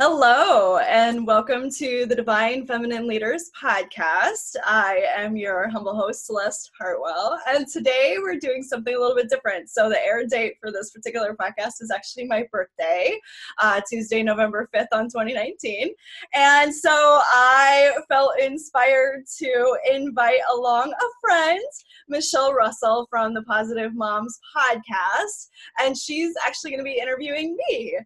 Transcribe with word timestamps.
Hello, 0.00 0.78
and 0.78 1.24
welcome 1.24 1.70
to 1.70 2.04
the 2.04 2.16
Divine 2.16 2.66
Feminine 2.66 3.06
Leaders 3.06 3.48
podcast. 3.56 4.56
I 4.64 5.04
am 5.16 5.36
your 5.36 5.68
humble 5.68 5.94
host, 5.94 6.26
Celeste 6.26 6.72
Hartwell, 6.76 7.38
and 7.46 7.68
today 7.68 8.16
we're 8.18 8.40
doing 8.40 8.64
something 8.64 8.92
a 8.92 8.98
little 8.98 9.14
bit 9.14 9.30
different. 9.30 9.70
So, 9.70 9.88
the 9.88 10.04
air 10.04 10.26
date 10.26 10.54
for 10.60 10.72
this 10.72 10.90
particular 10.90 11.36
podcast 11.40 11.80
is 11.80 11.92
actually 11.94 12.26
my 12.26 12.44
birthday, 12.50 13.16
uh, 13.62 13.82
Tuesday, 13.88 14.24
November 14.24 14.68
5th 14.74 14.88
on 14.90 15.04
2019. 15.04 15.90
And 16.34 16.74
so, 16.74 16.90
I 16.90 17.92
felt 18.08 18.40
inspired 18.40 19.26
to 19.38 19.78
invite 19.88 20.40
along 20.52 20.92
a 20.92 21.06
friend, 21.20 21.64
Michelle 22.08 22.52
Russell 22.52 23.06
from 23.08 23.32
the 23.32 23.44
Positive 23.44 23.94
Moms 23.94 24.40
podcast, 24.56 25.50
and 25.78 25.96
she's 25.96 26.34
actually 26.44 26.72
going 26.72 26.80
to 26.80 26.84
be 26.84 26.98
interviewing 27.00 27.56
me. 27.68 27.96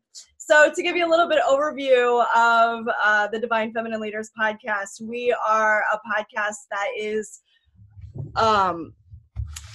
So, 0.51 0.73
to 0.75 0.83
give 0.83 0.97
you 0.97 1.07
a 1.07 1.11
little 1.11 1.29
bit 1.29 1.43
overview 1.47 2.25
of 2.35 2.89
uh, 3.05 3.29
the 3.29 3.39
Divine 3.39 3.71
Feminine 3.71 4.01
Leaders 4.01 4.31
podcast, 4.41 4.99
we 5.03 5.37
are 5.47 5.85
a 5.93 5.99
podcast 5.99 6.57
that 6.71 6.87
is, 6.97 7.43
um, 8.35 8.95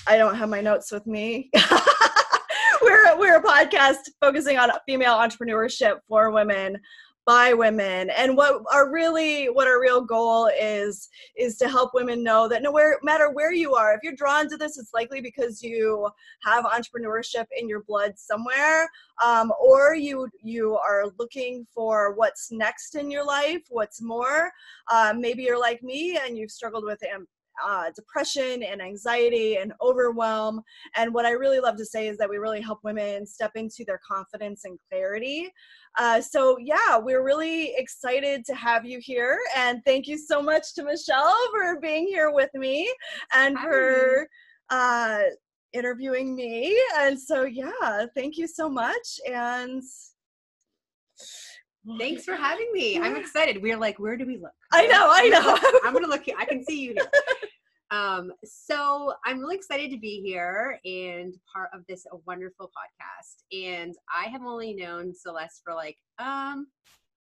I 0.07 0.17
don't 0.17 0.33
have 0.33 0.49
my 0.49 0.61
notes 0.61 0.91
with 0.91 1.05
me. 1.05 1.51
we're 2.81 3.19
we're 3.19 3.37
a 3.37 3.43
podcast 3.43 3.99
focusing 4.19 4.57
on 4.57 4.71
female 4.87 5.13
entrepreneurship 5.13 5.99
for 6.09 6.31
women 6.31 6.77
by 7.25 7.53
women 7.53 8.09
and 8.17 8.35
what 8.35 8.61
our 8.71 8.91
really 8.91 9.45
what 9.45 9.67
our 9.67 9.79
real 9.79 10.01
goal 10.01 10.49
is 10.59 11.09
is 11.37 11.57
to 11.57 11.69
help 11.69 11.91
women 11.93 12.23
know 12.23 12.47
that 12.47 12.61
no 12.61 12.71
matter 13.01 13.31
where 13.31 13.53
you 13.53 13.75
are 13.75 13.93
if 13.93 14.01
you're 14.03 14.15
drawn 14.15 14.49
to 14.49 14.57
this 14.57 14.77
it's 14.77 14.93
likely 14.93 15.21
because 15.21 15.63
you 15.63 16.09
have 16.41 16.65
entrepreneurship 16.65 17.45
in 17.57 17.69
your 17.69 17.83
blood 17.83 18.13
somewhere 18.17 18.89
um, 19.23 19.51
or 19.61 19.95
you 19.95 20.27
you 20.41 20.75
are 20.75 21.05
looking 21.17 21.65
for 21.73 22.13
what's 22.15 22.51
next 22.51 22.95
in 22.95 23.09
your 23.09 23.25
life 23.25 23.61
what's 23.69 24.01
more. 24.01 24.51
Uh, 24.91 25.13
maybe 25.17 25.43
you're 25.43 25.59
like 25.59 25.83
me 25.83 26.17
and 26.23 26.37
you've 26.37 26.51
struggled 26.51 26.85
with 26.85 27.03
am- 27.03 27.27
uh, 27.65 27.91
depression 27.95 28.63
and 28.63 28.81
anxiety 28.81 29.57
and 29.57 29.73
overwhelm. 29.81 30.61
And 30.95 31.13
what 31.13 31.25
I 31.25 31.31
really 31.31 31.59
love 31.59 31.77
to 31.77 31.85
say 31.85 32.07
is 32.07 32.17
that 32.17 32.29
we 32.29 32.37
really 32.37 32.61
help 32.61 32.79
women 32.83 33.25
step 33.25 33.51
into 33.55 33.83
their 33.85 33.99
confidence 34.07 34.65
and 34.65 34.77
clarity. 34.89 35.51
Uh, 35.97 36.21
so, 36.21 36.57
yeah, 36.59 36.97
we're 36.97 37.23
really 37.23 37.73
excited 37.75 38.45
to 38.45 38.55
have 38.55 38.85
you 38.85 38.99
here. 39.01 39.39
And 39.55 39.81
thank 39.85 40.07
you 40.07 40.17
so 40.17 40.41
much 40.41 40.73
to 40.75 40.83
Michelle 40.83 41.35
for 41.51 41.79
being 41.79 42.07
here 42.07 42.31
with 42.31 42.49
me 42.53 42.91
and 43.33 43.57
Hi. 43.57 43.63
for 43.63 44.27
uh, 44.69 45.19
interviewing 45.73 46.35
me. 46.35 46.79
And 46.97 47.19
so, 47.19 47.43
yeah, 47.43 48.05
thank 48.15 48.37
you 48.37 48.47
so 48.47 48.69
much. 48.69 49.19
And 49.31 49.83
Thanks 51.97 52.25
for 52.25 52.35
having 52.47 52.71
me. 52.73 52.99
I'm 52.99 53.15
excited. 53.15 53.61
We're 53.61 53.77
like, 53.77 53.99
where 53.99 54.17
do 54.17 54.25
we 54.25 54.37
look? 54.37 54.53
I 54.71 54.87
know, 54.87 55.07
I 55.11 55.27
know. 55.29 55.79
I'm 55.83 55.93
gonna 55.93 56.07
look. 56.07 56.23
here. 56.23 56.35
I 56.37 56.45
can 56.45 56.63
see 56.63 56.79
you 56.79 56.93
here. 56.93 57.09
Um, 57.91 58.31
so 58.43 59.13
I'm 59.23 59.39
really 59.39 59.55
excited 59.55 59.91
to 59.91 59.99
be 59.99 60.19
here 60.19 60.79
and 60.83 61.35
part 61.53 61.69
of 61.75 61.85
this 61.87 62.07
wonderful 62.25 62.71
podcast. 62.71 63.43
And 63.55 63.93
I 64.11 64.29
have 64.29 64.41
only 64.41 64.73
known 64.73 65.13
Celeste 65.13 65.61
for 65.63 65.75
like, 65.75 65.97
um, 66.17 66.65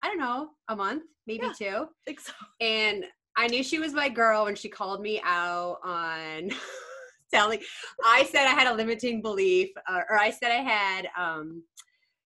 I 0.01 0.07
don't 0.07 0.17
know, 0.17 0.51
a 0.69 0.75
month, 0.77 1.03
maybe 1.27 1.47
yeah, 1.47 1.51
two. 1.57 1.87
I 2.07 2.15
so. 2.17 2.31
And 2.61 3.03
I 3.35 3.47
knew 3.47 3.63
she 3.63 3.79
was 3.79 3.91
my 3.91 4.07
girl 4.07 4.45
when 4.45 4.55
she 4.55 4.69
called 4.69 5.01
me 5.01 5.21
out 5.25 5.79
on 5.83 6.51
telling. 7.33 7.59
I 8.05 8.23
said 8.31 8.45
I 8.47 8.53
had 8.53 8.67
a 8.67 8.73
limiting 8.73 9.21
belief, 9.21 9.71
uh, 9.89 10.01
or 10.09 10.17
I 10.17 10.31
said 10.31 10.51
I 10.51 10.61
had 10.61 11.09
um, 11.17 11.63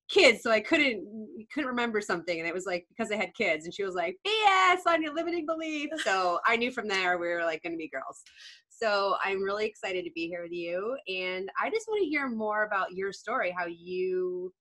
kids 0.07 0.43
so 0.43 0.51
i 0.51 0.59
couldn't 0.59 1.03
couldn't 1.51 1.69
remember 1.69 1.99
something 1.99 2.39
and 2.39 2.47
it 2.47 2.53
was 2.53 2.65
like 2.65 2.85
because 2.89 3.11
i 3.11 3.15
had 3.15 3.33
kids 3.33 3.65
and 3.65 3.73
she 3.73 3.83
was 3.83 3.95
like 3.95 4.15
bs 4.25 4.79
on 4.87 5.01
your 5.01 5.13
limiting 5.13 5.45
belief 5.45 5.89
so 6.03 6.39
i 6.45 6.55
knew 6.55 6.71
from 6.71 6.87
there 6.87 7.17
we 7.17 7.27
were 7.27 7.43
like 7.43 7.61
going 7.63 7.73
to 7.73 7.77
be 7.77 7.89
girls. 7.89 8.21
So 8.69 9.15
i'm 9.23 9.41
really 9.41 9.65
excited 9.65 10.03
to 10.03 10.11
be 10.13 10.27
here 10.27 10.43
with 10.43 10.51
you 10.51 10.97
and 11.07 11.49
i 11.61 11.69
just 11.69 11.87
want 11.87 12.03
to 12.03 12.09
hear 12.09 12.29
more 12.29 12.65
about 12.65 12.93
your 12.93 13.11
story 13.11 13.53
how 13.57 13.65
you 13.65 14.53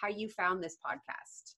how 0.00 0.08
you 0.08 0.28
found 0.30 0.62
this 0.62 0.76
podcast. 0.76 1.54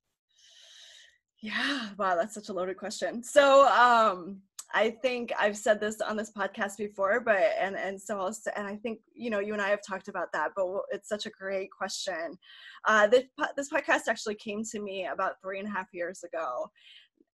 Yeah 1.40 1.90
wow 1.98 2.16
that's 2.16 2.34
such 2.34 2.48
a 2.48 2.52
loaded 2.52 2.76
question. 2.76 3.22
So 3.22 3.68
um 3.68 4.40
I 4.74 4.90
think 5.02 5.32
I've 5.38 5.56
said 5.56 5.80
this 5.80 6.00
on 6.00 6.16
this 6.16 6.30
podcast 6.30 6.78
before, 6.78 7.20
but 7.20 7.38
and 7.60 7.76
and 7.76 8.00
so 8.00 8.18
I'll 8.18 8.34
and 8.56 8.66
I 8.66 8.76
think 8.76 9.00
you 9.14 9.30
know 9.30 9.38
you 9.38 9.52
and 9.52 9.62
I 9.62 9.68
have 9.68 9.80
talked 9.86 10.08
about 10.08 10.32
that, 10.32 10.52
but 10.56 10.66
it's 10.90 11.08
such 11.08 11.26
a 11.26 11.30
great 11.30 11.70
question. 11.70 12.38
Uh, 12.86 13.06
this 13.06 13.24
this 13.56 13.70
podcast 13.70 14.08
actually 14.08 14.36
came 14.36 14.62
to 14.72 14.80
me 14.80 15.06
about 15.06 15.34
three 15.42 15.58
and 15.58 15.68
a 15.68 15.70
half 15.70 15.88
years 15.92 16.22
ago. 16.22 16.70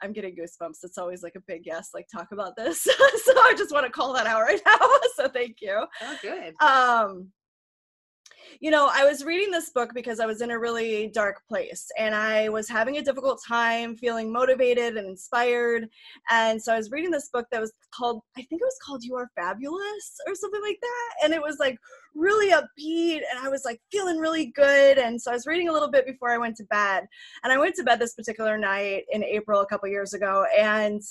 I'm 0.03 0.13
getting 0.13 0.37
goosebumps. 0.37 0.85
It's 0.85 0.99
always 0.99 1.23
like 1.23 1.35
a 1.37 1.43
big 1.47 1.63
yes, 1.65 1.91
like 1.95 2.07
talk 2.09 2.29
about 2.33 2.57
this. 2.57 2.83
so 2.85 2.93
I 2.93 3.55
just 3.57 3.73
want 3.73 3.87
to 3.87 3.93
call 3.93 4.13
that 4.15 4.27
out 4.27 4.43
right 4.43 4.61
now. 4.67 4.79
so 5.17 5.29
thank 5.29 5.57
you. 5.61 5.85
Oh, 6.03 6.19
good. 6.23 6.55
Um, 6.61 7.33
you 8.61 8.71
know, 8.71 8.91
I 8.93 9.05
was 9.05 9.25
reading 9.25 9.51
this 9.51 9.71
book 9.71 9.91
because 9.95 10.21
I 10.21 10.27
was 10.27 10.41
in 10.41 10.51
a 10.51 10.59
really 10.59 11.09
dark 11.09 11.43
place 11.49 11.87
and 11.99 12.15
I 12.15 12.49
was 12.49 12.69
having 12.69 12.99
a 12.99 13.03
difficult 13.03 13.41
time 13.47 13.97
feeling 13.97 14.33
motivated 14.33 14.97
and 14.97 15.09
inspired. 15.09 15.89
And 16.31 16.61
so 16.61 16.73
I 16.73 16.77
was 16.77 16.91
reading 16.91 17.11
this 17.11 17.29
book 17.33 17.47
that 17.51 17.61
was 17.61 17.73
called, 17.95 18.23
I 18.37 18.43
think 18.43 18.61
it 18.61 18.65
was 18.65 18.79
called 18.85 19.05
You 19.05 19.17
Are 19.17 19.31
Fabulous 19.37 20.21
or 20.27 20.35
something 20.35 20.63
like 20.63 20.79
that. 20.81 21.25
And 21.25 21.33
it 21.33 21.43
was 21.43 21.59
like 21.59 21.79
really 22.15 22.53
upbeat 22.53 23.21
and 23.31 23.39
I 23.41 23.49
was 23.49 23.65
like 23.65 23.81
feeling 23.93 24.19
really 24.19 24.47
good. 24.47 24.99
And 24.99 25.21
so 25.21 25.31
I 25.31 25.35
was 25.35 25.47
reading 25.47 25.69
a 25.69 25.73
little 25.73 25.91
bit 25.91 26.07
before 26.07 26.31
I 26.31 26.39
went 26.39 26.57
to 26.57 26.65
bed. 26.65 27.05
And 27.45 27.53
I 27.53 27.59
went 27.59 27.75
to 27.77 27.85
bed 27.85 27.99
this 27.99 28.15
particular 28.15 28.59
night 28.59 29.05
in 29.11 29.23
April 29.25 29.61
a 29.61 29.67
couple 29.67 29.89
years 29.89 30.15
ago. 30.15 30.45
And 30.59 31.03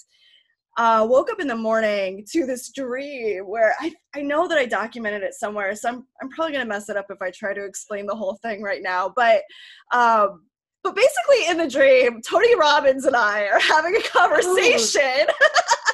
uh, 0.78 1.06
woke 1.10 1.32
up 1.32 1.40
in 1.40 1.48
the 1.48 1.56
morning 1.56 2.24
to 2.32 2.46
this 2.46 2.72
dream 2.72 3.48
where 3.48 3.74
I, 3.80 3.92
I 4.16 4.22
know 4.22 4.48
that 4.48 4.60
I 4.60 4.66
documented 4.66 5.24
it 5.24 5.34
somewhere, 5.34 5.76
so 5.76 5.90
I'm, 5.90 6.08
I'm 6.22 6.30
probably 6.30 6.54
gonna 6.54 6.66
mess 6.66 6.88
it 6.90 6.98
up 6.98 7.08
if 7.10 7.22
I 7.22 7.32
try 7.32 7.54
to 7.54 7.66
explain 7.66 8.06
the 8.06 8.16
whole 8.16 8.38
thing 8.44 8.62
right 8.62 8.84
now. 8.84 9.12
But 9.16 9.42
um, 9.92 10.44
but 10.84 10.96
basically 10.96 11.48
in 11.50 11.58
the 11.58 11.68
dream, 11.68 12.22
Tony 12.22 12.56
Robbins 12.56 13.06
and 13.06 13.16
I 13.16 13.48
are 13.48 13.60
having 13.60 13.96
a 13.96 14.02
conversation. 14.04 15.02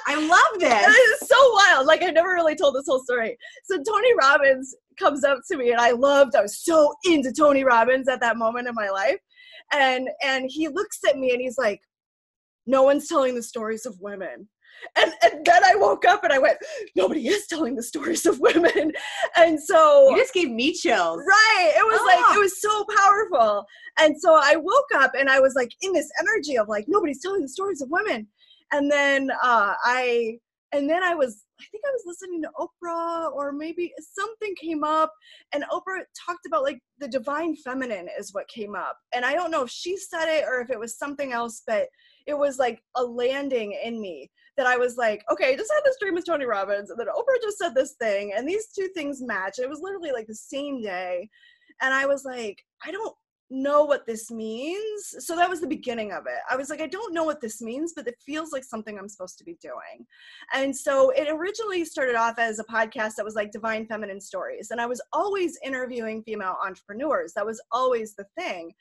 I 0.06 0.16
love 0.16 0.60
this. 0.60 0.86
it 0.88 1.22
is 1.22 1.28
so 1.28 1.54
wild. 1.54 1.88
Like 1.88 2.04
I 2.04 2.08
never 2.08 2.30
really 2.30 2.56
told 2.56 2.76
this 2.76 2.86
whole 2.86 3.02
story. 3.04 3.38
So 3.64 3.82
Tony 3.82 4.14
Robbins 4.16 4.76
comes 5.00 5.24
up 5.24 5.40
to 5.50 5.58
me 5.58 5.72
and 5.72 5.80
I 5.80 5.92
loved, 5.92 6.36
I 6.36 6.42
was 6.42 6.60
so 6.60 6.94
into 7.06 7.32
Tony 7.32 7.64
Robbins 7.64 8.08
at 8.10 8.20
that 8.20 8.38
moment 8.38 8.68
in 8.68 8.76
my 8.76 8.90
life. 8.90 9.18
And 9.72 10.10
and 10.22 10.46
he 10.50 10.68
looks 10.68 11.00
at 11.08 11.18
me 11.18 11.32
and 11.32 11.42
he's 11.42 11.58
like, 11.58 11.80
No 12.68 12.84
one's 12.84 13.08
telling 13.08 13.34
the 13.34 13.42
stories 13.42 13.86
of 13.86 13.96
women 14.02 14.50
and, 14.98 15.14
and 15.24 15.46
then 15.46 15.64
I 15.64 15.76
woke 15.76 16.06
up 16.06 16.24
and 16.24 16.34
I 16.34 16.40
went, 16.40 16.58
nobody 16.96 17.28
is 17.28 17.48
telling 17.48 17.76
the 17.76 17.84
stories 17.84 18.26
of 18.26 18.40
women. 18.40 18.92
And 19.36 19.62
so 19.62 20.10
you 20.10 20.18
just 20.18 20.34
gave 20.34 20.50
me 20.50 20.74
chills. 20.74 21.22
Right. 21.28 21.74
It 21.76 21.84
was 21.84 22.00
oh. 22.02 22.06
like, 22.06 22.20
it 22.20 22.38
ah. 22.38 22.40
was 22.40 22.62
so 22.62 22.86
powerful. 22.98 23.66
And 24.00 24.20
so 24.20 24.40
I 24.42 24.56
woke 24.56 24.90
up 24.96 25.12
and 25.18 25.30
I 25.30 25.40
was 25.40 25.54
like 25.56 25.72
in 25.82 25.94
this 25.94 26.10
energy 26.20 26.58
of 26.58 26.68
like, 26.68 26.86
nobody's 26.88 27.22
telling 27.22 27.42
the 27.42 27.50
stories 27.50 27.82
of 27.82 27.90
women. 27.90 28.28
And 28.72 28.92
then 28.92 29.30
uh, 29.44 29.74
I, 29.84 30.38
and 30.72 30.90
then 30.90 31.04
I 31.04 31.14
was, 31.14 31.44
I 31.60 31.66
think 31.72 31.84
I 31.86 31.92
was 31.92 32.04
listening 32.06 32.42
to 32.42 32.50
Oprah 32.60 33.32
or 33.32 33.52
maybe 33.52 33.94
something 34.00 34.56
came 34.60 34.84
up 34.84 35.14
and 35.54 35.64
Oprah 35.72 36.02
talked 36.26 36.46
about 36.48 36.64
like 36.64 36.80
the 37.00 37.08
divine 37.08 37.56
feminine 37.56 38.08
is 38.20 38.34
what 38.34 38.48
came 38.48 38.76
up. 38.76 38.98
And 39.14 39.24
I 39.24 39.34
don't 39.34 39.52
know 39.52 39.64
if 39.64 39.70
she 39.70 39.96
said 39.96 40.26
it 40.28 40.46
or 40.48 40.62
if 40.62 40.72
it 40.72 40.80
was 40.80 40.98
something 40.98 41.32
else, 41.32 41.62
but 41.68 41.88
it 42.26 42.38
was 42.38 42.58
like 42.58 42.82
a 42.96 43.04
landing 43.04 43.78
in 43.84 44.02
me 44.02 44.32
that 44.58 44.68
I 44.68 44.78
was 44.78 44.98
like, 44.98 45.24
okay, 45.32 45.54
I 45.54 45.56
just 45.56 45.72
had 45.74 45.82
this 45.84 45.98
dream 46.00 46.16
with 46.16 46.26
Tony 46.26 46.46
Robbins, 46.46 46.90
and 46.90 47.00
then 47.00 47.08
Oprah 47.08 47.42
just 47.42 47.58
said 47.58 47.74
this 47.74 47.94
thing, 47.94 48.34
and 48.36 48.48
these 48.48 48.68
two 48.68 48.88
things 48.90 49.22
match. 49.22 49.60
It 49.60 49.70
was 49.70 49.82
literally 49.82 50.12
like 50.12 50.28
the 50.28 50.36
same 50.36 50.82
day. 50.82 51.30
And 51.82 51.94
I 51.94 52.06
was 52.06 52.24
like, 52.24 52.64
I 52.86 52.92
don't 52.92 53.16
know 53.50 53.84
what 53.84 54.06
this 54.06 54.32
means. 54.32 55.16
So 55.20 55.36
that 55.36 55.50
was 55.50 55.62
the 55.62 55.68
beginning 55.68 56.12
of 56.12 56.26
it. 56.26 56.40
I 56.50 56.56
was 56.56 56.70
like, 56.70 56.82
I 56.82 56.88
don't 56.88 57.14
know 57.14 57.24
what 57.24 57.42
this 57.42 57.62
means, 57.62 57.94
but 57.96 58.08
it 58.08 58.16
feels 58.26 58.52
like 58.52 58.64
something 58.64 58.98
I'm 58.98 59.10
supposed 59.10 59.38
to 59.38 59.44
be 59.44 59.58
doing. 59.62 60.06
And 60.54 60.76
so 60.76 61.12
it 61.12 61.28
originally 61.30 61.86
started 61.86 62.16
off 62.16 62.40
as 62.40 62.60
a 62.60 62.64
podcast 62.64 63.16
that 63.16 63.26
was 63.26 63.36
like 63.36 63.52
Divine 63.52 63.86
Feminine 63.86 64.22
Stories. 64.22 64.72
And 64.72 64.82
I 64.82 64.86
was 64.86 65.02
always 65.12 65.58
interviewing 65.64 66.24
female 66.24 66.58
entrepreneurs. 66.66 67.34
That 67.36 67.46
was 67.46 67.62
always 67.72 68.16
the 68.16 68.26
thing. 68.38 68.72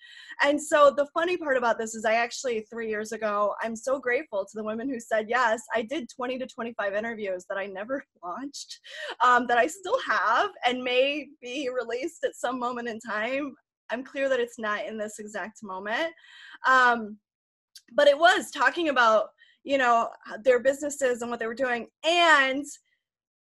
And 0.42 0.60
so 0.60 0.92
the 0.96 1.08
funny 1.12 1.36
part 1.36 1.56
about 1.56 1.78
this 1.78 1.94
is 1.94 2.04
I 2.04 2.14
actually, 2.14 2.66
three 2.70 2.88
years 2.88 3.12
ago, 3.12 3.54
I'm 3.62 3.76
so 3.76 3.98
grateful 3.98 4.44
to 4.44 4.52
the 4.54 4.64
women 4.64 4.88
who 4.88 5.00
said 5.00 5.26
yes. 5.28 5.62
I 5.74 5.82
did 5.82 6.08
20 6.08 6.38
to 6.38 6.46
25 6.46 6.94
interviews 6.94 7.44
that 7.48 7.58
I 7.58 7.66
never 7.66 8.04
launched, 8.24 8.80
um, 9.22 9.46
that 9.48 9.58
I 9.58 9.66
still 9.66 9.98
have 10.08 10.50
and 10.66 10.82
may 10.82 11.28
be 11.40 11.68
released 11.68 12.24
at 12.24 12.36
some 12.36 12.58
moment 12.58 12.88
in 12.88 12.98
time. 13.00 13.54
I'm 13.92 14.04
clear 14.04 14.28
that 14.28 14.40
it's 14.40 14.58
not 14.58 14.86
in 14.86 14.96
this 14.96 15.18
exact 15.18 15.62
moment. 15.62 16.12
Um, 16.66 17.18
but 17.94 18.08
it 18.08 18.18
was 18.18 18.50
talking 18.50 18.88
about, 18.88 19.28
you 19.64 19.78
know, 19.78 20.08
their 20.42 20.60
businesses 20.60 21.22
and 21.22 21.30
what 21.30 21.38
they 21.40 21.46
were 21.46 21.54
doing. 21.54 21.88
And 22.04 22.64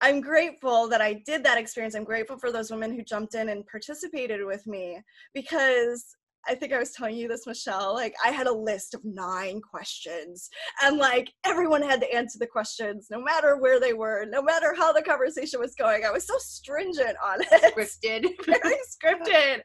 I'm 0.01 0.21
grateful 0.21 0.89
that 0.89 1.01
I 1.01 1.23
did 1.27 1.43
that 1.45 1.59
experience. 1.59 1.95
I'm 1.95 2.05
grateful 2.05 2.39
for 2.39 2.53
those 2.53 2.71
women 2.71 2.95
who 2.95 3.03
jumped 3.03 3.35
in 3.35 3.49
and 3.49 3.67
participated 3.67 4.45
with 4.45 4.67
me 4.67 5.01
because 5.35 6.17
I 6.49 6.55
think 6.55 6.73
I 6.73 6.79
was 6.79 6.93
telling 6.93 7.17
you 7.17 7.29
this, 7.29 7.47
Michelle. 7.47 7.95
Like, 7.95 8.15
I 8.25 8.31
had 8.31 8.47
a 8.47 8.53
list 8.53 8.95
of 8.95 9.05
nine 9.05 9.61
questions, 9.61 10.49
and 10.83 10.97
like 10.97 11.31
everyone 11.45 11.83
had 11.83 12.01
to 12.01 12.15
answer 12.15 12.39
the 12.39 12.47
questions, 12.47 13.09
no 13.11 13.21
matter 13.21 13.59
where 13.59 13.81
they 13.81 13.93
were, 13.93 14.25
no 14.29 14.43
matter 14.43 14.75
how 14.77 14.93
the 14.93 15.03
conversation 15.03 15.61
was 15.61 15.75
going. 15.75 16.05
I 16.05 16.11
was 16.11 16.27
so 16.27 16.35
stringent 16.39 17.17
on 17.25 17.41
it, 17.41 17.75
Scripted. 17.75 18.29
very 18.47 18.77
scripted, 18.89 19.61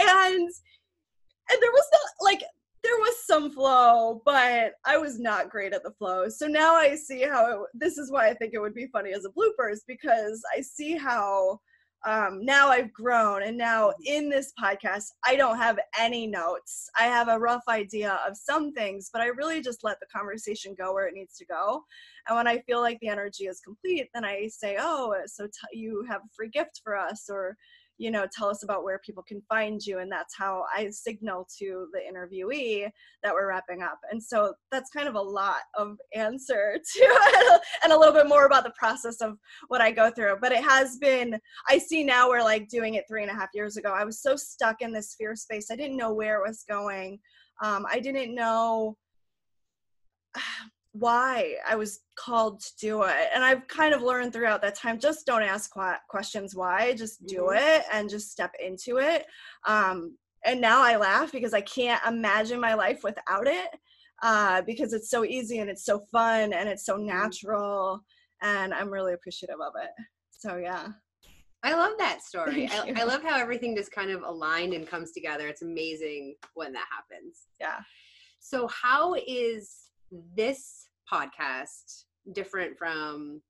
and 0.00 0.50
and 1.50 1.60
there 1.60 1.72
was 1.72 1.86
not 1.92 2.00
like 2.20 2.42
there 2.82 2.96
was 2.96 3.14
some 3.26 3.50
flow, 3.52 4.22
but 4.24 4.72
I 4.84 4.98
was 4.98 5.20
not 5.20 5.50
great 5.50 5.72
at 5.72 5.84
the 5.84 5.92
flow. 5.92 6.28
So 6.28 6.46
now 6.46 6.74
I 6.74 6.96
see 6.96 7.22
how 7.22 7.52
it, 7.52 7.58
this 7.74 7.96
is 7.96 8.10
why 8.10 8.28
I 8.28 8.34
think 8.34 8.54
it 8.54 8.60
would 8.60 8.74
be 8.74 8.88
funny 8.88 9.12
as 9.12 9.24
a 9.24 9.28
bloopers 9.28 9.80
because 9.86 10.42
I 10.56 10.60
see 10.60 10.96
how 10.96 11.60
um, 12.04 12.44
now 12.44 12.68
I've 12.68 12.92
grown, 12.92 13.44
and 13.44 13.56
now 13.56 13.92
in 14.04 14.28
this 14.28 14.52
podcast, 14.60 15.12
I 15.24 15.36
don't 15.36 15.56
have 15.58 15.78
any 15.98 16.26
notes. 16.26 16.90
I 16.98 17.04
have 17.04 17.28
a 17.28 17.38
rough 17.38 17.62
idea 17.68 18.18
of 18.26 18.36
some 18.36 18.72
things, 18.72 19.08
but 19.12 19.22
I 19.22 19.26
really 19.26 19.60
just 19.60 19.84
let 19.84 20.00
the 20.00 20.06
conversation 20.06 20.74
go 20.76 20.92
where 20.92 21.06
it 21.06 21.14
needs 21.14 21.36
to 21.36 21.46
go. 21.46 21.84
And 22.26 22.36
when 22.36 22.48
I 22.48 22.58
feel 22.58 22.80
like 22.80 22.98
the 23.00 23.08
energy 23.08 23.44
is 23.44 23.60
complete, 23.60 24.08
then 24.14 24.24
I 24.24 24.48
say, 24.48 24.76
"Oh, 24.80 25.14
so 25.26 25.46
t- 25.46 25.78
you 25.78 26.04
have 26.08 26.22
a 26.22 26.34
free 26.34 26.48
gift 26.48 26.80
for 26.82 26.96
us," 26.96 27.28
or 27.30 27.56
you 27.98 28.10
know, 28.10 28.26
tell 28.32 28.48
us 28.48 28.62
about 28.62 28.84
where 28.84 28.98
people 28.98 29.22
can 29.22 29.42
find 29.48 29.84
you. 29.84 29.98
And 29.98 30.10
that's 30.10 30.36
how 30.36 30.64
I 30.74 30.90
signal 30.90 31.46
to 31.58 31.88
the 31.92 32.00
interviewee 32.00 32.90
that 33.22 33.32
we're 33.32 33.48
wrapping 33.48 33.82
up. 33.82 33.98
And 34.10 34.22
so 34.22 34.54
that's 34.70 34.90
kind 34.90 35.08
of 35.08 35.14
a 35.14 35.20
lot 35.20 35.60
of 35.76 35.96
answer 36.14 36.78
to 36.94 37.60
and 37.82 37.92
a 37.92 37.98
little 37.98 38.14
bit 38.14 38.28
more 38.28 38.46
about 38.46 38.64
the 38.64 38.72
process 38.78 39.20
of 39.20 39.38
what 39.68 39.80
I 39.80 39.92
go 39.92 40.10
through. 40.10 40.38
But 40.40 40.52
it 40.52 40.64
has 40.64 40.96
been, 40.96 41.38
I 41.68 41.78
see 41.78 42.02
now 42.02 42.28
we're 42.28 42.42
like 42.42 42.68
doing 42.68 42.94
it 42.94 43.04
three 43.08 43.22
and 43.22 43.30
a 43.30 43.34
half 43.34 43.50
years 43.54 43.76
ago. 43.76 43.92
I 43.92 44.04
was 44.04 44.20
so 44.20 44.36
stuck 44.36 44.82
in 44.82 44.92
this 44.92 45.14
fear 45.16 45.36
space. 45.36 45.70
I 45.70 45.76
didn't 45.76 45.96
know 45.96 46.12
where 46.12 46.36
it 46.36 46.48
was 46.48 46.64
going. 46.68 47.18
Um, 47.62 47.86
I 47.90 48.00
didn't 48.00 48.34
know 48.34 48.96
why 50.92 51.56
I 51.66 51.74
was 51.74 52.00
called 52.16 52.60
to 52.60 52.70
do 52.80 53.02
it. 53.02 53.28
And 53.34 53.42
I've 53.42 53.66
kind 53.66 53.94
of 53.94 54.02
learned 54.02 54.32
throughout 54.32 54.62
that 54.62 54.74
time 54.74 54.98
just 54.98 55.26
don't 55.26 55.42
ask 55.42 55.70
questions 56.08 56.54
why, 56.54 56.94
just 56.94 57.26
do 57.26 57.48
mm-hmm. 57.50 57.56
it 57.56 57.84
and 57.92 58.10
just 58.10 58.30
step 58.30 58.52
into 58.64 58.98
it. 58.98 59.26
Um, 59.66 60.16
and 60.44 60.60
now 60.60 60.82
I 60.82 60.96
laugh 60.96 61.32
because 61.32 61.54
I 61.54 61.62
can't 61.62 62.02
imagine 62.06 62.60
my 62.60 62.74
life 62.74 63.02
without 63.04 63.46
it 63.46 63.68
uh, 64.22 64.62
because 64.62 64.92
it's 64.92 65.10
so 65.10 65.24
easy 65.24 65.58
and 65.58 65.70
it's 65.70 65.84
so 65.84 66.00
fun 66.12 66.52
and 66.52 66.68
it's 66.68 66.84
so 66.84 66.96
mm-hmm. 66.96 67.06
natural. 67.06 68.00
And 68.42 68.74
I'm 68.74 68.90
really 68.90 69.14
appreciative 69.14 69.60
of 69.60 69.72
it. 69.82 69.90
So, 70.30 70.56
yeah. 70.56 70.88
I 71.62 71.74
love 71.74 71.92
that 71.98 72.22
story. 72.24 72.68
I, 72.70 72.92
I 72.96 73.04
love 73.04 73.22
how 73.22 73.38
everything 73.38 73.76
just 73.76 73.92
kind 73.92 74.10
of 74.10 74.22
aligned 74.22 74.74
and 74.74 74.86
comes 74.86 75.12
together. 75.12 75.48
It's 75.48 75.62
amazing 75.62 76.34
when 76.54 76.72
that 76.72 76.86
happens. 76.90 77.46
Yeah. 77.60 77.78
So, 78.40 78.68
how 78.68 79.14
is 79.14 79.81
this 80.36 80.88
podcast 81.12 82.04
different 82.32 82.78
from 82.78 83.40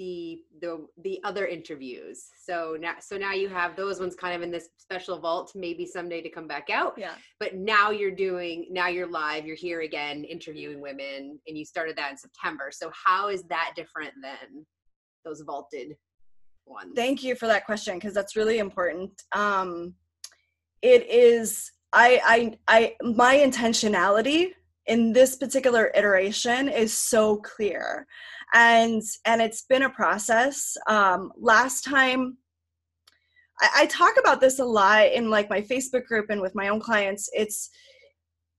the 0.00 0.40
the 0.62 0.86
the 1.04 1.20
other 1.24 1.46
interviews. 1.46 2.28
So 2.42 2.76
now 2.80 2.94
so 3.00 3.18
now 3.18 3.34
you 3.34 3.50
have 3.50 3.76
those 3.76 4.00
ones 4.00 4.16
kind 4.16 4.34
of 4.34 4.40
in 4.40 4.50
this 4.50 4.70
special 4.78 5.18
vault 5.18 5.52
maybe 5.54 5.84
someday 5.84 6.22
to 6.22 6.30
come 6.30 6.48
back 6.48 6.70
out. 6.70 6.94
Yeah. 6.96 7.12
But 7.38 7.56
now 7.56 7.90
you're 7.90 8.10
doing 8.10 8.66
now 8.70 8.88
you're 8.88 9.06
live 9.06 9.44
you're 9.44 9.56
here 9.56 9.82
again 9.82 10.24
interviewing 10.24 10.80
women 10.80 11.38
and 11.46 11.58
you 11.58 11.66
started 11.66 11.96
that 11.96 12.12
in 12.12 12.16
september. 12.16 12.70
So 12.72 12.90
how 12.94 13.28
is 13.28 13.42
that 13.50 13.72
different 13.76 14.12
than 14.22 14.64
those 15.26 15.42
vaulted 15.42 15.94
ones? 16.64 16.92
Thank 16.96 17.22
you 17.22 17.34
for 17.34 17.46
that 17.48 17.66
question 17.66 17.96
because 17.96 18.14
that's 18.14 18.36
really 18.36 18.58
important. 18.58 19.10
Um 19.32 19.94
it 20.80 21.06
is 21.10 21.70
i 21.92 22.56
i 22.68 22.94
i 23.02 23.06
my 23.12 23.36
intentionality 23.36 24.52
in 24.90 25.12
this 25.12 25.36
particular 25.36 25.92
iteration 25.94 26.68
is 26.68 26.92
so 26.92 27.36
clear. 27.36 28.06
And 28.52 29.00
and 29.24 29.40
it's 29.40 29.62
been 29.62 29.84
a 29.84 29.90
process. 29.90 30.76
Um, 30.88 31.32
last 31.38 31.82
time 31.82 32.36
I, 33.60 33.70
I, 33.76 33.86
talk 33.86 34.14
about 34.18 34.40
this 34.40 34.58
a 34.58 34.64
lot 34.64 35.12
in 35.12 35.30
like 35.30 35.48
my 35.48 35.60
facebook 35.60 36.06
group 36.06 36.26
and 36.30 36.40
with 36.40 36.56
my 36.56 36.68
own 36.68 36.80
clients. 36.80 37.30
It's 37.32 37.70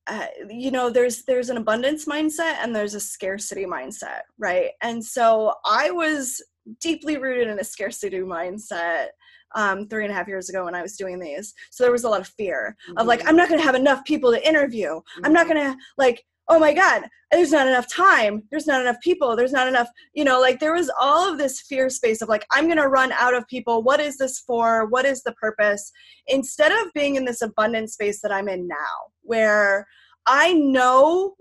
uh, 0.07 0.27
you 0.49 0.71
know 0.71 0.89
there's 0.89 1.25
there's 1.25 1.49
an 1.49 1.57
abundance 1.57 2.05
mindset 2.05 2.55
and 2.61 2.73
there's 2.73 2.95
a 2.95 2.99
scarcity 2.99 3.65
mindset 3.65 4.21
right? 4.39 4.71
And 4.81 5.03
so 5.03 5.53
i 5.65 5.91
was 5.91 6.41
deeply 6.79 7.17
rooted 7.17 7.47
in 7.47 7.59
a 7.59 7.63
scarcity 7.63 8.19
mindset 8.19 9.07
um, 9.55 9.87
three 9.87 10.03
and 10.03 10.11
a 10.11 10.15
half 10.15 10.27
years 10.27 10.49
ago 10.49 10.65
when 10.65 10.75
I 10.75 10.81
was 10.81 10.97
doing 10.97 11.19
these. 11.19 11.53
So 11.69 11.83
there 11.83 11.91
was 11.91 12.03
a 12.03 12.09
lot 12.09 12.21
of 12.21 12.27
fear 12.27 12.75
mm-hmm. 12.87 12.97
of 12.97 13.07
like, 13.07 13.19
mm-hmm. 13.19 13.29
I'm 13.29 13.35
not 13.35 13.49
going 13.49 13.59
to 13.59 13.65
have 13.65 13.75
enough 13.75 14.03
people 14.05 14.31
to 14.31 14.47
interview. 14.47 14.89
Mm-hmm. 14.89 15.25
I'm 15.25 15.33
not 15.33 15.47
mm-hmm. 15.47 15.57
going 15.57 15.73
to 15.73 15.77
like, 15.97 16.23
oh 16.47 16.59
my 16.59 16.73
God, 16.73 17.03
there's 17.31 17.51
not 17.51 17.67
enough 17.67 17.87
time. 17.89 18.43
There's 18.51 18.67
not 18.67 18.81
enough 18.81 18.99
people. 19.01 19.35
There's 19.35 19.53
not 19.53 19.67
enough, 19.67 19.87
you 20.13 20.25
know, 20.25 20.41
like 20.41 20.59
there 20.59 20.73
was 20.73 20.91
all 20.99 21.31
of 21.31 21.37
this 21.37 21.61
fear 21.61 21.89
space 21.89 22.21
of 22.21 22.27
like, 22.27 22.45
I'm 22.51 22.65
going 22.65 22.77
to 22.77 22.89
run 22.89 23.13
out 23.13 23.33
of 23.33 23.47
people. 23.47 23.83
What 23.83 24.01
is 24.01 24.17
this 24.17 24.39
for? 24.39 24.87
What 24.87 25.05
is 25.05 25.23
the 25.23 25.31
purpose? 25.33 25.91
Instead 26.27 26.73
of 26.73 26.91
being 26.93 27.15
in 27.15 27.23
this 27.23 27.41
abundant 27.41 27.89
space 27.89 28.19
that 28.21 28.33
I'm 28.33 28.49
in 28.49 28.67
now, 28.67 28.75
where 29.21 29.87
I 30.25 30.53
know 30.53 31.35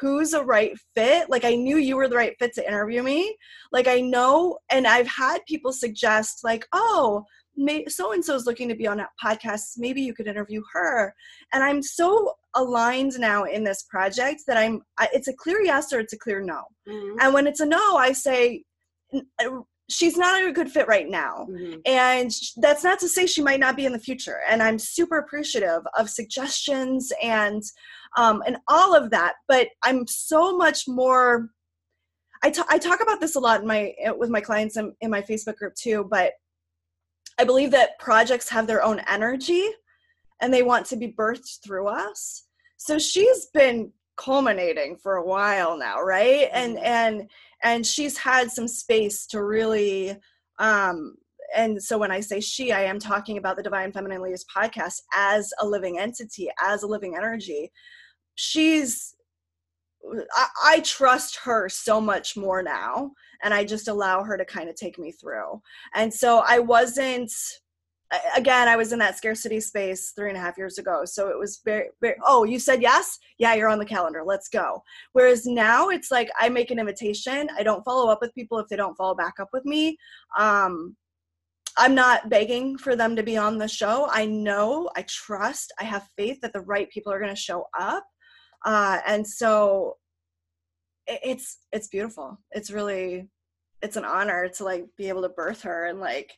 who's 0.00 0.32
a 0.32 0.42
right 0.42 0.76
fit. 0.94 1.30
Like 1.30 1.44
I 1.44 1.54
knew 1.54 1.76
you 1.76 1.96
were 1.96 2.08
the 2.08 2.16
right 2.16 2.34
fit 2.38 2.52
to 2.54 2.66
interview 2.66 3.02
me. 3.02 3.36
Like 3.72 3.86
I 3.86 4.00
know, 4.00 4.58
and 4.70 4.86
I've 4.86 5.06
had 5.06 5.38
people 5.46 5.72
suggest, 5.72 6.42
like, 6.42 6.66
oh, 6.72 7.24
so 7.88 8.12
and 8.12 8.24
so 8.24 8.34
is 8.34 8.46
looking 8.46 8.68
to 8.68 8.74
be 8.74 8.86
on 8.86 9.00
a 9.00 9.08
podcast. 9.22 9.78
Maybe 9.78 10.00
you 10.00 10.14
could 10.14 10.26
interview 10.26 10.62
her. 10.72 11.14
And 11.52 11.62
I'm 11.62 11.82
so 11.82 12.32
aligned 12.54 13.18
now 13.18 13.44
in 13.44 13.64
this 13.64 13.84
project 13.84 14.42
that 14.46 14.56
I'm. 14.56 14.82
It's 15.12 15.28
a 15.28 15.34
clear 15.34 15.60
yes 15.62 15.92
or 15.92 16.00
it's 16.00 16.12
a 16.12 16.18
clear 16.18 16.40
no. 16.40 16.62
Mm-hmm. 16.88 17.18
And 17.20 17.34
when 17.34 17.46
it's 17.46 17.60
a 17.60 17.66
no, 17.66 17.96
I 17.96 18.12
say 18.12 18.62
she's 19.90 20.16
not 20.16 20.42
a 20.42 20.52
good 20.52 20.70
fit 20.70 20.88
right 20.88 21.08
now. 21.08 21.46
Mm-hmm. 21.50 21.80
And 21.86 22.30
that's 22.56 22.84
not 22.84 22.98
to 23.00 23.08
say 23.08 23.26
she 23.26 23.42
might 23.42 23.60
not 23.60 23.76
be 23.76 23.86
in 23.86 23.92
the 23.92 23.98
future. 23.98 24.40
And 24.48 24.62
I'm 24.62 24.78
super 24.78 25.18
appreciative 25.18 25.82
of 25.98 26.08
suggestions 26.08 27.12
and 27.22 27.62
um, 28.16 28.42
and 28.46 28.56
all 28.68 28.94
of 28.94 29.10
that. 29.10 29.34
But 29.48 29.68
I'm 29.82 30.06
so 30.06 30.56
much 30.56 30.84
more. 30.86 31.50
I, 32.42 32.50
t- 32.50 32.62
I 32.68 32.78
talk 32.78 33.00
about 33.02 33.20
this 33.20 33.36
a 33.36 33.40
lot 33.40 33.62
in 33.62 33.66
my 33.66 33.94
with 34.16 34.30
my 34.30 34.40
clients 34.40 34.76
in, 34.76 34.94
in 35.00 35.10
my 35.10 35.22
Facebook 35.22 35.56
group 35.56 35.74
too. 35.74 36.06
But 36.10 36.32
I 37.38 37.44
believe 37.44 37.70
that 37.72 37.98
projects 37.98 38.48
have 38.48 38.66
their 38.66 38.82
own 38.82 39.00
energy 39.08 39.66
and 40.40 40.52
they 40.52 40.62
want 40.62 40.86
to 40.86 40.96
be 40.96 41.12
birthed 41.12 41.62
through 41.64 41.88
us. 41.88 42.44
So 42.76 42.98
she's 42.98 43.46
been 43.46 43.92
culminating 44.16 44.96
for 44.96 45.16
a 45.16 45.24
while 45.24 45.76
now, 45.76 46.00
right? 46.00 46.48
And 46.52 46.76
mm-hmm. 46.76 46.84
and 46.84 47.30
and 47.62 47.86
she's 47.86 48.18
had 48.18 48.50
some 48.50 48.68
space 48.68 49.26
to 49.28 49.42
really 49.42 50.16
um 50.58 51.16
and 51.56 51.82
so 51.82 51.98
when 51.98 52.10
I 52.10 52.20
say 52.20 52.40
she, 52.40 52.72
I 52.72 52.82
am 52.82 52.98
talking 52.98 53.38
about 53.38 53.56
the 53.56 53.62
Divine 53.62 53.92
Feminine 53.92 54.22
Leaders 54.22 54.44
podcast 54.54 55.02
as 55.14 55.52
a 55.60 55.66
living 55.66 55.98
entity, 55.98 56.48
as 56.60 56.82
a 56.82 56.86
living 56.86 57.14
energy. 57.16 57.70
She's 58.34 59.14
I, 60.34 60.46
I, 60.64 60.80
trust 60.80 61.38
her 61.44 61.68
so 61.68 62.00
much 62.00 62.36
more 62.36 62.62
now 62.62 63.12
and 63.42 63.54
i 63.54 63.64
just 63.64 63.88
allow 63.88 64.22
her 64.22 64.36
to 64.36 64.44
kind 64.44 64.68
of 64.68 64.74
take 64.74 64.98
me 64.98 65.12
through. 65.12 65.60
And 65.94 66.12
so 66.12 66.42
i 66.46 66.58
wasn't 66.58 67.32
again 68.36 68.68
i 68.68 68.76
was 68.76 68.92
in 68.92 68.98
that 68.98 69.16
scarcity 69.16 69.58
space 69.58 70.12
three 70.14 70.28
and 70.28 70.36
a 70.36 70.40
half 70.40 70.58
years 70.58 70.78
ago 70.78 71.04
so 71.04 71.28
it 71.28 71.38
was 71.38 71.60
very, 71.64 71.88
very 72.00 72.16
oh 72.24 72.44
you 72.44 72.58
said 72.58 72.82
yes? 72.82 73.18
Yeah 73.38 73.54
you're 73.54 73.68
on 73.68 73.78
the 73.78 73.84
calendar. 73.84 74.22
Let's 74.24 74.48
go. 74.48 74.82
Whereas 75.12 75.46
now 75.46 75.88
it's 75.88 76.10
like 76.10 76.30
i 76.38 76.48
make 76.48 76.70
an 76.70 76.78
invitation 76.78 77.48
i 77.58 77.62
don't 77.62 77.84
follow 77.84 78.10
up 78.10 78.20
with 78.20 78.34
people 78.34 78.58
if 78.58 78.68
they 78.68 78.76
don't 78.76 78.96
follow 78.96 79.14
back 79.14 79.34
up 79.40 79.48
with 79.52 79.64
me. 79.64 79.96
Um, 80.38 80.96
i'm 81.76 81.94
not 81.94 82.28
begging 82.28 82.78
for 82.78 82.94
them 82.94 83.16
to 83.16 83.22
be 83.22 83.36
on 83.36 83.58
the 83.58 83.68
show. 83.68 84.08
I 84.12 84.26
know 84.26 84.90
i 84.96 85.02
trust 85.08 85.72
i 85.80 85.84
have 85.84 86.08
faith 86.16 86.40
that 86.42 86.52
the 86.52 86.60
right 86.60 86.90
people 86.90 87.12
are 87.12 87.18
going 87.18 87.34
to 87.34 87.40
show 87.40 87.66
up 87.78 88.04
uh, 88.64 89.00
and 89.06 89.26
so 89.26 89.96
it's 91.06 91.58
it's 91.72 91.88
beautiful. 91.88 92.38
It's 92.52 92.70
really 92.70 93.28
it's 93.82 93.96
an 93.96 94.04
honor 94.04 94.48
to 94.48 94.64
like 94.64 94.86
be 94.96 95.08
able 95.08 95.22
to 95.22 95.28
birth 95.28 95.62
her 95.62 95.86
and 95.86 96.00
like 96.00 96.32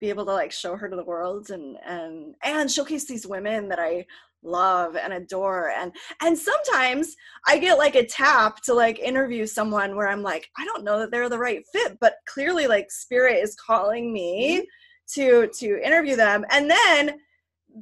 be 0.00 0.08
able 0.08 0.24
to 0.26 0.32
like 0.32 0.50
show 0.50 0.74
her 0.76 0.88
to 0.88 0.96
the 0.96 1.04
world 1.04 1.50
and 1.50 1.76
and 1.86 2.34
and 2.42 2.70
showcase 2.70 3.06
these 3.06 3.26
women 3.26 3.68
that 3.68 3.78
i 3.78 4.04
love 4.42 4.96
and 4.96 5.12
adore. 5.12 5.70
And 5.70 5.92
and 6.20 6.36
sometimes 6.36 7.14
i 7.46 7.56
get 7.56 7.78
like 7.78 7.94
a 7.94 8.04
tap 8.04 8.60
to 8.62 8.74
like 8.74 8.98
interview 8.98 9.46
someone 9.46 9.94
where 9.94 10.08
i'm 10.08 10.22
like 10.22 10.48
i 10.58 10.64
don't 10.64 10.82
know 10.82 10.98
that 10.98 11.12
they're 11.12 11.28
the 11.28 11.38
right 11.38 11.62
fit 11.72 11.96
but 12.00 12.16
clearly 12.26 12.66
like 12.66 12.90
spirit 12.90 13.40
is 13.40 13.54
calling 13.54 14.12
me 14.12 14.58
mm-hmm. 14.58 15.20
to 15.20 15.48
to 15.58 15.86
interview 15.86 16.16
them. 16.16 16.44
And 16.50 16.68
then 16.68 17.20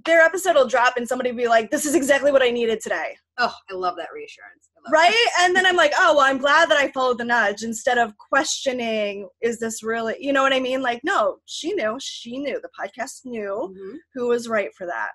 their 0.05 0.21
episode 0.21 0.55
will 0.55 0.69
drop 0.69 0.97
and 0.97 1.07
somebody 1.07 1.31
will 1.31 1.39
be 1.39 1.49
like, 1.49 1.71
this 1.71 1.87
is 1.87 1.95
exactly 1.95 2.33
what 2.33 2.43
I 2.43 2.51
needed 2.51 2.81
today. 2.81 3.17
Oh, 3.39 3.53
I 3.71 3.75
love 3.75 3.97
that 3.97 4.09
reassurance. 4.15 4.71
Love 4.85 4.93
right? 4.93 5.11
That. 5.11 5.47
And 5.47 5.57
then 5.57 5.67
I'm 5.67 5.77
like, 5.77 5.93
oh, 5.97 6.17
well, 6.17 6.25
I'm 6.25 6.39
glad 6.39 6.71
that 6.71 6.79
I 6.79 6.91
followed 6.93 7.19
the 7.19 7.25
nudge 7.25 7.63
instead 7.63 7.99
of 7.99 8.17
questioning, 8.17 9.29
is 9.43 9.59
this 9.59 9.83
really, 9.83 10.17
you 10.19 10.33
know 10.33 10.43
what 10.43 10.53
I 10.53 10.61
mean? 10.61 10.83
Like, 10.83 11.01
no, 11.05 11.39
she 11.47 11.73
knew, 11.75 11.97
she 12.01 12.39
knew, 12.39 12.61
the 12.61 12.71
podcast 12.81 13.25
knew 13.25 13.73
mm-hmm. 13.73 13.97
who 14.15 14.29
was 14.29 14.49
right 14.49 14.71
for 14.77 14.87
that. 14.87 15.11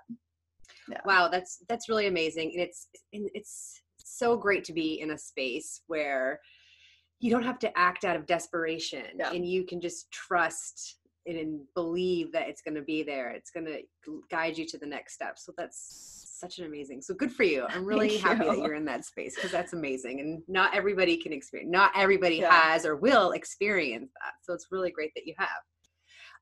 Yeah. 0.90 1.02
Wow, 1.06 1.30
that's 1.30 1.64
that's 1.68 1.90
really 1.90 2.08
amazing, 2.08 2.52
and 2.54 2.62
it's 2.62 2.88
and 3.12 3.28
it's 3.34 3.82
so 3.98 4.38
great 4.38 4.64
to 4.66 4.74
be 4.74 5.00
in 5.02 5.12
a 5.12 5.18
space 5.18 5.82
where 5.88 6.40
you 7.20 7.32
don't 7.32 7.44
have 7.44 7.58
to 7.60 7.78
act 7.78 8.06
out 8.06 8.16
of 8.16 8.28
desperation, 8.28 9.06
yeah. 9.18 9.32
and 9.32 9.48
you 9.48 9.66
can 9.66 9.82
just 9.82 10.12
trust 10.12 11.00
and 11.26 11.62
believe 11.74 12.32
that 12.32 12.48
it's 12.48 12.62
going 12.62 12.76
to 12.76 12.82
be 12.82 13.04
there. 13.04 13.30
It's 13.32 13.52
going 13.52 13.66
to 13.66 14.22
guide 14.30 14.58
you 14.58 14.66
to 14.68 14.78
the 14.78 14.86
next 14.86 15.14
step. 15.14 15.38
So 15.38 15.54
that's 15.58 16.26
such 16.40 16.60
an 16.60 16.66
amazing. 16.66 17.02
So 17.02 17.14
good 17.14 17.32
for 17.32 17.44
you. 17.44 17.66
I'm 17.70 17.86
really 17.86 18.18
happy 18.18 18.46
that 18.46 18.58
you're 18.58 18.76
in 18.76 18.86
that 18.86 19.06
space 19.12 19.36
because 19.36 19.52
that's 19.52 19.74
amazing. 19.74 20.20
And 20.20 20.44
not 20.48 20.76
everybody 20.76 21.18
can 21.18 21.34
experience. 21.34 21.72
Not 21.72 21.92
everybody 21.96 22.38
yeah. 22.38 22.52
has 22.52 22.86
or 22.86 22.96
will 22.96 23.32
experience 23.32 24.12
that. 24.22 24.34
So 24.44 24.54
it's 24.54 24.68
really 24.72 24.92
great 24.92 25.12
that 25.16 25.26
you 25.26 25.34
have. 25.38 25.48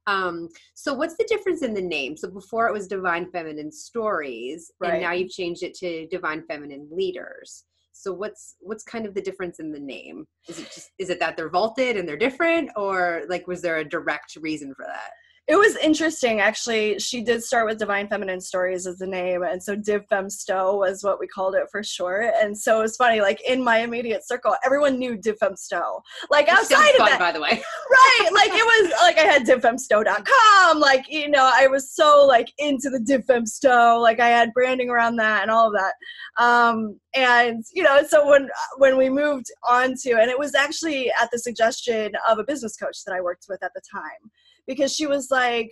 Um, 0.06 0.50
so 0.74 0.94
what's 0.94 1.16
the 1.16 1.26
difference 1.30 1.62
in 1.62 1.74
the 1.74 1.82
name? 1.82 2.18
So 2.18 2.30
before 2.30 2.68
it 2.68 2.74
was 2.74 2.88
Divine 2.88 3.32
Feminine 3.32 3.72
Stories, 3.72 4.72
right. 4.82 4.94
and 4.94 5.02
now 5.02 5.14
you've 5.14 5.32
changed 5.32 5.64
it 5.64 5.74
to 5.76 6.08
Divine 6.08 6.44
Feminine 6.46 6.90
Leaders. 6.92 7.64
So 7.94 8.12
what's 8.12 8.56
what's 8.60 8.84
kind 8.84 9.06
of 9.06 9.14
the 9.14 9.22
difference 9.22 9.60
in 9.60 9.72
the 9.72 9.80
name? 9.80 10.26
Is 10.50 10.60
it 10.60 10.72
just 10.74 10.92
is 11.00 11.10
it 11.10 11.20
that 11.20 11.38
they're 11.38 11.50
vaulted 11.50 11.96
and 11.96 12.08
they're 12.08 12.18
different, 12.18 12.72
or 12.76 13.24
like 13.30 13.48
was 13.48 13.62
there 13.62 13.78
a 13.78 13.88
direct 13.88 14.36
reason 14.42 14.74
for 14.76 14.86
that? 14.86 15.12
It 15.46 15.58
was 15.58 15.76
interesting 15.78 16.40
actually. 16.40 17.00
She 17.00 17.22
did 17.22 17.44
start 17.44 17.68
with 17.68 17.78
divine 17.78 18.08
feminine 18.08 18.40
stories 18.40 18.88
as 18.88 18.98
the 18.98 19.08
name 19.08 19.44
and 19.44 19.62
so 19.62 19.76
div 19.76 20.06
fem 20.08 20.30
sto 20.30 20.78
was 20.78 21.04
what 21.04 21.20
we 21.20 21.28
called 21.28 21.56
it 21.56 21.68
for 21.70 21.84
short. 21.84 22.34
And 22.42 22.58
so 22.58 22.80
it 22.80 22.84
was 22.84 22.96
funny 22.96 23.20
like 23.20 23.42
in 23.42 23.62
my 23.62 23.80
immediate 23.80 24.26
circle 24.26 24.56
everyone 24.66 24.98
knew 24.98 25.18
div 25.18 25.38
fem 25.38 25.58
sto 25.58 26.02
like 26.32 26.48
outside 26.48 26.92
of 26.92 27.08
that 27.08 27.20
by 27.20 27.32
the 27.34 27.42
way. 27.42 27.50
Right 27.92 28.30
like 28.34 28.52
it 28.52 28.66
was 28.66 28.94
like 29.02 29.18
i 29.18 29.22
had 29.22 29.44
divfemsto.com 29.44 30.80
like 30.80 31.06
you 31.10 31.30
know 31.30 31.50
i 31.54 31.68
was 31.68 31.92
so 31.92 32.26
like 32.26 32.52
into 32.58 32.90
the 32.90 33.00
div 33.00 33.26
fem 33.26 33.46
sto 33.46 34.00
like 34.00 34.20
i 34.20 34.30
had 34.30 34.54
branding 34.54 34.90
around 34.90 35.18
that 35.18 35.42
and 35.42 35.52
all 35.52 35.68
of 35.68 35.74
that. 35.74 35.94
Um 36.42 37.00
and 37.16 37.64
you 37.74 37.84
know 37.84 38.02
so 38.08 38.28
when 38.28 38.50
when 38.78 38.98
we 38.98 39.10
moved 39.10 39.48
on 39.68 39.96
to 40.04 40.14
and 40.14 40.32
it 40.32 40.40
was 40.40 40.56
actually 40.56 41.12
at 41.22 41.30
the 41.32 41.40
suggestion 41.40 42.12
of 42.30 42.40
a 42.40 42.44
business 42.44 42.76
coach 42.76 43.04
that 43.06 43.14
i 43.14 43.22
worked 43.22 43.46
with 43.50 43.62
at 43.64 43.72
the 43.76 43.82
time 43.92 44.32
because 44.68 44.94
she 44.94 45.08
was 45.08 45.30
like, 45.32 45.72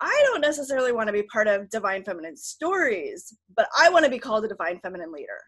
I 0.00 0.22
don't 0.26 0.40
necessarily 0.40 0.92
want 0.92 1.06
to 1.06 1.12
be 1.12 1.22
part 1.24 1.48
of 1.48 1.70
Divine 1.70 2.04
Feminine 2.04 2.36
Stories, 2.36 3.36
but 3.56 3.68
I 3.78 3.88
want 3.88 4.04
to 4.04 4.10
be 4.10 4.18
called 4.18 4.44
a 4.44 4.48
Divine 4.48 4.80
Feminine 4.80 5.12
leader. 5.12 5.40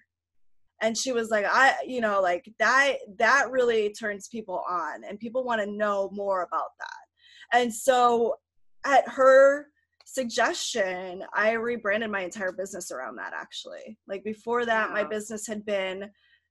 And 0.83 0.97
she 0.97 1.13
was 1.13 1.31
like, 1.31 1.47
I, 1.49 1.75
you 1.87 2.01
know, 2.01 2.21
like 2.21 2.51
that, 2.59 2.97
that 3.19 3.51
really 3.51 3.93
turns 3.93 4.29
people 4.29 4.63
on 4.69 5.05
and 5.05 5.19
people 5.19 5.45
want 5.45 5.61
to 5.63 5.71
know 5.71 6.11
more 6.13 6.43
about 6.43 6.71
that. 6.79 7.59
And 7.59 7.73
so 7.73 8.37
at 8.85 9.09
her 9.09 9.67
suggestion, 10.05 11.25
I 11.35 11.53
rebranded 11.53 12.11
my 12.11 12.21
entire 12.21 12.53
business 12.53 12.91
around 12.91 13.17
that 13.17 13.33
actually. 13.35 13.99
Like 14.07 14.23
before 14.23 14.65
that, 14.67 14.89
wow. 14.89 14.95
my 14.95 15.05
business 15.05 15.47
had 15.47 15.65
been, 15.65 16.11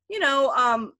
you 0.09 0.19
know, 0.19 0.51
um, 0.51 0.93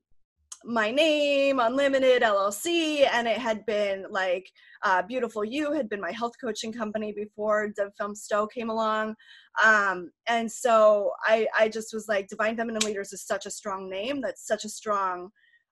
my 0.65 0.89
name 0.89 1.59
unlimited 1.59 2.23
llc 2.23 3.07
and 3.13 3.27
it 3.27 3.37
had 3.37 3.65
been 3.65 4.05
like 4.09 4.49
uh, 4.83 5.01
beautiful 5.01 5.45
you 5.45 5.71
had 5.71 5.87
been 5.87 6.01
my 6.01 6.11
health 6.11 6.33
coaching 6.41 6.71
company 6.73 7.13
before 7.13 7.69
Div 7.75 7.91
Fem 7.97 8.13
Sto 8.13 8.45
came 8.45 8.69
along. 8.69 9.15
Um, 9.63 10.11
and 10.27 10.51
so 10.51 11.11
I, 11.23 11.47
I 11.57 11.69
just 11.69 11.93
was 11.93 12.07
like 12.07 12.27
divine 12.27 12.55
feminine 12.55 12.83
leaders 12.83 13.13
is 13.13 13.25
such 13.25 13.45
a 13.45 13.51
strong 13.51 13.89
name 13.89 14.21
that's 14.21 14.45
such 14.45 14.65
a 14.65 14.69
strong 14.69 15.29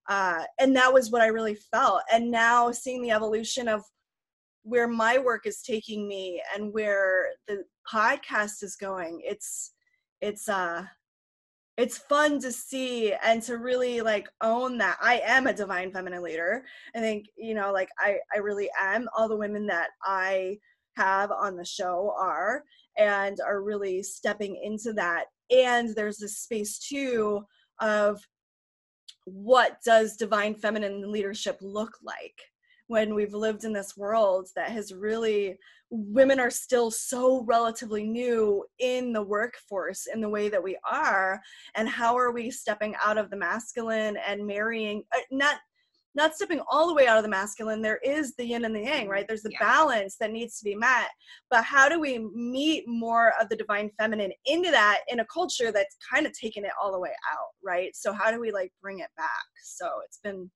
uh, 0.09 0.43
and 0.59 0.75
that 0.75 0.93
was 0.93 1.11
what 1.11 1.21
i 1.21 1.27
really 1.27 1.55
felt. 1.55 2.01
And 2.11 2.29
now 2.29 2.71
seeing 2.71 3.01
the 3.01 3.11
evolution 3.11 3.67
of 3.67 3.83
where 4.63 4.87
my 4.87 5.17
work 5.17 5.45
is 5.45 5.61
taking 5.61 6.07
me 6.07 6.41
and 6.55 6.73
where 6.73 7.27
the 7.47 7.63
podcast 7.91 8.63
is 8.63 8.77
going 8.77 9.21
it's 9.23 9.73
it's 10.21 10.47
uh 10.47 10.85
it's 11.77 11.97
fun 11.97 12.39
to 12.39 12.51
see 12.51 13.13
and 13.23 13.41
to 13.41 13.57
really 13.57 14.01
like 14.01 14.29
own 14.41 14.77
that 14.77 14.97
i 15.01 15.19
am 15.25 15.47
a 15.47 15.53
divine 15.53 15.91
feminine 15.91 16.21
leader. 16.21 16.63
I 16.95 16.99
think 16.99 17.25
you 17.35 17.55
know 17.55 17.71
like 17.71 17.89
i 17.99 18.17
i 18.33 18.37
really 18.37 18.69
am. 18.79 19.07
All 19.17 19.27
the 19.27 19.35
women 19.35 19.65
that 19.67 19.89
i 20.03 20.57
have 20.95 21.31
on 21.31 21.57
the 21.57 21.65
show 21.65 22.13
are 22.19 22.63
and 22.97 23.39
are 23.45 23.61
really 23.61 24.03
stepping 24.03 24.59
into 24.63 24.93
that. 24.93 25.25
And 25.49 25.95
there's 25.95 26.17
this 26.17 26.37
space 26.37 26.77
too 26.77 27.43
of 27.79 28.21
what 29.25 29.77
does 29.85 30.17
divine 30.17 30.53
feminine 30.55 31.11
leadership 31.11 31.57
look 31.61 31.97
like 32.03 32.39
when 32.93 33.15
we've 33.15 33.33
lived 33.33 33.63
in 33.63 33.73
this 33.73 33.97
world 33.97 34.47
that 34.55 34.69
has 34.69 34.93
really 34.93 35.57
women 35.89 36.39
are 36.39 36.51
still 36.51 36.91
so 36.91 37.43
relatively 37.45 38.03
new 38.03 38.63
in 38.77 39.11
the 39.11 39.21
workforce 39.23 40.05
in 40.13 40.21
the 40.21 40.29
way 40.29 40.47
that 40.47 40.61
we 40.61 40.77
are. 40.87 41.41
And 41.73 41.89
how 41.89 42.15
are 42.15 42.31
we 42.31 42.51
stepping 42.51 42.93
out 43.03 43.17
of 43.17 43.31
the 43.31 43.35
masculine 43.35 44.15
and 44.27 44.45
marrying 44.45 45.03
uh, 45.11 45.21
not 45.31 45.55
not 46.13 46.35
stepping 46.35 46.61
all 46.69 46.87
the 46.87 46.93
way 46.93 47.07
out 47.07 47.17
of 47.17 47.23
the 47.23 47.29
masculine. 47.29 47.81
There 47.81 47.99
is 48.03 48.35
the 48.35 48.45
yin 48.45 48.65
and 48.65 48.75
the 48.75 48.81
yang 48.81 49.09
right? 49.09 49.25
There's 49.27 49.41
the 49.41 49.49
yeah. 49.53 49.57
balance 49.59 50.15
that 50.19 50.31
needs 50.31 50.59
to 50.59 50.63
be 50.63 50.75
met. 50.75 51.09
But 51.49 51.63
how 51.63 51.89
do 51.89 51.99
we 51.99 52.19
meet 52.35 52.83
more 52.87 53.33
of 53.41 53.49
the 53.49 53.55
divine 53.55 53.89
feminine 53.97 54.31
into 54.45 54.69
that 54.69 54.99
in 55.07 55.21
a 55.21 55.25
culture 55.25 55.71
that's 55.71 55.97
kind 56.13 56.27
of 56.27 56.33
taken 56.33 56.63
it 56.63 56.71
all 56.79 56.91
the 56.91 56.99
way 56.99 57.13
out 57.33 57.49
right? 57.65 57.95
So 57.95 58.13
how 58.13 58.29
do 58.29 58.39
we 58.39 58.51
like 58.51 58.71
bring 58.83 58.99
it 58.99 59.09
back? 59.17 59.47
So 59.63 59.87
it's 60.05 60.19
been 60.19 60.51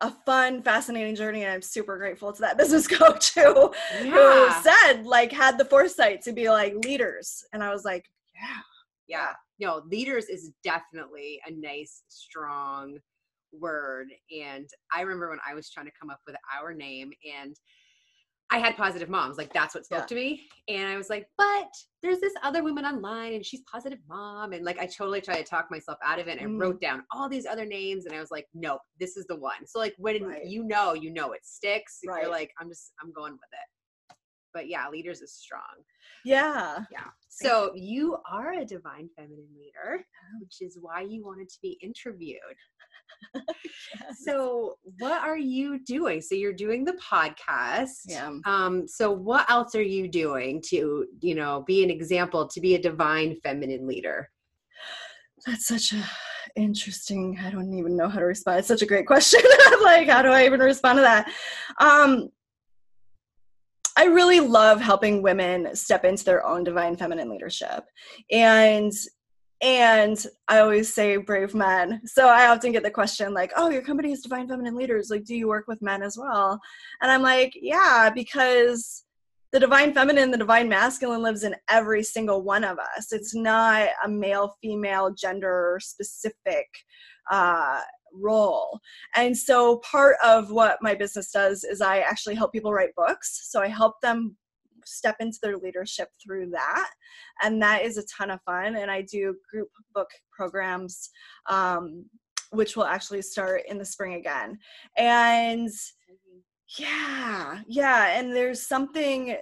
a 0.00 0.12
fun, 0.24 0.62
fascinating 0.62 1.14
journey, 1.14 1.42
and 1.42 1.52
I'm 1.52 1.62
super 1.62 1.98
grateful 1.98 2.32
to 2.32 2.40
that 2.42 2.58
business 2.58 2.86
coach 2.86 3.34
who 3.34 3.72
yeah. 4.02 4.10
who 4.10 4.50
said 4.62 5.06
like 5.06 5.32
had 5.32 5.58
the 5.58 5.64
foresight 5.64 6.22
to 6.22 6.32
be 6.32 6.48
like 6.50 6.74
leaders, 6.84 7.44
and 7.52 7.62
I 7.62 7.70
was 7.72 7.84
like, 7.84 8.04
yeah, 8.34 8.60
yeah, 9.08 9.32
no, 9.58 9.82
leaders 9.86 10.26
is 10.26 10.52
definitely 10.62 11.40
a 11.46 11.52
nice, 11.52 12.02
strong 12.08 12.98
word. 13.52 14.08
And 14.30 14.68
I 14.92 15.00
remember 15.00 15.30
when 15.30 15.38
I 15.46 15.54
was 15.54 15.70
trying 15.70 15.86
to 15.86 15.92
come 15.98 16.10
up 16.10 16.20
with 16.26 16.36
our 16.58 16.74
name, 16.74 17.12
and 17.38 17.56
I 18.50 18.58
had 18.58 18.76
positive 18.76 19.10
moms. 19.10 19.36
Like 19.36 19.52
that's 19.52 19.74
what 19.74 19.84
spoke 19.84 20.00
yeah. 20.00 20.06
to 20.06 20.14
me. 20.14 20.48
And 20.68 20.88
I 20.88 20.96
was 20.96 21.10
like, 21.10 21.26
but 21.36 21.68
there's 22.02 22.20
this 22.20 22.32
other 22.42 22.62
woman 22.62 22.84
online 22.84 23.34
and 23.34 23.44
she's 23.44 23.60
positive 23.70 23.98
mom. 24.08 24.52
And 24.52 24.64
like 24.64 24.78
I 24.78 24.86
totally 24.86 25.20
tried 25.20 25.36
to 25.36 25.44
talk 25.44 25.70
myself 25.70 25.98
out 26.02 26.18
of 26.18 26.28
it 26.28 26.40
and 26.40 26.50
mm. 26.50 26.56
I 26.56 26.58
wrote 26.58 26.80
down 26.80 27.02
all 27.12 27.28
these 27.28 27.44
other 27.44 27.66
names 27.66 28.06
and 28.06 28.14
I 28.14 28.20
was 28.20 28.30
like, 28.30 28.46
nope, 28.54 28.80
this 28.98 29.16
is 29.16 29.26
the 29.26 29.36
one. 29.36 29.66
So 29.66 29.78
like 29.78 29.94
when 29.98 30.22
right. 30.22 30.46
you 30.46 30.64
know, 30.64 30.94
you 30.94 31.12
know 31.12 31.32
it 31.32 31.44
sticks. 31.44 32.00
Right. 32.06 32.22
You're 32.22 32.30
like, 32.30 32.52
I'm 32.58 32.68
just 32.68 32.92
I'm 33.02 33.12
going 33.12 33.32
with 33.32 33.40
it. 33.52 34.16
But 34.54 34.68
yeah, 34.68 34.88
leaders 34.88 35.20
is 35.20 35.34
strong. 35.34 35.60
Yeah. 36.24 36.84
Yeah. 36.90 37.04
So 37.28 37.72
you 37.74 38.16
are 38.30 38.54
a 38.54 38.64
divine 38.64 39.10
feminine 39.14 39.46
leader, 39.54 40.02
which 40.40 40.62
is 40.62 40.78
why 40.80 41.02
you 41.02 41.22
wanted 41.22 41.50
to 41.50 41.58
be 41.62 41.78
interviewed. 41.82 42.40
yes. 43.34 44.24
So, 44.24 44.78
what 44.98 45.22
are 45.22 45.38
you 45.38 45.78
doing? 45.84 46.20
So, 46.20 46.34
you're 46.34 46.52
doing 46.52 46.84
the 46.84 46.94
podcast. 46.94 48.00
Yeah. 48.06 48.32
Um, 48.46 48.86
so, 48.88 49.10
what 49.10 49.50
else 49.50 49.74
are 49.74 49.82
you 49.82 50.08
doing 50.08 50.62
to, 50.68 51.06
you 51.20 51.34
know, 51.34 51.64
be 51.66 51.82
an 51.82 51.90
example, 51.90 52.48
to 52.48 52.60
be 52.60 52.74
a 52.74 52.82
divine 52.82 53.36
feminine 53.42 53.86
leader? 53.86 54.28
That's 55.46 55.66
such 55.66 55.92
a 55.92 56.04
interesting. 56.56 57.38
I 57.42 57.50
don't 57.50 57.72
even 57.74 57.96
know 57.96 58.08
how 58.08 58.18
to 58.18 58.24
respond. 58.24 58.58
It's 58.58 58.68
such 58.68 58.82
a 58.82 58.86
great 58.86 59.06
question. 59.06 59.40
like, 59.82 60.08
how 60.08 60.22
do 60.22 60.28
I 60.28 60.44
even 60.44 60.60
respond 60.60 60.98
to 60.98 61.02
that? 61.02 61.30
Um, 61.80 62.28
I 63.96 64.04
really 64.04 64.40
love 64.40 64.80
helping 64.80 65.22
women 65.22 65.74
step 65.74 66.04
into 66.04 66.24
their 66.24 66.46
own 66.46 66.62
divine 66.62 66.96
feminine 66.96 67.28
leadership. 67.28 67.84
And 68.30 68.92
and 69.60 70.24
I 70.46 70.60
always 70.60 70.92
say 70.94 71.16
brave 71.16 71.54
men. 71.54 72.00
So 72.04 72.28
I 72.28 72.48
often 72.48 72.72
get 72.72 72.82
the 72.82 72.90
question 72.90 73.34
like, 73.34 73.52
"Oh, 73.56 73.70
your 73.70 73.82
company 73.82 74.12
is 74.12 74.22
Divine 74.22 74.48
Feminine 74.48 74.76
Leaders. 74.76 75.10
Like, 75.10 75.24
do 75.24 75.34
you 75.34 75.48
work 75.48 75.66
with 75.68 75.82
men 75.82 76.02
as 76.02 76.16
well?" 76.16 76.60
And 77.02 77.10
I'm 77.10 77.22
like, 77.22 77.52
"Yeah, 77.54 78.10
because 78.14 79.04
the 79.52 79.60
divine 79.60 79.94
feminine, 79.94 80.30
the 80.30 80.38
divine 80.38 80.68
masculine 80.68 81.22
lives 81.22 81.42
in 81.42 81.56
every 81.70 82.02
single 82.02 82.42
one 82.42 82.64
of 82.64 82.78
us. 82.78 83.12
It's 83.12 83.34
not 83.34 83.88
a 84.04 84.08
male, 84.08 84.56
female, 84.62 85.10
gender 85.14 85.78
specific 85.82 86.66
uh, 87.30 87.80
role. 88.12 88.78
And 89.16 89.36
so 89.36 89.78
part 89.78 90.16
of 90.22 90.50
what 90.50 90.82
my 90.82 90.94
business 90.94 91.30
does 91.30 91.64
is 91.64 91.80
I 91.80 92.00
actually 92.00 92.34
help 92.34 92.52
people 92.52 92.72
write 92.72 92.94
books. 92.94 93.48
So 93.50 93.62
I 93.62 93.68
help 93.68 94.00
them 94.02 94.36
step 94.88 95.16
into 95.20 95.38
their 95.42 95.56
leadership 95.56 96.08
through 96.22 96.50
that 96.50 96.90
and 97.42 97.60
that 97.60 97.82
is 97.82 97.98
a 97.98 98.04
ton 98.06 98.30
of 98.30 98.40
fun 98.42 98.76
and 98.76 98.90
i 98.90 99.02
do 99.02 99.34
group 99.50 99.68
book 99.94 100.08
programs 100.32 101.10
um, 101.48 102.04
which 102.50 102.76
will 102.76 102.84
actually 102.84 103.22
start 103.22 103.62
in 103.68 103.78
the 103.78 103.84
spring 103.84 104.14
again 104.14 104.58
and 104.96 105.70
yeah 106.78 107.60
yeah 107.66 108.18
and 108.18 108.34
there's 108.34 108.66
something 108.66 109.36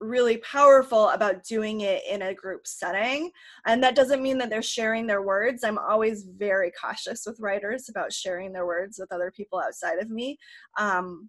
really 0.00 0.38
powerful 0.38 1.10
about 1.10 1.44
doing 1.44 1.82
it 1.82 2.02
in 2.10 2.22
a 2.22 2.34
group 2.34 2.66
setting. 2.66 3.30
And 3.66 3.82
that 3.82 3.94
doesn't 3.94 4.22
mean 4.22 4.38
that 4.38 4.48
they're 4.48 4.62
sharing 4.62 5.06
their 5.06 5.22
words. 5.22 5.62
I'm 5.62 5.78
always 5.78 6.24
very 6.24 6.72
cautious 6.72 7.24
with 7.26 7.38
writers 7.38 7.88
about 7.88 8.12
sharing 8.12 8.52
their 8.52 8.66
words 8.66 8.98
with 8.98 9.12
other 9.12 9.30
people 9.30 9.60
outside 9.60 9.98
of 9.98 10.10
me. 10.10 10.38
Um, 10.78 11.28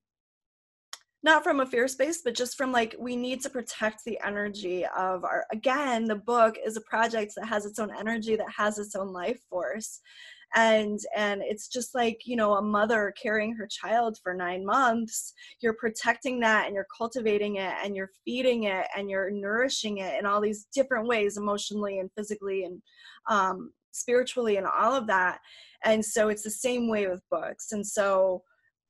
not 1.24 1.44
from 1.44 1.60
a 1.60 1.66
fear 1.66 1.88
space 1.88 2.22
but 2.24 2.36
just 2.36 2.58
from 2.58 2.72
like 2.72 2.96
we 3.00 3.16
need 3.16 3.42
to 3.42 3.50
protect 3.50 4.04
the 4.04 4.20
energy 4.25 4.86
of 4.98 5.24
our 5.24 5.46
again 5.51 6.06
the 6.06 6.16
book 6.16 6.56
is 6.66 6.78
a 6.78 6.82
project 6.82 7.34
that 7.36 7.46
has 7.46 7.66
its 7.66 7.80
own 7.80 7.92
energy 7.98 8.36
that 8.36 8.51
has 8.56 8.78
its 8.78 8.96
own 8.96 9.12
life 9.12 9.40
force. 9.50 10.00
And 10.54 11.00
and 11.16 11.42
it's 11.42 11.70
just 11.70 11.96
like 11.96 12.20
you 12.25 12.36
know 12.36 12.56
a 12.56 12.62
mother 12.62 13.13
carrying 13.22 13.56
her 13.56 13.68
child 13.68 14.18
for 14.22 14.34
9 14.34 14.66
months 14.66 15.34
you're 15.62 15.75
protecting 15.75 16.42
that 16.42 16.66
and 16.66 16.75
you're 16.75 16.88
cultivating 16.98 17.56
it 17.56 17.74
and 17.82 17.96
you're 17.96 18.12
feeding 18.25 18.66
it 18.66 18.86
and 18.98 19.10
you're 19.10 19.32
nourishing 19.32 20.00
it 20.00 20.20
in 20.20 20.25
all 20.25 20.42
these 20.42 20.68
different 20.75 21.08
ways 21.08 21.38
emotionally 21.38 22.00
and 22.00 22.10
physically 22.18 22.66
and 22.66 22.82
um, 23.30 23.72
spiritually 23.92 24.58
and 24.58 24.68
all 24.68 24.94
of 24.94 25.08
that. 25.08 25.40
And 25.84 26.04
so 26.04 26.30
it's 26.30 26.44
the 26.44 26.51
same 26.51 26.90
way 26.90 27.08
with 27.08 27.22
books. 27.30 27.72
And 27.72 27.86
so 27.86 28.44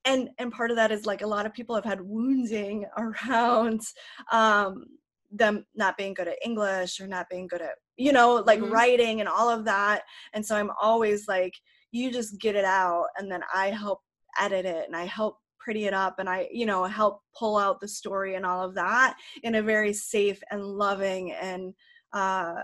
and 0.05 0.29
and 0.39 0.51
part 0.51 0.71
of 0.71 0.77
that 0.77 0.91
is 0.91 1.05
like 1.05 1.21
a 1.21 1.27
lot 1.27 1.45
of 1.45 1.53
people 1.53 1.75
have 1.75 1.85
had 1.85 2.01
wounding 2.01 2.85
around 2.97 3.81
um 4.31 4.85
them 5.31 5.65
not 5.75 5.97
being 5.97 6.13
good 6.13 6.27
at 6.27 6.37
english 6.43 6.99
or 6.99 7.07
not 7.07 7.29
being 7.29 7.47
good 7.47 7.61
at 7.61 7.75
you 7.97 8.11
know 8.11 8.35
like 8.45 8.59
mm-hmm. 8.59 8.71
writing 8.71 9.19
and 9.21 9.29
all 9.29 9.49
of 9.49 9.63
that 9.65 10.01
and 10.33 10.45
so 10.45 10.55
i'm 10.55 10.71
always 10.81 11.27
like 11.27 11.53
you 11.91 12.11
just 12.11 12.39
get 12.39 12.55
it 12.55 12.65
out 12.65 13.05
and 13.17 13.31
then 13.31 13.41
i 13.53 13.67
help 13.67 14.01
edit 14.39 14.65
it 14.65 14.85
and 14.87 14.95
i 14.95 15.05
help 15.05 15.37
pretty 15.59 15.85
it 15.85 15.93
up 15.93 16.15
and 16.19 16.27
i 16.27 16.47
you 16.51 16.65
know 16.65 16.83
help 16.83 17.21
pull 17.37 17.57
out 17.57 17.79
the 17.79 17.87
story 17.87 18.35
and 18.35 18.45
all 18.45 18.63
of 18.65 18.73
that 18.73 19.15
in 19.43 19.55
a 19.55 19.61
very 19.61 19.93
safe 19.93 20.41
and 20.51 20.65
loving 20.65 21.31
and 21.33 21.73
uh 22.13 22.55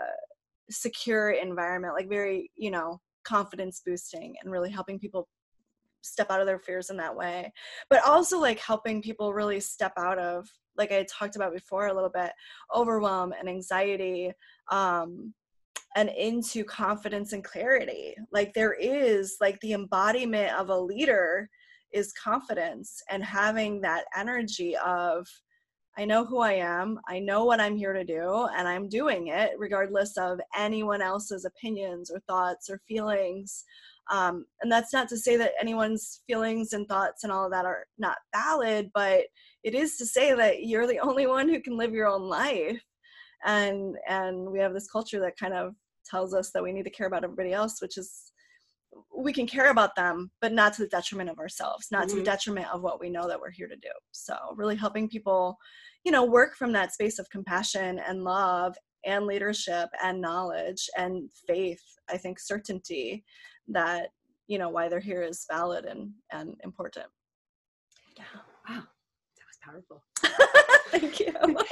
secure 0.69 1.31
environment 1.31 1.93
like 1.93 2.09
very 2.09 2.51
you 2.55 2.71
know 2.71 2.99
confidence 3.23 3.81
boosting 3.85 4.35
and 4.41 4.51
really 4.51 4.71
helping 4.71 4.97
people 4.97 5.27
step 6.07 6.29
out 6.29 6.41
of 6.41 6.47
their 6.47 6.59
fears 6.59 6.89
in 6.89 6.97
that 6.97 7.15
way 7.15 7.51
but 7.89 8.05
also 8.05 8.39
like 8.39 8.59
helping 8.59 9.01
people 9.01 9.33
really 9.33 9.59
step 9.59 9.93
out 9.97 10.17
of 10.17 10.47
like 10.77 10.91
i 10.91 11.05
talked 11.09 11.35
about 11.35 11.53
before 11.53 11.87
a 11.87 11.93
little 11.93 12.09
bit 12.09 12.31
overwhelm 12.75 13.33
and 13.37 13.49
anxiety 13.49 14.31
um 14.71 15.33
and 15.95 16.09
into 16.09 16.63
confidence 16.63 17.33
and 17.33 17.43
clarity 17.43 18.15
like 18.31 18.53
there 18.53 18.73
is 18.73 19.37
like 19.41 19.59
the 19.61 19.73
embodiment 19.73 20.53
of 20.53 20.69
a 20.69 20.79
leader 20.79 21.49
is 21.93 22.13
confidence 22.13 23.01
and 23.09 23.23
having 23.23 23.81
that 23.81 24.05
energy 24.15 24.75
of 24.77 25.25
I 25.99 26.05
know 26.05 26.23
who 26.23 26.39
I 26.41 26.53
am, 26.53 26.99
I 27.07 27.17
know 27.17 27.45
what 27.45 27.59
I'm 27.59 27.75
here 27.75 27.91
to 27.91 28.03
do, 28.03 28.47
and 28.55 28.67
I'm 28.67 28.87
doing 28.87 29.27
it 29.27 29.53
regardless 29.57 30.15
of 30.15 30.39
anyone 30.55 31.01
else's 31.01 31.43
opinions 31.43 32.11
or 32.11 32.19
thoughts 32.19 32.69
or 32.69 32.79
feelings. 32.87 33.65
Um, 34.09 34.45
and 34.61 34.71
that's 34.71 34.93
not 34.93 35.09
to 35.09 35.17
say 35.17 35.35
that 35.37 35.53
anyone's 35.59 36.21
feelings 36.27 36.73
and 36.73 36.87
thoughts 36.87 37.23
and 37.23 37.31
all 37.31 37.45
of 37.45 37.51
that 37.51 37.65
are 37.65 37.85
not 37.97 38.17
valid, 38.33 38.89
but 38.93 39.25
it 39.63 39.75
is 39.75 39.97
to 39.97 40.05
say 40.05 40.33
that 40.33 40.63
you're 40.63 40.87
the 40.87 40.99
only 40.99 41.27
one 41.27 41.49
who 41.49 41.61
can 41.61 41.77
live 41.77 41.93
your 41.93 42.07
own 42.07 42.23
life. 42.23 42.81
And 43.45 43.95
and 44.07 44.49
we 44.49 44.59
have 44.59 44.73
this 44.73 44.89
culture 44.89 45.19
that 45.19 45.37
kind 45.37 45.53
of 45.53 45.75
tells 46.09 46.33
us 46.33 46.51
that 46.51 46.63
we 46.63 46.71
need 46.71 46.85
to 46.85 46.89
care 46.89 47.07
about 47.07 47.23
everybody 47.23 47.53
else, 47.53 47.81
which 47.81 47.97
is 47.97 48.31
we 49.15 49.33
can 49.33 49.45
care 49.45 49.69
about 49.69 49.95
them, 49.95 50.31
but 50.41 50.53
not 50.53 50.73
to 50.73 50.83
the 50.83 50.87
detriment 50.87 51.29
of 51.29 51.39
ourselves, 51.39 51.87
not 51.91 52.01
mm-hmm. 52.01 52.09
to 52.09 52.15
the 52.15 52.21
mm-hmm. 52.21 52.31
detriment 52.31 52.67
of 52.73 52.81
what 52.81 52.99
we 52.99 53.09
know 53.09 53.27
that 53.27 53.39
we're 53.39 53.51
here 53.51 53.67
to 53.67 53.75
do. 53.75 53.91
So 54.11 54.35
really 54.55 54.75
helping 54.75 55.09
people, 55.09 55.57
you 56.03 56.11
know, 56.11 56.25
work 56.25 56.55
from 56.55 56.71
that 56.73 56.93
space 56.93 57.19
of 57.19 57.29
compassion 57.29 57.99
and 58.07 58.23
love 58.23 58.75
and 59.05 59.25
leadership 59.25 59.89
and 60.03 60.21
knowledge 60.21 60.89
and 60.97 61.29
faith, 61.47 61.81
I 62.09 62.17
think 62.17 62.39
certainty 62.39 63.23
that 63.69 64.09
you 64.47 64.57
know 64.57 64.69
why 64.69 64.87
they're 64.87 64.99
here 64.99 65.21
is 65.21 65.45
valid 65.49 65.85
and 65.85 66.11
and 66.31 66.55
important. 66.63 67.07
Yeah. 68.17 68.23
Wow. 68.69 68.83
That 69.37 69.45
was 69.47 69.57
powerful. 69.61 70.03
Thank 70.91 71.19
you. 71.19 71.33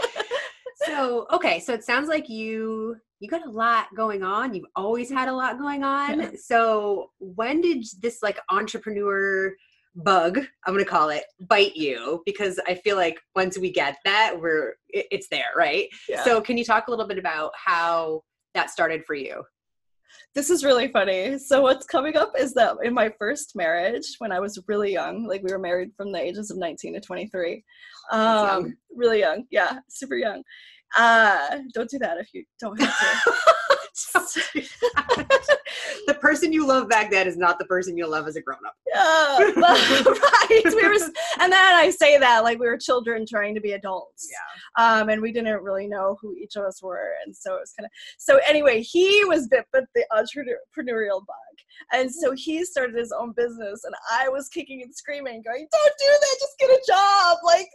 So 0.86 1.26
okay 1.32 1.60
so 1.62 1.74
it 1.74 1.84
sounds 1.84 2.10
like 2.10 2.30
you 2.30 2.98
you 3.20 3.30
got 3.30 3.46
a 3.48 3.50
lot 3.50 3.88
going 3.96 4.24
on. 4.24 4.54
You've 4.54 4.68
always 4.76 5.10
had 5.10 5.30
a 5.30 5.34
lot 5.34 5.58
going 5.58 5.84
on. 5.84 6.20
Yeah. 6.20 6.30
so 6.40 7.12
when 7.20 7.62
did 7.62 7.84
this 8.02 8.22
like 8.22 8.40
entrepreneur 8.50 9.56
bug 9.96 10.38
i'm 10.68 10.74
gonna 10.74 10.86
call 10.86 11.10
it 11.10 11.24
bite 11.40 11.76
you? 11.76 12.22
Because 12.26 12.60
i 12.68 12.76
feel 12.76 12.98
like 12.98 13.18
once 13.36 13.58
we 13.58 13.72
get 13.72 13.98
that 14.04 14.36
we're 14.40 14.76
it's 14.90 15.30
there 15.30 15.54
right? 15.56 15.88
Yeah. 16.10 16.24
so 16.24 16.42
can 16.42 16.58
you 16.58 16.66
talk 16.66 16.88
a 16.88 16.92
little 16.92 17.08
bit 17.08 17.18
about 17.18 17.52
how 17.56 18.22
that 18.54 18.70
started 18.70 19.06
for 19.06 19.16
you 19.16 19.44
this 20.36 20.50
is 20.50 20.66
really 20.66 20.90
funny. 20.90 21.40
So 21.40 21.62
what's 21.62 21.86
coming 21.86 22.18
up 22.18 22.34
is 22.38 22.54
that 22.56 22.76
in 22.84 22.94
my 22.94 23.10
first 23.18 23.56
marriage, 23.56 24.16
when 24.20 24.34
I 24.34 24.42
was 24.42 24.62
really 24.68 24.92
young, 24.92 25.26
like 25.26 25.42
we 25.42 25.52
were 25.52 25.60
married 25.60 25.92
from 25.96 26.12
the 26.12 26.20
ages 26.20 26.52
of 26.52 26.58
19 26.58 26.94
to 26.94 27.00
23, 27.00 27.64
um, 28.12 28.22
young. 28.22 28.74
really 28.94 29.20
young, 29.20 29.46
yeah, 29.50 29.80
super 29.90 30.16
young. 30.16 30.44
Uh, 30.98 31.60
don't 31.74 31.90
do 31.90 32.00
that 32.00 32.18
if 32.18 32.28
you 32.34 32.44
don't 32.60 32.80
have 32.82 33.24
to. 33.24 33.34
the 36.08 36.18
person 36.20 36.52
you 36.52 36.68
love 36.68 36.90
back 36.90 37.10
then 37.10 37.28
is 37.28 37.38
not 37.38 37.58
the 37.60 37.66
person 37.66 37.98
you'll 37.98 38.12
love 38.12 38.28
as 38.28 38.36
a 38.36 38.42
grown 38.42 38.60
up. 38.66 38.76
Yeah, 38.88 39.38
right. 39.56 40.62
We 40.66 40.88
were, 40.88 40.96
and 41.40 41.52
then 41.52 41.76
I 41.76 41.90
say 41.90 42.18
that 42.18 42.44
like 42.44 42.60
we 42.60 42.68
were 42.68 42.78
children 42.78 43.26
trying 43.26 43.56
to 43.56 43.62
be 43.62 43.72
adults. 43.74 44.30
Yeah. 44.30 44.84
Um, 44.84 45.10
and 45.10 45.22
we 45.22 45.32
didn't 45.32 45.64
really 45.64 45.88
know 45.88 46.18
who 46.22 46.36
each 46.36 46.56
of 46.58 46.64
us 46.64 46.84
were, 46.84 47.14
and 47.26 47.36
so 47.36 47.56
it 47.56 47.60
was 47.60 47.74
kind 47.78 47.86
of. 47.86 47.92
So 48.18 48.40
anyway, 48.48 48.82
he 48.82 49.24
was 49.26 49.48
bit 49.48 49.66
with 49.74 49.86
the 49.96 50.06
entrepreneurial 50.12 51.26
bug, 51.26 51.56
and 51.94 52.12
so 52.12 52.34
he 52.34 52.66
started 52.66 52.96
his 52.96 53.14
own 53.18 53.34
business, 53.36 53.84
and 53.86 53.96
I 54.12 54.28
was 54.28 54.50
kicking 54.50 54.82
and 54.82 54.94
screaming, 54.94 55.42
going, 55.42 55.68
"Don't 55.72 55.94
do 56.00 56.06
that! 56.06 56.38
Just 56.40 56.60
get 56.60 56.70
a 56.70 56.82
job! 56.88 57.38
Like 57.46 57.68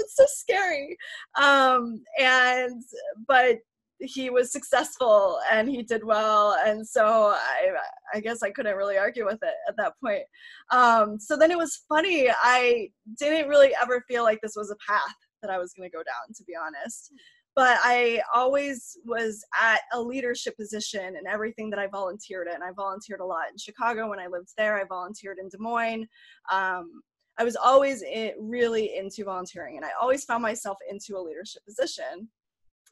it's 0.00 0.16
so 0.16 0.24
scary." 0.28 0.96
Um, 1.36 2.02
and 2.18 2.82
but 3.26 3.58
he 4.02 4.30
was 4.30 4.52
successful 4.52 5.38
and 5.50 5.68
he 5.68 5.82
did 5.82 6.04
well 6.04 6.56
and 6.66 6.86
so 6.86 7.34
i 7.36 7.70
i 8.12 8.20
guess 8.20 8.42
i 8.42 8.50
couldn't 8.50 8.76
really 8.76 8.98
argue 8.98 9.24
with 9.24 9.38
it 9.42 9.54
at 9.68 9.76
that 9.76 9.92
point. 10.02 10.24
Um, 10.70 11.18
so 11.20 11.36
then 11.36 11.50
it 11.50 11.58
was 11.58 11.84
funny 11.88 12.28
i 12.30 12.88
didn't 13.18 13.48
really 13.48 13.72
ever 13.80 14.04
feel 14.08 14.24
like 14.24 14.40
this 14.42 14.54
was 14.56 14.70
a 14.70 14.76
path 14.90 15.14
that 15.42 15.50
i 15.50 15.58
was 15.58 15.72
going 15.72 15.88
to 15.88 15.96
go 15.96 16.02
down 16.02 16.34
to 16.34 16.44
be 16.44 16.54
honest. 16.54 17.12
But 17.54 17.78
i 17.82 18.20
always 18.34 18.96
was 19.04 19.44
at 19.60 19.80
a 19.92 20.00
leadership 20.00 20.56
position 20.56 21.16
in 21.16 21.26
everything 21.28 21.70
that 21.70 21.78
i 21.78 21.86
volunteered 21.86 22.48
in. 22.48 22.62
I 22.62 22.70
volunteered 22.74 23.20
a 23.20 23.26
lot 23.26 23.50
in 23.50 23.58
chicago 23.58 24.08
when 24.08 24.18
i 24.18 24.26
lived 24.26 24.50
there. 24.56 24.78
I 24.78 24.84
volunteered 24.84 25.38
in 25.40 25.48
des 25.48 25.58
moines. 25.58 26.06
Um, 26.50 27.02
i 27.38 27.44
was 27.44 27.56
always 27.56 28.02
in, 28.02 28.32
really 28.38 28.96
into 28.96 29.24
volunteering 29.24 29.76
and 29.76 29.86
i 29.86 29.90
always 30.00 30.24
found 30.24 30.42
myself 30.42 30.76
into 30.90 31.16
a 31.16 31.22
leadership 31.22 31.62
position 31.64 32.28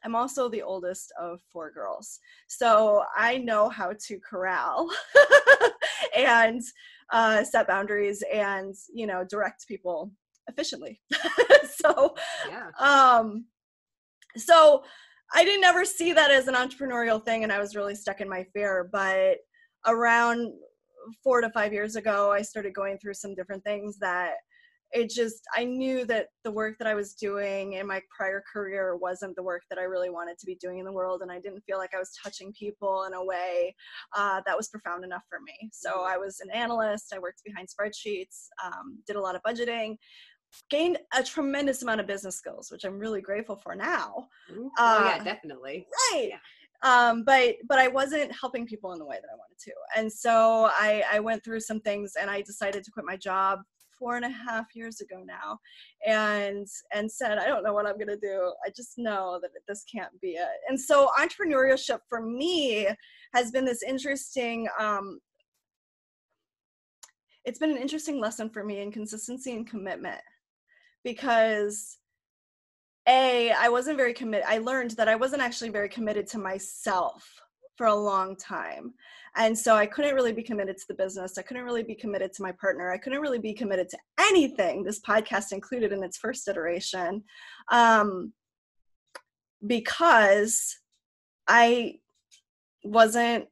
I'm 0.05 0.15
also 0.15 0.49
the 0.49 0.63
oldest 0.63 1.13
of 1.21 1.41
four 1.53 1.71
girls. 1.71 2.21
So 2.49 3.05
I 3.17 3.39
know 3.39 3.69
how 3.69 3.93
to 4.07 4.19
corral 4.19 4.91
and 6.17 6.63
uh, 7.13 7.45
set 7.45 7.67
boundaries 7.67 8.23
and, 8.33 8.75
you 8.93 9.07
know, 9.07 9.25
direct 9.25 9.67
people 9.69 10.11
efficiently. 10.49 11.01
so, 11.77 12.15
yeah. 12.49 12.71
um, 12.79 13.45
so 14.37 14.83
I 15.35 15.45
didn't 15.45 15.65
ever 15.65 15.85
see 15.85 16.13
that 16.13 16.31
as 16.31 16.49
an 16.49 16.55
entrepreneurial 16.55 17.23
thing 17.23 17.43
and 17.43 17.53
I 17.53 17.59
was 17.59 17.77
really 17.77 17.95
stuck 17.95 18.21
in 18.21 18.29
my 18.29 18.45
fear. 18.55 18.89
But 18.93 19.39
around 19.87 20.53
four 21.23 21.41
to 21.41 21.51
five 21.51 21.73
years 21.73 21.97
ago, 21.97 22.31
I 22.33 22.43
started 22.43 22.75
going 22.75 22.99
through 22.99 23.15
some 23.15 23.35
different 23.35 23.65
things 23.65 23.99
that 23.99 24.35
it 24.93 25.09
just 25.09 25.43
i 25.57 25.65
knew 25.65 26.05
that 26.05 26.27
the 26.45 26.51
work 26.51 26.77
that 26.79 26.89
i 26.89 26.95
was 26.95 27.15
doing 27.15 27.75
in 27.75 27.87
my 27.87 28.01
prior 28.15 28.43
career 28.53 28.97
wasn't 28.97 29.35
the 29.37 29.43
work 29.43 29.63
that 29.71 29.79
i 29.79 29.83
really 29.83 30.11
wanted 30.11 30.39
to 30.39 30.47
be 30.47 30.57
doing 30.57 30.79
in 30.79 30.85
the 30.85 30.93
world 30.93 31.23
and 31.23 31.31
i 31.31 31.39
didn't 31.39 31.63
feel 31.63 31.79
like 31.79 31.95
i 31.95 31.99
was 31.99 32.13
touching 32.23 32.53
people 32.53 33.05
in 33.05 33.15
a 33.15 33.25
way 33.25 33.75
uh, 34.17 34.41
that 34.47 34.57
was 34.57 34.69
profound 34.69 35.05
enough 35.05 35.23
for 35.29 35.39
me. 35.41 35.71
So 35.73 35.91
mm-hmm. 35.91 36.15
i 36.15 36.17
was 36.17 36.41
an 36.41 36.51
analyst 36.51 37.13
i 37.15 37.19
worked 37.19 37.43
behind 37.45 37.69
spreadsheets 37.69 38.49
um, 38.65 38.99
did 39.07 39.17
a 39.17 39.21
lot 39.21 39.37
of 39.37 39.43
budgeting 39.43 39.97
gained 40.69 40.99
a 41.17 41.23
tremendous 41.23 41.83
amount 41.83 42.01
of 42.01 42.07
business 42.07 42.37
skills 42.37 42.71
which 42.73 42.85
i'm 42.85 42.99
really 42.99 43.21
grateful 43.21 43.57
for 43.57 43.75
now 43.75 44.27
oh 44.51 44.71
yeah 44.79 45.19
uh, 45.21 45.25
definitely. 45.25 45.87
right 46.13 46.31
yeah. 46.31 46.39
um, 46.83 47.23
but 47.25 47.55
but 47.69 47.79
I 47.79 47.89
wasn't 47.89 48.33
helping 48.33 48.67
people 48.67 48.93
in 48.93 48.99
the 48.99 49.05
way 49.05 49.17
that 49.17 49.29
I 49.33 49.37
wanted 49.37 49.59
to, 49.65 49.73
and 49.97 50.11
so 50.13 50.71
I, 50.73 51.05
I 51.13 51.21
went 51.21 51.45
through 51.45 51.61
some 51.61 51.81
things, 51.81 52.15
and 52.19 52.31
I 52.31 52.41
decided 52.41 52.83
to 52.85 52.91
quit 52.91 53.05
my 53.05 53.17
job 53.17 53.61
four 54.01 54.17
and 54.17 54.25
a 54.25 54.31
half 54.31 54.67
years 54.75 55.01
ago 55.01 55.23
now 55.25 55.59
and 56.07 56.67
and 56.95 57.13
said 57.13 57.39
i 57.39 57.47
don't 57.47 57.63
know 57.63 57.75
what 57.75 57.87
i'm 57.87 57.97
going 57.97 58.09
to 58.09 58.17
do. 58.17 58.53
I 58.67 58.71
just 58.75 58.95
know 58.97 59.39
that 59.43 59.51
this 59.69 59.85
can't 59.93 60.19
be 60.21 60.31
it. 60.31 60.49
And 60.69 60.81
so 60.81 61.11
entrepreneurship 61.19 61.99
for 62.09 62.23
me 62.23 62.89
has 63.35 63.51
been 63.51 63.65
this 63.65 63.83
interesting 63.83 64.69
um, 64.79 65.21
it's 67.45 67.59
been 67.59 67.71
an 67.71 67.79
interesting 67.79 68.21
lesson 68.21 68.51
for 68.51 68.65
me 68.65 68.81
in 68.81 68.93
consistency 68.93 69.53
and 69.53 69.67
commitment 69.67 70.21
because 71.05 71.99
a 73.09 73.51
i 73.53 73.69
wasn't 73.69 73.97
very 73.97 74.13
committed 74.13 74.45
i 74.47 74.59
learned 74.59 74.91
that 74.93 75.09
i 75.09 75.17
wasn't 75.17 75.41
actually 75.41 75.71
very 75.71 75.89
committed 75.89 76.27
to 76.27 76.39
myself 76.39 77.41
for 77.81 77.87
a 77.87 77.95
long 77.95 78.37
time. 78.37 78.93
And 79.37 79.59
so 79.59 79.75
I 79.75 79.87
couldn't 79.87 80.15
really 80.15 80.35
be 80.35 80.43
committed 80.43 80.77
to 80.77 80.85
the 80.87 80.93
business. 81.03 81.39
I 81.39 81.43
couldn't 81.43 81.65
really 81.65 81.83
be 81.83 81.95
committed 81.95 82.31
to 82.35 82.43
my 82.43 82.53
partner. 82.53 82.93
I 82.93 82.99
couldn't 82.99 83.23
really 83.23 83.39
be 83.39 83.55
committed 83.55 83.89
to 83.89 83.99
anything, 84.19 84.83
this 84.83 85.01
podcast 85.01 85.53
included 85.53 85.91
in 85.91 86.05
its 86.05 86.19
first 86.19 86.47
iteration, 86.47 87.25
um, 87.73 88.35
because 89.67 90.77
I 91.49 91.95
wasn't 92.85 93.47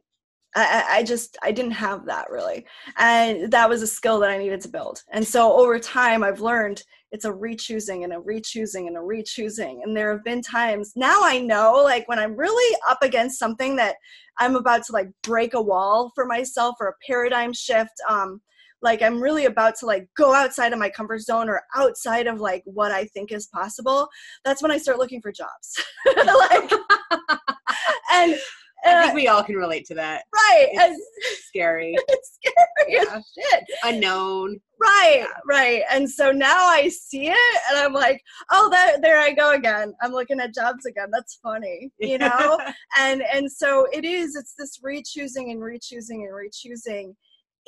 I, 0.57 0.85
I, 0.91 1.03
just 1.03 1.37
i 1.43 1.53
didn't 1.53 1.73
have 1.73 2.07
that 2.07 2.31
really 2.31 2.65
and 2.97 3.53
that 3.53 3.69
was 3.69 3.83
a 3.83 3.87
skill 3.87 4.19
that 4.21 4.31
i 4.31 4.39
needed 4.39 4.63
to 4.63 4.69
build 4.69 5.03
and 5.13 5.25
so 5.25 5.53
over 5.53 5.79
time 5.79 6.25
i've 6.25 6.41
learned 6.41 6.83
it's 7.11 7.25
a 7.25 7.33
rechoosing 7.33 8.05
and 8.05 8.13
a 8.13 8.17
rechoosing 8.17 8.87
and 8.87 8.97
a 8.97 9.01
rechoosing. 9.01 9.83
And 9.83 9.97
there 9.97 10.13
have 10.13 10.25
been 10.25 10.43
times 10.43 10.93
now 10.97 11.21
i 11.23 11.39
know 11.39 11.81
like 11.85 12.09
when 12.09 12.19
i'm 12.19 12.37
really 12.37 12.77
up 12.89 12.99
against 13.03 13.39
something 13.39 13.77
that 13.77 13.97
i'm 14.39 14.57
about 14.57 14.85
to 14.87 14.93
like 14.93 15.09
break 15.23 15.55
a 15.55 15.61
wall 15.61 16.11
for 16.15 16.27
myself 16.27 16.77
or 16.81 16.89
a 16.89 17.07
paradigm 17.07 17.53
shift 17.53 17.93
um 18.09 18.41
like 18.83 19.03
i'm 19.03 19.21
really 19.21 19.47
about 19.47 19.75
to 19.77 19.87
like 19.87 20.09
go 20.17 20.35
outside 20.35 20.73
of 20.73 20.79
my 20.79 20.89
comfort 20.89 21.21
zone 21.21 21.49
or 21.49 21.63
outside 21.75 22.27
of 22.27 22.41
like 22.41 22.63
what 22.65 22.93
i 22.93 23.05
think 23.07 23.33
is 23.33 23.47
possible 23.49 24.09
that's 24.45 24.63
when 24.63 24.71
i 24.71 24.79
start 24.79 24.99
looking 24.99 25.21
for 25.21 25.33
jobs. 25.33 25.85
Like 26.17 26.73
and 28.13 28.37
I 28.85 29.03
think 29.03 29.13
uh, 29.13 29.15
we 29.15 29.29
all 29.29 29.43
can 29.43 29.57
relate 29.57 29.87
to 29.87 29.95
that. 29.95 30.25
Right. 30.35 30.69
It's 30.73 31.47
scary. 31.49 31.97
It's 32.09 32.39
scary 32.41 32.69
yeah. 32.89 33.21
shit. 33.35 33.65
Unknown. 33.85 34.61
Right, 34.81 35.19
yeah. 35.21 35.27
right. 35.49 35.83
And 35.91 36.09
so 36.09 36.31
now 36.31 36.67
I 36.67 36.89
see 36.89 37.29
it 37.29 37.61
and 37.71 37.79
I'm 37.79 37.93
like, 37.93 38.23
oh 38.53 38.69
that 38.71 39.03
there 39.03 39.19
I 39.19 39.33
go 39.33 39.53
again. 39.53 39.93
I'm 40.03 40.13
looking 40.13 40.41
at 40.41 40.55
jobs 40.55 40.87
again. 40.87 41.09
That's 41.13 41.39
funny. 41.43 41.91
You 41.99 42.19
know? 42.19 42.59
and 42.99 43.23
and 43.33 43.51
so 43.51 43.87
it 43.93 44.05
is, 44.05 44.37
it's 44.37 44.55
this 44.57 44.79
rechoosing 44.85 45.51
and 45.51 45.61
rechoosing 45.61 46.27
and 46.27 46.33
rechoosing. 46.33 47.15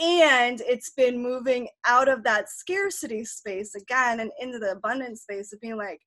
And 0.01 0.63
it's 0.63 0.91
been 0.91 1.23
moving 1.23 1.69
out 1.87 2.09
of 2.09 2.23
that 2.25 2.49
scarcity 2.49 3.25
space 3.25 3.75
again 3.75 4.21
and 4.21 4.31
into 4.41 4.59
the 4.59 4.73
abundance 4.73 5.23
space 5.23 5.53
of 5.53 5.61
being 5.61 5.77
like, 5.77 6.01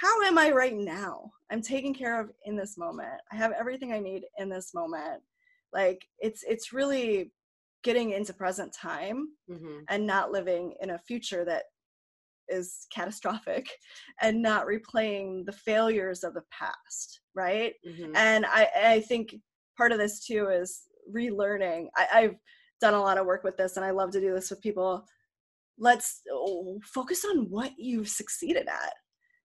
how 0.00 0.22
am 0.22 0.38
I 0.38 0.50
right 0.50 0.76
now? 0.76 1.30
I'm 1.50 1.62
taken 1.62 1.94
care 1.94 2.20
of 2.20 2.30
in 2.44 2.56
this 2.56 2.76
moment. 2.76 3.20
I 3.32 3.36
have 3.36 3.52
everything 3.52 3.92
I 3.92 3.98
need 3.98 4.24
in 4.38 4.48
this 4.48 4.74
moment. 4.74 5.22
Like 5.72 6.06
it's 6.18 6.44
it's 6.46 6.72
really 6.72 7.32
getting 7.82 8.10
into 8.10 8.34
present 8.34 8.72
time 8.72 9.28
mm-hmm. 9.50 9.78
and 9.88 10.06
not 10.06 10.32
living 10.32 10.74
in 10.80 10.90
a 10.90 10.98
future 10.98 11.44
that 11.44 11.64
is 12.48 12.86
catastrophic 12.92 13.68
and 14.20 14.42
not 14.42 14.66
replaying 14.66 15.46
the 15.46 15.52
failures 15.52 16.24
of 16.24 16.34
the 16.34 16.42
past 16.50 17.20
right 17.34 17.74
mm-hmm. 17.88 18.14
and 18.16 18.44
I, 18.46 18.68
I 18.84 19.00
think 19.00 19.36
part 19.76 19.92
of 19.92 19.98
this 19.98 20.24
too 20.24 20.48
is 20.48 20.82
relearning 21.14 21.86
I, 21.96 22.06
i've 22.14 22.36
done 22.80 22.94
a 22.94 23.00
lot 23.00 23.18
of 23.18 23.26
work 23.26 23.44
with 23.44 23.56
this 23.56 23.76
and 23.76 23.84
i 23.84 23.90
love 23.90 24.10
to 24.12 24.20
do 24.20 24.34
this 24.34 24.50
with 24.50 24.60
people 24.60 25.04
let's 25.78 26.22
oh, 26.32 26.80
focus 26.84 27.24
on 27.24 27.50
what 27.50 27.72
you've 27.78 28.08
succeeded 28.08 28.68
at 28.68 28.94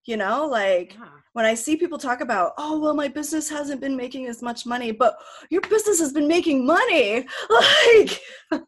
you 0.05 0.17
know 0.17 0.47
like 0.47 0.95
yeah. 0.99 1.07
when 1.33 1.45
i 1.45 1.53
see 1.53 1.75
people 1.75 1.97
talk 1.97 2.21
about 2.21 2.53
oh 2.57 2.79
well 2.79 2.93
my 2.93 3.07
business 3.07 3.49
hasn't 3.49 3.81
been 3.81 3.95
making 3.95 4.27
as 4.27 4.41
much 4.41 4.65
money 4.65 4.91
but 4.91 5.15
your 5.49 5.61
business 5.61 5.99
has 5.99 6.11
been 6.11 6.27
making 6.27 6.65
money 6.65 7.25
like 7.49 8.19
that's, 8.51 8.63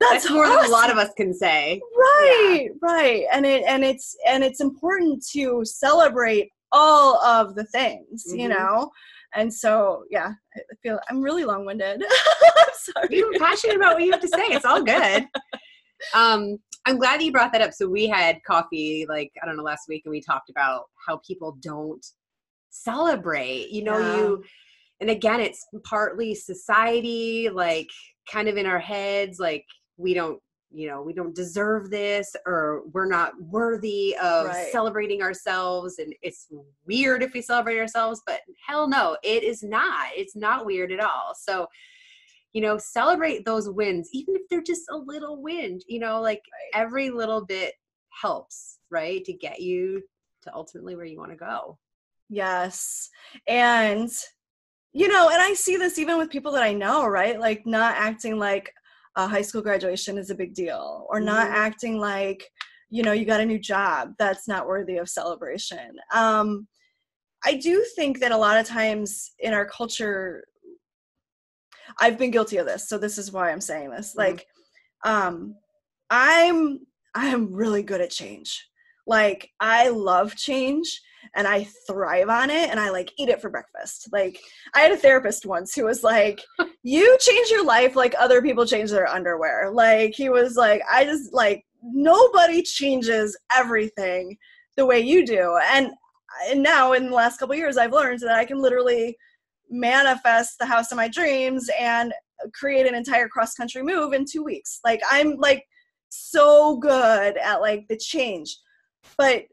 that's 0.00 0.30
more 0.30 0.44
awesome. 0.44 0.62
than 0.62 0.66
a 0.66 0.72
lot 0.72 0.90
of 0.90 0.98
us 0.98 1.10
can 1.16 1.32
say 1.32 1.80
right 1.96 2.62
yeah. 2.64 2.68
right 2.82 3.24
and 3.32 3.46
it 3.46 3.64
and 3.66 3.84
it's 3.84 4.16
and 4.26 4.42
it's 4.44 4.60
important 4.60 5.24
to 5.24 5.62
celebrate 5.64 6.50
all 6.72 7.22
of 7.24 7.54
the 7.54 7.64
things 7.64 8.24
mm-hmm. 8.28 8.40
you 8.40 8.48
know 8.48 8.90
and 9.34 9.52
so 9.52 10.04
yeah 10.10 10.32
i 10.56 10.74
feel 10.82 10.98
i'm 11.08 11.22
really 11.22 11.44
long-winded 11.44 12.02
i'm 12.58 12.74
sorry 12.74 13.08
you're 13.10 13.38
passionate 13.38 13.76
about 13.76 13.94
what 13.94 14.04
you 14.04 14.10
have 14.10 14.20
to 14.20 14.28
say 14.28 14.42
it's 14.46 14.64
all 14.64 14.82
good 14.82 15.26
um 16.14 16.58
I'm 16.84 16.98
glad 16.98 17.20
that 17.20 17.24
you 17.24 17.32
brought 17.32 17.52
that 17.52 17.62
up. 17.62 17.72
So 17.72 17.88
we 17.88 18.08
had 18.08 18.42
coffee 18.44 19.06
like 19.08 19.32
I 19.42 19.46
don't 19.46 19.56
know 19.56 19.62
last 19.62 19.88
week, 19.88 20.02
and 20.04 20.10
we 20.10 20.20
talked 20.20 20.50
about 20.50 20.84
how 21.06 21.20
people 21.26 21.56
don't 21.60 22.04
celebrate. 22.70 23.70
You 23.70 23.84
know, 23.84 23.98
yeah. 23.98 24.16
you 24.16 24.44
and 25.00 25.10
again, 25.10 25.40
it's 25.40 25.66
partly 25.84 26.34
society, 26.34 27.48
like 27.50 27.88
kind 28.30 28.48
of 28.48 28.56
in 28.56 28.66
our 28.66 28.78
heads, 28.78 29.38
like 29.38 29.64
we 29.96 30.14
don't 30.14 30.40
you 30.74 30.88
know 30.88 31.02
we 31.02 31.12
don't 31.12 31.34
deserve 31.34 31.90
this 31.90 32.34
or 32.46 32.82
we're 32.92 33.08
not 33.08 33.32
worthy 33.42 34.16
of 34.22 34.46
right. 34.46 34.68
celebrating 34.72 35.22
ourselves 35.22 35.98
and 35.98 36.14
it's 36.22 36.48
weird 36.86 37.22
if 37.22 37.32
we 37.34 37.42
celebrate 37.42 37.78
ourselves 37.78 38.22
but 38.26 38.40
hell 38.66 38.88
no 38.88 39.16
it 39.22 39.42
is 39.42 39.62
not 39.62 40.08
it's 40.16 40.34
not 40.34 40.64
weird 40.64 40.90
at 40.90 41.00
all 41.00 41.34
so 41.38 41.66
you 42.52 42.60
know 42.60 42.78
celebrate 42.78 43.44
those 43.44 43.68
wins 43.68 44.08
even 44.12 44.34
if 44.34 44.42
they're 44.48 44.62
just 44.62 44.84
a 44.90 44.96
little 44.96 45.42
win 45.42 45.80
you 45.86 45.98
know 45.98 46.20
like 46.20 46.42
right. 46.52 46.80
every 46.80 47.10
little 47.10 47.44
bit 47.44 47.74
helps 48.20 48.78
right 48.90 49.24
to 49.24 49.32
get 49.32 49.60
you 49.60 50.02
to 50.42 50.54
ultimately 50.54 50.96
where 50.96 51.04
you 51.04 51.18
want 51.18 51.30
to 51.30 51.36
go 51.36 51.78
yes 52.28 53.08
and 53.46 54.10
you 54.92 55.08
know 55.08 55.30
and 55.30 55.40
i 55.40 55.54
see 55.54 55.76
this 55.76 55.98
even 55.98 56.18
with 56.18 56.30
people 56.30 56.52
that 56.52 56.62
i 56.62 56.72
know 56.72 57.06
right 57.06 57.40
like 57.40 57.66
not 57.66 57.94
acting 57.96 58.38
like 58.38 58.72
a 59.16 59.26
high 59.26 59.42
school 59.42 59.62
graduation 59.62 60.18
is 60.18 60.30
a 60.30 60.34
big 60.34 60.54
deal 60.54 61.06
or 61.08 61.16
mm-hmm. 61.16 61.26
not 61.26 61.48
acting 61.48 61.98
like 61.98 62.48
you 62.90 63.02
know 63.02 63.12
you 63.12 63.24
got 63.24 63.40
a 63.40 63.46
new 63.46 63.58
job 63.58 64.12
that's 64.18 64.46
not 64.46 64.66
worthy 64.66 64.98
of 64.98 65.08
celebration 65.08 65.96
um 66.12 66.66
i 67.44 67.54
do 67.54 67.84
think 67.96 68.20
that 68.20 68.32
a 68.32 68.36
lot 68.36 68.58
of 68.58 68.66
times 68.66 69.32
in 69.38 69.54
our 69.54 69.66
culture 69.66 70.44
I've 71.98 72.18
been 72.18 72.30
guilty 72.30 72.56
of 72.58 72.66
this, 72.66 72.88
so 72.88 72.98
this 72.98 73.18
is 73.18 73.32
why 73.32 73.50
I'm 73.50 73.60
saying 73.60 73.90
this. 73.90 74.10
Mm-hmm. 74.10 74.20
Like, 74.20 74.46
um, 75.04 75.56
I'm 76.10 76.80
I'm 77.14 77.52
really 77.52 77.82
good 77.82 78.00
at 78.00 78.10
change. 78.10 78.68
Like, 79.06 79.50
I 79.60 79.88
love 79.88 80.36
change 80.36 81.00
and 81.34 81.46
I 81.46 81.66
thrive 81.86 82.28
on 82.28 82.50
it 82.50 82.70
and 82.70 82.78
I 82.78 82.90
like 82.90 83.12
eat 83.18 83.28
it 83.28 83.40
for 83.40 83.50
breakfast. 83.50 84.08
Like, 84.12 84.38
I 84.74 84.80
had 84.80 84.92
a 84.92 84.96
therapist 84.96 85.46
once 85.46 85.74
who 85.74 85.84
was 85.84 86.02
like, 86.02 86.40
"You 86.82 87.16
change 87.20 87.50
your 87.50 87.64
life 87.64 87.96
like 87.96 88.14
other 88.18 88.42
people 88.42 88.66
change 88.66 88.90
their 88.90 89.08
underwear." 89.08 89.70
Like, 89.72 90.14
he 90.14 90.28
was 90.28 90.56
like, 90.56 90.82
"I 90.90 91.04
just 91.04 91.32
like 91.32 91.64
nobody 91.82 92.62
changes 92.62 93.36
everything 93.54 94.36
the 94.76 94.86
way 94.86 95.00
you 95.00 95.26
do." 95.26 95.58
And 95.72 95.90
and 96.48 96.62
now 96.62 96.92
in 96.92 97.06
the 97.06 97.14
last 97.14 97.38
couple 97.38 97.54
years 97.54 97.76
I've 97.76 97.92
learned 97.92 98.20
that 98.20 98.38
I 98.38 98.44
can 98.44 98.60
literally 98.60 99.16
manifest 99.72 100.58
the 100.58 100.66
house 100.66 100.92
of 100.92 100.96
my 100.96 101.08
dreams 101.08 101.68
and 101.78 102.12
create 102.54 102.86
an 102.86 102.94
entire 102.94 103.28
cross 103.28 103.54
country 103.54 103.82
move 103.82 104.12
in 104.12 104.24
two 104.24 104.44
weeks. 104.44 104.80
Like 104.84 105.00
I'm 105.10 105.36
like 105.38 105.64
so 106.08 106.76
good 106.76 107.36
at 107.38 107.60
like 107.60 107.86
the 107.88 107.96
change, 107.96 108.56
but 109.16 109.44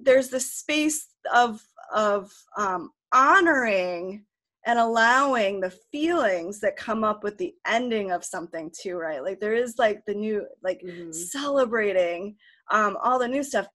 there's 0.00 0.28
the 0.28 0.40
space 0.40 1.06
of 1.32 1.62
of 1.94 2.32
um, 2.56 2.90
honoring 3.12 4.24
and 4.66 4.78
allowing 4.78 5.60
the 5.60 5.72
feelings 5.92 6.58
that 6.60 6.76
come 6.76 7.04
up 7.04 7.22
with 7.22 7.36
the 7.36 7.54
ending 7.66 8.10
of 8.10 8.24
something 8.24 8.72
too 8.80 8.96
right 8.96 9.22
like 9.22 9.38
there 9.38 9.54
is 9.54 9.74
like 9.78 10.00
the 10.06 10.14
new 10.14 10.46
like 10.62 10.80
mm-hmm. 10.84 11.12
celebrating 11.12 12.34
um, 12.70 12.96
all 13.02 13.18
the 13.18 13.28
new 13.28 13.42
stuff 13.42 13.66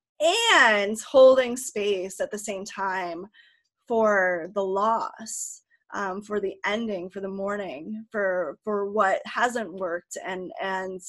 and 0.66 1.00
holding 1.02 1.56
space 1.56 2.20
at 2.20 2.32
the 2.32 2.38
same 2.38 2.66
time 2.66 3.26
for 3.90 4.52
the 4.54 4.64
loss 4.64 5.64
um, 5.96 6.22
for 6.22 6.40
the 6.40 6.54
ending 6.66 7.10
for 7.10 7.20
the 7.20 7.28
mourning 7.28 8.06
for 8.12 8.58
for 8.64 8.92
what 8.92 9.20
hasn't 9.26 9.74
worked 9.74 10.16
and 10.26 10.52
and 10.62 11.02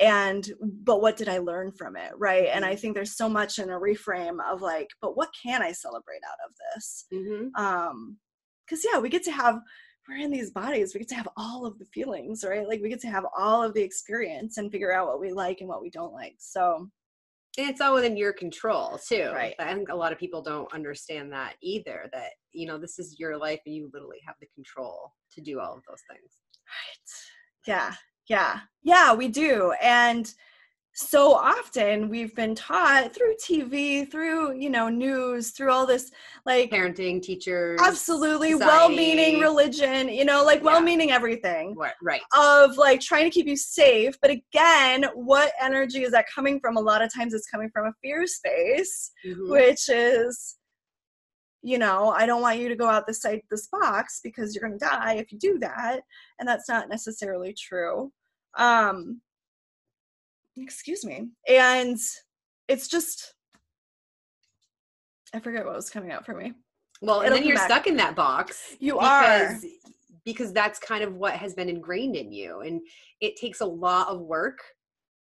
and 0.00 0.52
but 0.60 1.00
what 1.00 1.16
did 1.16 1.28
i 1.28 1.38
learn 1.38 1.70
from 1.70 1.96
it 1.96 2.10
right 2.16 2.48
and 2.52 2.64
i 2.64 2.72
mm-hmm. 2.72 2.80
think 2.80 2.94
there's 2.94 3.16
so 3.16 3.28
much 3.28 3.60
in 3.60 3.70
a 3.70 3.78
reframe 3.78 4.38
of 4.50 4.60
like 4.60 4.88
but 5.00 5.16
what 5.16 5.30
can 5.40 5.62
i 5.62 5.70
celebrate 5.70 6.20
out 6.28 6.38
of 6.44 6.52
this 6.74 7.06
mm-hmm. 7.14 7.64
um 7.64 8.16
because 8.66 8.84
yeah 8.90 8.98
we 8.98 9.08
get 9.08 9.22
to 9.22 9.32
have 9.32 9.60
we're 10.08 10.16
in 10.16 10.30
these 10.30 10.50
bodies 10.50 10.94
we 10.94 11.00
get 11.00 11.08
to 11.08 11.14
have 11.14 11.28
all 11.36 11.64
of 11.64 11.78
the 11.78 11.84
feelings 11.86 12.44
right 12.44 12.66
like 12.66 12.80
we 12.82 12.88
get 12.88 13.00
to 13.00 13.10
have 13.10 13.26
all 13.38 13.62
of 13.62 13.74
the 13.74 13.82
experience 13.82 14.56
and 14.56 14.72
figure 14.72 14.92
out 14.92 15.06
what 15.06 15.20
we 15.20 15.32
like 15.32 15.58
and 15.60 15.68
what 15.68 15.82
we 15.82 15.90
don't 15.90 16.12
like 16.12 16.34
so 16.38 16.88
it's 17.58 17.80
all 17.80 17.94
within 17.94 18.16
your 18.16 18.32
control 18.32 18.98
too 19.06 19.30
right. 19.34 19.54
i 19.58 19.74
think 19.74 19.88
a 19.88 19.94
lot 19.94 20.12
of 20.12 20.18
people 20.18 20.40
don't 20.40 20.72
understand 20.72 21.32
that 21.32 21.54
either 21.60 22.08
that 22.12 22.30
you 22.52 22.66
know 22.66 22.78
this 22.78 22.98
is 22.98 23.16
your 23.18 23.36
life 23.36 23.60
and 23.66 23.74
you 23.74 23.90
literally 23.92 24.18
have 24.26 24.36
the 24.40 24.46
control 24.54 25.12
to 25.32 25.40
do 25.40 25.60
all 25.60 25.74
of 25.74 25.82
those 25.88 26.02
things. 26.10 26.32
Right. 26.66 27.66
Yeah. 27.66 27.94
Yeah. 28.28 28.60
Yeah 28.82 29.14
we 29.14 29.28
do 29.28 29.72
and 29.82 30.32
so 30.98 31.32
often 31.32 32.08
we've 32.08 32.34
been 32.34 32.56
taught 32.56 33.14
through 33.14 33.36
TV, 33.36 34.10
through 34.10 34.56
you 34.58 34.68
know 34.68 34.88
news, 34.88 35.50
through 35.50 35.70
all 35.70 35.86
this 35.86 36.10
like 36.44 36.72
parenting, 36.72 37.22
teachers, 37.22 37.78
absolutely 37.80 38.56
well-meaning 38.56 39.38
religion, 39.38 40.08
you 40.08 40.24
know, 40.24 40.42
like 40.44 40.58
yeah. 40.58 40.64
well-meaning 40.64 41.12
everything, 41.12 41.76
right? 42.02 42.20
Of 42.36 42.76
like 42.76 43.00
trying 43.00 43.24
to 43.24 43.30
keep 43.30 43.46
you 43.46 43.56
safe, 43.56 44.18
but 44.20 44.32
again, 44.32 45.06
what 45.14 45.52
energy 45.60 46.02
is 46.02 46.10
that 46.10 46.26
coming 46.34 46.58
from? 46.58 46.76
A 46.76 46.80
lot 46.80 47.00
of 47.00 47.14
times, 47.14 47.32
it's 47.32 47.48
coming 47.48 47.70
from 47.72 47.86
a 47.86 47.92
fear 48.02 48.26
space, 48.26 49.12
mm-hmm. 49.24 49.52
which 49.52 49.88
is 49.88 50.56
you 51.60 51.76
know 51.76 52.10
i 52.10 52.24
don't 52.24 52.40
want 52.40 52.60
you 52.60 52.68
to 52.68 52.76
go 52.76 52.88
out 52.88 53.04
this 53.04 53.20
side 53.20 53.40
this 53.50 53.66
box 53.66 54.20
because 54.22 54.54
you're 54.54 54.66
going 54.66 54.78
to 54.78 54.86
die 54.86 55.14
if 55.14 55.32
you 55.32 55.38
do 55.40 55.58
that 55.58 56.02
and 56.38 56.48
that's 56.48 56.68
not 56.68 56.88
necessarily 56.88 57.52
true 57.52 58.12
um 58.56 59.20
excuse 60.60 61.04
me 61.04 61.28
and 61.48 61.96
it's 62.68 62.88
just 62.88 63.34
i 65.34 65.38
forget 65.40 65.64
what 65.64 65.74
was 65.74 65.90
coming 65.90 66.10
out 66.10 66.24
for 66.24 66.34
me 66.34 66.52
well 67.02 67.20
and 67.20 67.34
then 67.34 67.44
you're 67.44 67.56
back. 67.56 67.70
stuck 67.70 67.86
in 67.86 67.96
that 67.96 68.14
box 68.16 68.76
You 68.80 68.98
are. 68.98 69.48
because, 69.48 69.64
because 70.24 70.52
that's 70.52 70.78
kind 70.78 71.04
of 71.04 71.14
what 71.14 71.34
has 71.34 71.54
been 71.54 71.68
ingrained 71.68 72.16
in 72.16 72.32
you 72.32 72.60
and 72.60 72.80
it 73.20 73.36
takes 73.36 73.60
a 73.60 73.66
lot 73.66 74.08
of 74.08 74.20
work 74.20 74.58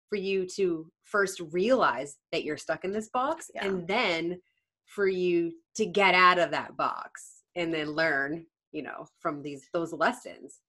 for 0.09 0.17
you 0.17 0.45
to 0.55 0.91
first 1.05 1.41
realize 1.51 2.17
that 2.31 2.43
you're 2.43 2.57
stuck 2.57 2.83
in 2.83 2.91
this 2.91 3.09
box 3.09 3.49
Yeah. 3.55 3.65
and 3.65 3.87
then 3.87 4.41
for 4.85 5.07
you 5.07 5.53
to 5.75 5.85
get 5.85 6.13
out 6.13 6.37
of 6.39 6.51
that 6.51 6.75
box 6.75 7.43
and 7.55 7.73
then 7.73 7.91
learn 7.91 8.45
you 8.71 8.83
know 8.83 9.05
from 9.19 9.41
these 9.41 9.67
those 9.73 9.93
lessons 9.93 10.59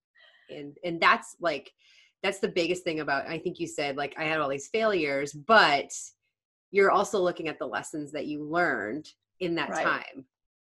and 0.50 0.76
and 0.84 1.00
that's 1.00 1.36
like 1.40 1.72
that's 2.22 2.38
the 2.38 2.48
biggest 2.48 2.84
thing 2.84 3.00
about 3.00 3.26
i 3.26 3.38
think 3.38 3.58
you 3.58 3.66
said 3.66 3.96
like 3.96 4.14
i 4.18 4.24
had 4.24 4.40
all 4.40 4.48
these 4.48 4.68
failures 4.68 5.32
but 5.32 5.90
you're 6.70 6.90
also 6.90 7.20
looking 7.20 7.48
at 7.48 7.58
the 7.58 7.66
lessons 7.66 8.12
that 8.12 8.26
you 8.26 8.44
learned 8.44 9.08
in 9.40 9.54
that 9.54 9.70
Right. 9.70 9.84
time 9.84 10.24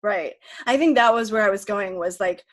Right. 0.03 0.35
I 0.67 0.77
think 0.77 0.97
that 0.97 1.13
was 1.13 1.33
where 1.33 1.43
I 1.43 1.51
was 1.51 1.65
going 1.65 1.99
was 1.99 2.21
like 2.21 2.45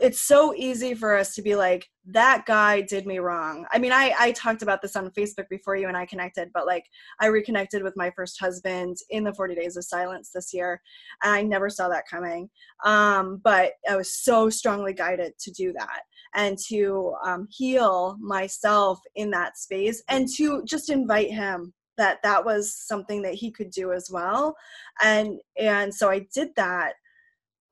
it's 0.00 0.20
so 0.20 0.54
easy 0.54 0.94
for 0.94 1.16
us 1.16 1.34
to 1.34 1.42
be 1.42 1.56
like 1.56 1.86
that 2.06 2.46
guy 2.46 2.80
did 2.80 3.04
me 3.04 3.18
wrong. 3.18 3.66
I 3.72 3.78
mean, 3.78 3.90
I 3.92 4.14
I 4.18 4.32
talked 4.32 4.62
about 4.62 4.80
this 4.80 4.94
on 4.94 5.10
Facebook 5.10 5.48
before 5.50 5.74
you 5.74 5.88
and 5.88 5.96
I 5.96 6.06
connected, 6.06 6.50
but 6.54 6.66
like 6.66 6.84
I 7.20 7.26
reconnected 7.26 7.82
with 7.82 7.96
my 7.96 8.12
first 8.14 8.38
husband 8.40 8.96
in 9.10 9.24
the 9.24 9.34
40 9.34 9.56
days 9.56 9.76
of 9.76 9.84
silence 9.84 10.30
this 10.32 10.54
year, 10.54 10.80
and 11.24 11.34
I 11.34 11.42
never 11.42 11.68
saw 11.68 11.88
that 11.88 12.04
coming. 12.08 12.48
Um, 12.84 13.40
but 13.42 13.72
I 13.90 13.96
was 13.96 14.14
so 14.14 14.48
strongly 14.48 14.92
guided 14.92 15.32
to 15.40 15.50
do 15.50 15.72
that 15.72 16.02
and 16.34 16.58
to 16.68 17.14
um, 17.24 17.46
heal 17.50 18.16
myself 18.20 19.00
in 19.14 19.30
that 19.30 19.58
space 19.58 20.02
and 20.08 20.28
to 20.36 20.62
just 20.64 20.90
invite 20.90 21.30
him 21.30 21.72
that 21.98 22.18
that 22.22 22.44
was 22.44 22.74
something 22.74 23.22
that 23.22 23.34
he 23.34 23.50
could 23.50 23.70
do 23.70 23.92
as 23.92 24.08
well. 24.10 24.56
And 25.02 25.38
and 25.58 25.94
so 25.94 26.10
i 26.10 26.26
did 26.34 26.48
that 26.56 26.94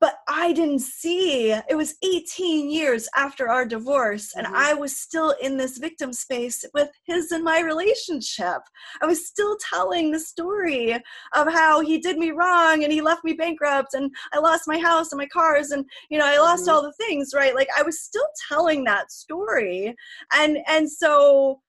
but 0.00 0.14
i 0.28 0.52
didn't 0.52 0.80
see 0.80 1.52
it 1.52 1.76
was 1.76 1.94
18 2.02 2.70
years 2.70 3.08
after 3.16 3.48
our 3.48 3.64
divorce 3.64 4.32
and 4.36 4.46
Mhm. 4.46 4.54
i 4.54 4.74
was 4.74 4.96
still 4.96 5.34
in 5.42 5.56
this 5.56 5.78
victim 5.78 6.12
space 6.12 6.64
with 6.74 6.90
his 7.04 7.30
and 7.32 7.44
my 7.44 7.60
relationship 7.60 8.62
i 9.02 9.06
was 9.06 9.26
still 9.26 9.56
telling 9.68 10.10
the 10.10 10.20
story 10.20 10.92
of 11.34 11.52
how 11.52 11.80
he 11.80 11.98
did 11.98 12.18
me 12.18 12.30
wrong 12.30 12.82
and 12.82 12.92
he 12.92 13.00
left 13.00 13.24
me 13.24 13.32
bankrupt 13.34 13.94
and 13.94 14.10
i 14.32 14.38
lost 14.38 14.64
my 14.66 14.78
house 14.78 15.12
and 15.12 15.18
my 15.18 15.26
cars 15.26 15.70
and 15.70 15.84
you 16.10 16.18
know 16.18 16.26
i 16.26 16.38
lost 16.38 16.66
Mhm. 16.66 16.72
all 16.72 16.82
the 16.82 16.92
things 16.94 17.32
right 17.34 17.54
like 17.54 17.68
i 17.76 17.82
was 17.82 18.00
still 18.00 18.26
telling 18.48 18.84
that 18.84 19.10
story 19.12 19.94
and 20.34 20.58
and 20.66 20.90
so 20.90 21.60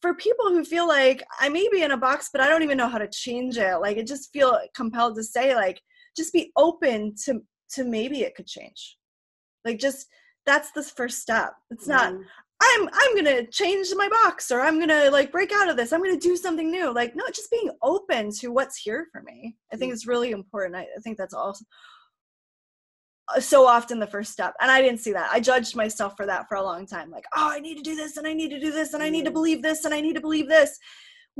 for 0.00 0.14
people 0.14 0.48
who 0.48 0.64
feel 0.64 0.88
like 0.88 1.22
I 1.40 1.48
may 1.50 1.68
be 1.70 1.82
in 1.82 1.90
a 1.90 1.96
box, 1.96 2.30
but 2.32 2.40
I 2.40 2.48
don't 2.48 2.62
even 2.62 2.78
know 2.78 2.88
how 2.88 2.98
to 2.98 3.08
change 3.08 3.58
it, 3.58 3.76
like 3.82 3.98
I 3.98 4.02
just 4.02 4.32
feel 4.32 4.58
compelled 4.74 5.16
to 5.16 5.22
say, 5.22 5.54
like, 5.54 5.80
just 6.16 6.32
be 6.32 6.52
open 6.56 7.14
to 7.24 7.42
to 7.74 7.84
maybe 7.84 8.22
it 8.22 8.34
could 8.34 8.46
change. 8.46 8.96
Like 9.64 9.78
just 9.78 10.06
that's 10.46 10.72
the 10.72 10.82
first 10.82 11.18
step. 11.20 11.52
It's 11.70 11.86
not 11.86 12.12
Mhm. 12.12 12.24
I'm 12.62 12.88
I'm 12.92 13.16
gonna 13.16 13.46
change 13.46 13.88
my 13.96 14.08
box 14.08 14.50
or 14.50 14.60
I'm 14.60 14.78
gonna 14.78 15.10
like 15.10 15.32
break 15.32 15.50
out 15.52 15.68
of 15.70 15.76
this. 15.76 15.92
I'm 15.92 16.02
gonna 16.02 16.16
do 16.18 16.36
something 16.36 16.70
new. 16.70 16.92
Like 16.92 17.14
no, 17.16 17.24
just 17.32 17.50
being 17.50 17.70
open 17.82 18.30
to 18.40 18.48
what's 18.52 18.76
here 18.76 19.06
for 19.12 19.22
me. 19.22 19.56
I 19.72 19.76
think 19.76 19.92
it's 19.92 20.06
really 20.06 20.30
important. 20.30 20.76
I, 20.76 20.82
I 20.82 21.00
think 21.02 21.16
that's 21.16 21.34
also 21.34 21.64
uh, 23.34 23.40
so 23.40 23.66
often 23.66 23.98
the 24.00 24.06
first 24.06 24.32
step 24.32 24.54
and 24.60 24.70
i 24.70 24.82
didn't 24.82 24.98
see 24.98 25.12
that 25.12 25.30
i 25.32 25.38
judged 25.38 25.76
myself 25.76 26.16
for 26.16 26.26
that 26.26 26.48
for 26.48 26.56
a 26.56 26.62
long 26.62 26.84
time 26.84 27.10
like 27.12 27.24
oh 27.36 27.48
i 27.48 27.60
need 27.60 27.76
to 27.76 27.82
do 27.82 27.94
this 27.94 28.16
and 28.16 28.26
i 28.26 28.32
need 28.32 28.48
to 28.50 28.58
do 28.58 28.72
this 28.72 28.92
and 28.92 29.02
i 29.02 29.08
need 29.08 29.24
to 29.24 29.30
Mhm. 29.30 29.34
believe 29.34 29.62
this 29.62 29.84
and 29.84 29.94
i 29.94 30.00
need 30.00 30.14
to 30.14 30.20
believe 30.20 30.48
this 30.48 30.76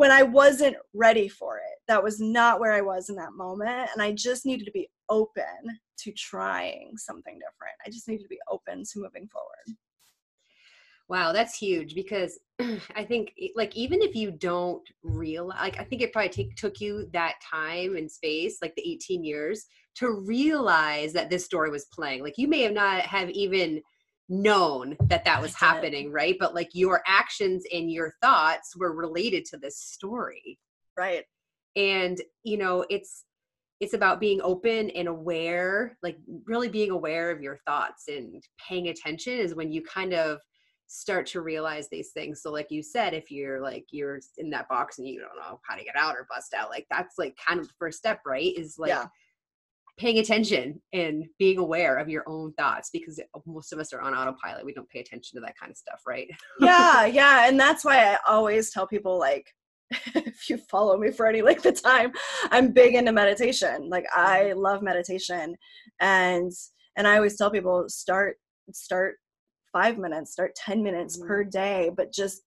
when 0.00 0.10
i 0.10 0.22
wasn't 0.22 0.76
ready 0.94 1.28
for 1.28 1.58
it. 1.58 1.78
That 1.86 2.02
was 2.02 2.20
not 2.20 2.58
where 2.58 2.72
i 2.72 2.80
was 2.80 3.10
in 3.10 3.16
that 3.16 3.34
moment 3.34 3.90
and 3.92 4.00
i 4.00 4.12
just 4.12 4.46
needed 4.46 4.64
to 4.64 4.72
be 4.72 4.88
open 5.10 5.78
to 5.98 6.12
trying 6.12 6.92
something 6.96 7.34
different. 7.34 7.76
I 7.86 7.90
just 7.90 8.08
needed 8.08 8.22
to 8.22 8.28
be 8.28 8.38
open 8.50 8.82
to 8.82 8.98
moving 8.98 9.28
forward. 9.28 9.76
Wow, 11.10 11.32
that's 11.32 11.58
huge 11.58 11.94
because 11.94 12.38
I 12.96 13.04
think 13.04 13.34
like 13.54 13.76
even 13.76 14.00
if 14.00 14.14
you 14.14 14.30
don't 14.30 14.88
realize 15.02 15.58
like 15.60 15.78
I 15.78 15.84
think 15.84 16.00
it 16.00 16.14
probably 16.14 16.30
take, 16.30 16.56
took 16.56 16.80
you 16.80 17.06
that 17.12 17.34
time 17.42 17.96
and 17.96 18.10
space 18.10 18.58
like 18.62 18.74
the 18.76 18.90
18 18.90 19.22
years 19.22 19.66
to 19.96 20.22
realize 20.24 21.12
that 21.12 21.28
this 21.28 21.44
story 21.44 21.68
was 21.68 21.84
playing. 21.86 22.22
Like 22.22 22.38
you 22.38 22.48
may 22.48 22.62
have 22.62 22.72
not 22.72 23.02
have 23.02 23.28
even 23.30 23.82
known 24.30 24.96
that 25.08 25.24
that 25.24 25.42
was 25.42 25.54
happening, 25.54 26.10
right? 26.12 26.36
But 26.38 26.54
like 26.54 26.70
your 26.72 27.02
actions 27.06 27.64
and 27.72 27.90
your 27.90 28.14
thoughts 28.22 28.76
were 28.76 28.94
related 28.94 29.44
to 29.46 29.58
this 29.58 29.78
story. 29.78 30.58
right 30.96 31.24
And 31.76 32.20
you 32.44 32.56
know, 32.56 32.86
it's 32.88 33.24
it's 33.80 33.94
about 33.94 34.20
being 34.20 34.40
open 34.42 34.90
and 34.90 35.08
aware, 35.08 35.96
like 36.02 36.18
really 36.46 36.68
being 36.68 36.90
aware 36.90 37.30
of 37.30 37.40
your 37.40 37.58
thoughts 37.66 38.08
and 38.08 38.42
paying 38.68 38.88
attention 38.88 39.32
is 39.32 39.54
when 39.54 39.72
you 39.72 39.82
kind 39.82 40.12
of 40.12 40.38
start 40.86 41.24
to 41.24 41.40
realize 41.40 41.88
these 41.88 42.10
things. 42.10 42.42
So 42.42 42.52
like 42.52 42.66
you 42.70 42.82
said, 42.82 43.14
if 43.14 43.30
you're 43.30 43.60
like 43.60 43.86
you're 43.90 44.20
in 44.38 44.50
that 44.50 44.68
box 44.68 44.98
and 44.98 45.08
you 45.08 45.20
don't 45.20 45.36
know 45.36 45.60
how 45.66 45.76
to 45.76 45.84
get 45.84 45.96
out 45.96 46.14
or 46.14 46.26
bust 46.30 46.54
out, 46.54 46.70
like 46.70 46.86
that's 46.90 47.16
like 47.18 47.36
kind 47.44 47.58
of 47.58 47.66
the 47.68 47.74
first 47.78 47.98
step, 47.98 48.20
right? 48.26 48.52
Is 48.56 48.76
like 48.78 48.90
Yeah. 48.90 49.06
Paying 50.00 50.18
attention 50.18 50.80
and 50.94 51.26
being 51.38 51.58
aware 51.58 51.96
of 51.98 52.08
your 52.08 52.24
own 52.26 52.52
thoughts 52.54 52.88
because 52.90 53.20
most 53.46 53.72
of 53.72 53.78
us 53.78 53.92
are 53.92 54.00
on 54.00 54.14
autopilot. 54.14 54.64
We 54.64 54.72
don't 54.72 54.88
pay 54.88 55.00
attention 55.00 55.36
to 55.36 55.40
that 55.42 55.58
kind 55.58 55.70
of 55.70 55.76
stuff, 55.76 56.00
right? 56.06 56.26
yeah 56.58 57.04
yeah 57.20 57.46
and 57.48 57.58
that's 57.60 57.84
why 57.84 57.98
i 58.14 58.18
always 58.26 58.70
tell 58.70 58.86
people 58.86 59.18
like 59.18 59.46
if 60.14 60.48
you 60.48 60.56
follow 60.56 60.96
me 60.96 61.10
for 61.10 61.26
any 61.26 61.42
length 61.42 61.66
of 61.66 61.80
time 61.82 62.10
i'm 62.50 62.72
big 62.72 62.94
into 62.94 63.12
meditation 63.12 63.88
like 63.90 64.06
i 64.14 64.52
love 64.52 64.82
meditation 64.82 65.54
and 66.00 66.50
and 66.96 67.06
i 67.06 67.16
always 67.16 67.36
tell 67.36 67.50
people 67.50 67.84
start 67.88 68.36
start 68.72 69.16
five 69.72 69.98
minutes 69.98 70.32
start 70.32 70.54
10 70.54 70.82
minutes 70.82 71.18
Mhm. 71.18 71.26
per 71.26 71.44
day 71.44 71.90
but 71.96 72.12
just 72.12 72.42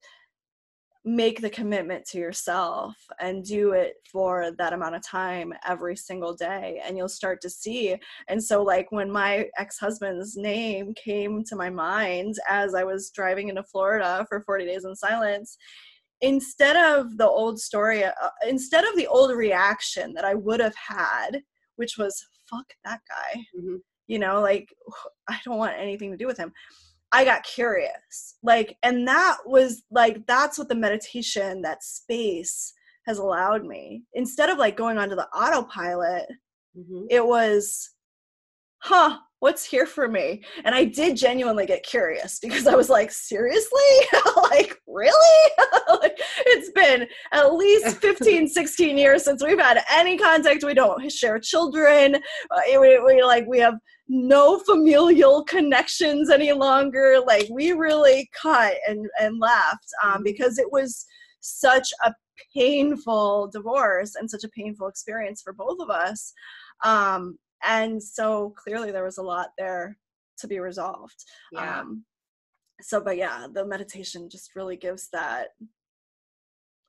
make 1.06 1.42
the 1.42 1.50
commitment 1.50 2.06
to 2.06 2.18
yourself 2.18 2.96
and 3.20 3.44
do 3.44 3.72
it 3.74 3.96
for 4.10 4.52
that 4.58 4.72
amount 4.72 4.96
of 4.96 5.06
time 5.06 5.54
every 5.68 5.98
single 5.98 6.34
day 6.34 6.82
and 6.86 6.96
you'll 6.98 7.10
start 7.10 7.42
to 7.42 7.50
see 7.50 7.96
and 8.30 8.42
so 8.42 8.64
like 8.64 8.90
when 8.92 9.12
my 9.12 9.46
ex-husband's 9.58 10.38
name 10.38 10.94
came 10.94 11.44
to 11.44 11.58
my 11.58 11.70
mind 11.70 12.36
as 12.50 12.74
i 12.74 12.86
was 12.86 13.10
driving 13.12 13.50
into 13.50 13.62
florida 13.64 14.26
for 14.30 14.42
40 14.42 14.66
days 14.66 14.86
in 14.86 14.96
silence 14.96 15.58
instead 16.22 16.78
of 16.78 17.18
the 17.18 17.28
old 17.28 17.60
story 17.60 18.06
uh, 18.06 18.12
instead 18.48 18.86
of 18.86 18.96
the 18.96 19.08
old 19.08 19.36
reaction 19.36 20.14
that 20.14 20.24
i 20.24 20.34
would 20.34 20.62
have 20.62 20.76
had 20.76 21.42
which 21.76 21.98
was 21.98 22.26
fuck 22.50 22.66
that 22.86 23.02
guy 23.10 23.42
Mhm. 23.60 23.80
you 24.08 24.20
know 24.20 24.40
like 24.40 24.70
i 25.28 25.38
don't 25.44 25.58
want 25.58 25.76
anything 25.78 26.12
to 26.12 26.18
do 26.18 26.28
with 26.28 26.38
him 26.38 26.54
I 27.14 27.24
got 27.24 27.44
curious. 27.44 28.36
Like, 28.42 28.76
and 28.84 29.08
that 29.08 29.38
was 29.46 29.84
like, 29.92 30.26
that's 30.26 30.58
what 30.58 30.68
the 30.68 30.76
meditation, 30.76 31.62
that 31.62 31.84
space 31.84 32.74
has 33.06 33.20
allowed 33.20 33.64
me. 33.66 34.04
Instead 34.14 34.50
of 34.50 34.58
like 34.58 34.76
going 34.76 34.98
onto 34.98 35.16
the 35.16 35.28
autopilot, 35.30 36.26
Mhm. 36.76 37.06
it 37.12 37.24
was, 37.24 37.92
huh, 38.80 39.20
what's 39.40 39.64
here 39.64 39.86
for 39.86 40.08
me? 40.08 40.42
And 40.66 40.74
I 40.74 40.86
did 40.86 41.16
genuinely 41.16 41.68
get 41.68 41.84
curious 41.84 42.40
because 42.40 42.66
I 42.66 42.74
was 42.76 42.90
like, 42.90 43.12
seriously? 43.12 43.82
like, 44.50 44.82
really? 44.88 45.52
like, 46.02 46.18
it's 46.48 46.72
been 46.72 47.08
at 47.32 47.54
least 47.54 47.98
15, 48.02 48.48
16 48.48 48.98
years 48.98 49.24
since 49.24 49.44
we've 49.44 49.60
had 49.60 49.84
any 49.92 50.18
contact. 50.18 50.64
We 50.64 50.74
don't 50.74 51.12
share 51.12 51.38
children. 51.40 52.16
Uh, 52.50 52.80
we, 52.80 53.00
we 53.02 53.22
like, 53.22 53.46
we 53.46 53.60
have 53.60 53.76
no 54.08 54.60
familial 54.60 55.44
connections 55.46 56.30
any 56.30 56.52
longer. 56.52 57.20
Like, 57.26 57.48
we 57.50 57.72
really 57.72 58.30
cut 58.40 58.76
and, 58.88 59.08
and 59.20 59.40
left 59.40 59.88
um, 60.04 60.22
Mhm. 60.22 60.24
because 60.26 60.58
it 60.58 60.72
was 60.72 61.06
such 61.40 61.92
a 62.04 62.14
painful 62.54 63.48
divorce 63.48 64.16
and 64.16 64.30
such 64.30 64.44
a 64.44 64.50
painful 64.50 64.88
experience 64.88 65.42
for 65.42 65.54
both 65.54 65.80
of 65.80 65.90
us. 65.90 66.34
Um, 66.84 67.38
and 67.64 68.02
so 68.02 68.54
clearly 68.58 68.92
there 68.92 69.04
was 69.04 69.18
a 69.18 69.24
lot 69.24 69.50
there 69.58 69.98
to 70.40 70.48
be 70.48 70.60
resolved. 70.60 71.24
Yeah. 71.52 71.82
Um, 71.82 72.06
so, 72.82 73.00
but 73.00 73.18
yeah, 73.18 73.48
the 73.52 73.66
meditation 73.66 74.30
just 74.30 74.56
really 74.56 74.76
gives 74.76 75.10
that 75.14 75.50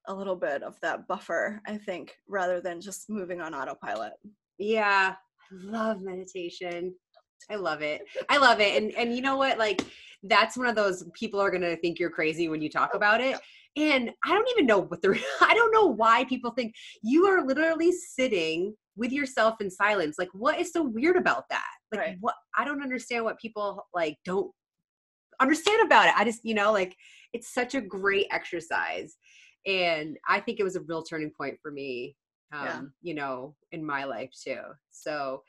a 0.07 0.15
little 0.15 0.37
bit 0.37 0.63
of 0.63 0.79
that 0.81 1.07
buffer, 1.07 1.61
I 1.67 1.77
think, 1.79 2.17
rather 2.29 2.61
than 2.61 2.81
just 2.81 3.09
moving 3.09 3.41
on 3.41 3.55
autopilot. 3.55 4.15
Yeah, 4.59 5.15
I 5.15 5.55
love 5.55 6.01
meditation. 6.03 6.95
I 7.51 7.57
love 7.57 7.83
it. 7.83 8.03
I 8.29 8.39
love 8.39 8.61
it. 8.61 8.83
And 8.83 8.93
and 8.95 9.15
you 9.15 9.23
know 9.23 9.37
what? 9.37 9.59
Like 9.59 9.83
that's 10.23 10.57
one 10.57 10.67
of 10.67 10.75
those 10.75 11.05
people 11.15 11.41
are 11.41 11.51
gonna 11.51 11.77
think 11.77 11.99
you're 11.99 12.11
crazy 12.11 12.49
when 12.49 12.63
you 12.63 12.71
talk 12.71 12.95
about 12.95 13.21
it. 13.21 13.39
And 13.77 14.11
I 14.25 14.29
don't 14.29 14.49
even 14.51 14.67
know 14.67 14.79
what 14.79 15.03
the 15.03 15.19
I 15.41 15.55
don't 15.55 15.73
know 15.73 15.87
why 15.87 16.25
people 16.25 16.53
think 16.53 16.75
you 17.03 17.27
are 17.27 17.45
literally 17.47 17.93
sitting 17.93 18.75
with 18.97 19.13
yourself 19.13 19.57
in 19.61 19.71
silence. 19.71 20.17
Like, 20.19 20.29
what 20.33 20.59
is 20.61 20.73
so 20.73 20.83
weird 20.85 21.17
about 21.17 21.45
that? 21.51 21.67
Like, 21.93 22.01
Right. 22.01 22.17
what 22.21 22.35
I 22.57 22.65
don't 22.65 22.83
understand 22.83 23.25
what 23.25 23.39
people 23.39 23.85
like 23.95 24.17
don't 24.25 24.51
understand 25.41 25.85
about 25.85 26.07
it. 26.09 26.15
I 26.17 26.25
just, 26.25 26.45
you 26.45 26.55
know, 26.55 26.73
like 26.73 26.97
it's 27.33 27.53
such 27.53 27.75
a 27.75 27.81
great 27.81 28.27
exercise. 28.31 29.17
And 29.67 30.17
I 30.29 30.41
think 30.41 30.61
it 30.61 30.65
was 30.65 30.77
a 30.77 30.83
real 30.83 31.03
turning 31.03 31.31
point 31.37 31.59
for 31.61 31.71
me, 31.71 32.17
um, 32.53 32.65
Yeah. 32.65 32.81
you 33.03 33.15
know, 33.15 33.57
in 33.73 33.85
my 33.85 34.05
life 34.05 34.31
too. 34.43 34.61
So, 34.91 35.43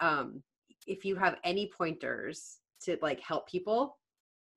um, 0.00 0.42
if 0.86 1.04
you 1.04 1.16
have 1.16 1.36
any 1.44 1.70
pointers 1.76 2.58
to 2.84 2.98
like 3.02 3.20
help 3.20 3.48
people, 3.48 3.98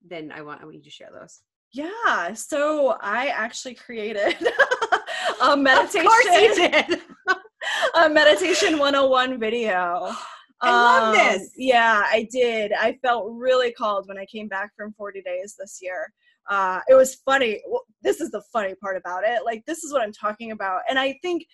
then 0.06 0.32
I 0.32 0.42
want 0.42 0.62
I 0.62 0.66
want 0.66 0.76
you 0.78 0.84
to 0.84 0.90
share 0.90 1.10
those. 1.14 1.42
Yeah. 1.74 2.34
So 2.34 2.98
I 3.02 3.28
actually 3.28 3.76
created 3.76 4.36
a 5.42 5.58
meditation. 5.58 6.02
Of 6.02 6.08
course 6.08 6.26
you 6.26 6.56
did. 6.56 7.02
a 7.96 8.10
meditation 8.10 8.78
101 8.80 9.40
video. 9.40 10.12
I 10.62 10.72
love 10.72 11.04
Um, 11.10 11.16
this. 11.16 11.52
Yeah, 11.58 12.04
I 12.06 12.28
did. 12.32 12.72
I 12.72 12.98
felt 13.04 13.30
really 13.34 13.74
called 13.74 14.08
when 14.08 14.18
I 14.18 14.26
came 14.26 14.48
back 14.48 14.72
from 14.76 14.94
40 14.94 15.22
days 15.22 15.56
this 15.60 15.80
year. 15.82 16.12
Uh, 16.50 16.80
it 16.88 16.94
was 16.94 17.16
funny. 17.16 17.62
Well, 17.68 17.84
this 18.02 18.22
is 18.22 18.32
the 18.32 18.42
funny 18.54 18.74
part 18.76 18.96
about 18.96 19.24
it. 19.26 19.44
Like, 19.44 19.66
this 19.66 19.84
is 19.84 19.92
what 19.92 20.02
I'm 20.02 20.14
talking 20.14 20.52
about. 20.52 20.82
And 20.90 20.98
I 20.98 21.20
think 21.22 21.46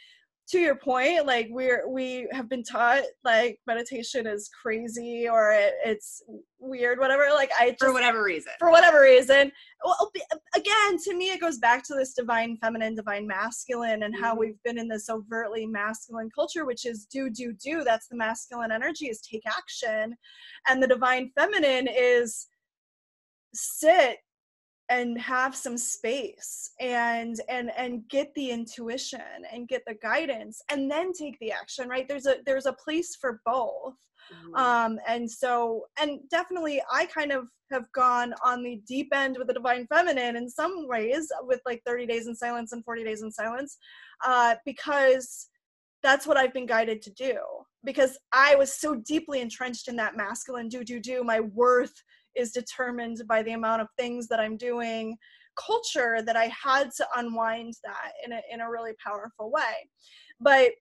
to 0.51 0.59
your 0.59 0.75
point, 0.75 1.25
like 1.25 1.47
we're 1.49 1.87
we 1.87 2.27
have 2.31 2.49
been 2.49 2.63
taught 2.63 3.03
like 3.23 3.59
meditation 3.67 4.27
is 4.27 4.49
crazy 4.49 5.27
or 5.29 5.51
it, 5.53 5.73
it's 5.85 6.21
weird, 6.59 6.99
whatever. 6.99 7.27
Like 7.33 7.51
I 7.59 7.69
just 7.71 7.79
for 7.79 7.93
whatever 7.93 8.21
reason. 8.23 8.51
for 8.59 8.69
whatever 8.69 9.01
reason. 9.01 9.51
Well, 9.83 10.11
again, 10.55 10.97
to 11.05 11.15
me, 11.15 11.31
it 11.31 11.39
goes 11.41 11.57
back 11.57 11.83
to 11.87 11.95
this 11.95 12.13
divine 12.13 12.57
feminine, 12.61 12.95
divine 12.95 13.25
masculine, 13.25 14.03
and 14.03 14.13
how 14.15 14.35
Mhm. 14.35 14.39
we've 14.39 14.63
been 14.63 14.77
in 14.77 14.87
this 14.87 15.09
overtly 15.09 15.65
masculine 15.65 16.29
culture, 16.35 16.65
which 16.65 16.85
is 16.85 17.05
do, 17.05 17.29
do, 17.29 17.53
do. 17.53 17.83
That's 17.83 18.07
the 18.07 18.17
masculine 18.17 18.71
energy 18.71 19.07
is 19.07 19.21
take 19.21 19.43
action. 19.47 20.15
And 20.67 20.83
the 20.83 20.87
divine 20.87 21.31
feminine 21.37 21.87
is 21.87 22.47
sit 23.53 24.17
and 24.91 25.19
have 25.19 25.55
some 25.55 25.77
space 25.77 26.71
and 26.81 27.35
and 27.49 27.71
and 27.77 28.07
get 28.09 28.29
the 28.35 28.49
intuition 28.51 29.31
and 29.51 29.67
get 29.69 29.81
the 29.87 29.95
guidance 30.09 30.61
and 30.71 30.91
then 30.91 31.13
take 31.13 31.37
the 31.39 31.51
action 31.51 31.87
right? 31.93 32.07
There's 32.07 32.27
a 32.27 32.35
there's 32.45 32.67
a 32.67 32.73
place 32.85 33.11
for 33.21 33.31
both. 33.45 33.95
Mhm. 34.31 34.57
um 34.65 34.93
and 35.13 35.25
so 35.41 35.51
and 36.01 36.11
definitely 36.37 36.75
i 36.99 37.01
kind 37.17 37.31
of 37.37 37.43
have 37.73 37.87
gone 38.03 38.29
on 38.49 38.57
the 38.67 38.75
deep 38.93 39.09
end 39.21 39.33
with 39.37 39.47
the 39.47 39.57
divine 39.59 39.83
feminine 39.93 40.35
in 40.41 40.47
some 40.59 40.73
ways 40.93 41.23
with 41.49 41.61
like 41.69 41.81
30 41.85 42.05
days 42.11 42.27
in 42.29 42.35
silence 42.43 42.71
and 42.71 42.85
40 42.85 43.03
days 43.09 43.21
in 43.25 43.31
silence 43.31 43.71
uh 44.29 44.51
because 44.71 45.25
that's 46.05 46.25
what 46.27 46.37
i've 46.37 46.53
been 46.59 46.71
guided 46.75 46.99
to 47.03 47.11
do. 47.27 47.35
Because 47.89 48.13
i 48.47 48.49
was 48.61 48.71
so 48.83 48.89
deeply 49.13 49.39
entrenched 49.45 49.87
in 49.91 49.95
that 50.01 50.17
masculine 50.25 50.69
do 50.75 50.81
do 50.91 50.97
do 51.11 51.17
my 51.33 51.39
worth 51.63 51.97
is 52.35 52.51
determined 52.51 53.21
by 53.27 53.41
the 53.43 53.53
amount 53.53 53.81
of 53.81 53.87
things 53.97 54.27
that 54.27 54.39
i'm 54.39 54.57
doing 54.57 55.15
culture 55.55 56.21
that 56.25 56.35
i 56.35 56.49
had 56.63 56.89
to 56.95 57.05
unwind 57.15 57.73
that 57.83 58.11
in 58.25 58.31
a 58.31 58.41
in 58.51 58.61
a 58.61 58.69
really 58.69 58.93
powerful 59.03 59.51
way. 59.51 59.89
But 60.39 60.71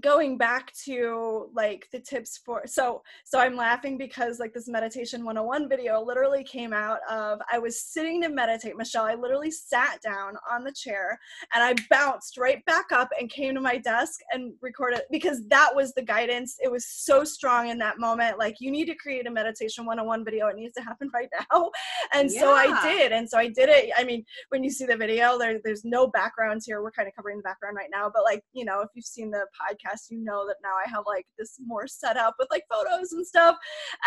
going 0.00 0.36
back 0.36 0.72
to 0.84 1.48
like 1.54 1.86
the 1.92 2.00
tips 2.00 2.40
for 2.44 2.62
so 2.66 3.02
so 3.24 3.38
i'm 3.38 3.54
laughing 3.54 3.96
because 3.96 4.40
like 4.40 4.52
this 4.52 4.68
meditation 4.68 5.24
101 5.24 5.68
video 5.68 6.02
literally 6.02 6.42
came 6.42 6.72
out 6.72 6.98
of 7.08 7.38
i 7.52 7.58
was 7.58 7.80
sitting 7.80 8.20
to 8.20 8.28
meditate 8.28 8.76
michelle 8.76 9.04
i 9.04 9.14
literally 9.14 9.50
sat 9.50 10.00
down 10.02 10.34
on 10.50 10.64
the 10.64 10.72
chair 10.72 11.18
and 11.54 11.62
i 11.62 11.74
bounced 11.90 12.36
right 12.38 12.64
back 12.64 12.86
up 12.92 13.08
and 13.20 13.30
came 13.30 13.54
to 13.54 13.60
my 13.60 13.78
desk 13.78 14.20
and 14.32 14.52
recorded 14.62 15.02
because 15.12 15.46
that 15.48 15.70
was 15.74 15.92
the 15.94 16.02
guidance 16.02 16.56
it 16.62 16.70
was 16.70 16.86
so 16.86 17.22
strong 17.22 17.68
in 17.68 17.78
that 17.78 17.98
moment 17.98 18.38
like 18.38 18.56
you 18.58 18.70
need 18.70 18.86
to 18.86 18.94
create 18.96 19.26
a 19.26 19.30
meditation 19.30 19.84
101 19.84 20.24
video 20.24 20.48
it 20.48 20.56
needs 20.56 20.74
to 20.74 20.82
happen 20.82 21.08
right 21.14 21.28
now 21.52 21.70
and 22.12 22.30
so 22.30 22.52
i 22.52 22.82
did 22.82 23.12
and 23.12 23.28
so 23.28 23.38
i 23.38 23.46
did 23.46 23.68
it 23.68 23.90
i 23.96 24.02
mean 24.02 24.24
when 24.48 24.64
you 24.64 24.70
see 24.70 24.86
the 24.86 24.96
video 24.96 25.38
there, 25.38 25.60
there's 25.62 25.84
no 25.84 26.08
backgrounds 26.08 26.66
here 26.66 26.82
we're 26.82 26.90
kind 26.90 27.06
of 27.06 27.14
covering 27.14 27.36
the 27.36 27.42
background 27.42 27.76
right 27.76 27.90
now 27.92 28.10
but 28.12 28.24
like 28.24 28.42
you 28.52 28.64
know 28.64 28.80
if 28.80 28.88
you've 28.94 29.04
seen 29.04 29.30
the 29.30 29.46
podcast 29.54 29.83
you 30.10 30.22
know 30.22 30.46
that 30.46 30.56
now 30.62 30.74
i 30.84 30.88
have 30.88 31.04
like 31.06 31.26
this 31.38 31.56
more 31.64 31.86
set 31.86 32.16
up 32.16 32.34
with 32.38 32.48
like 32.50 32.64
photos 32.70 33.12
and 33.12 33.26
stuff. 33.26 33.56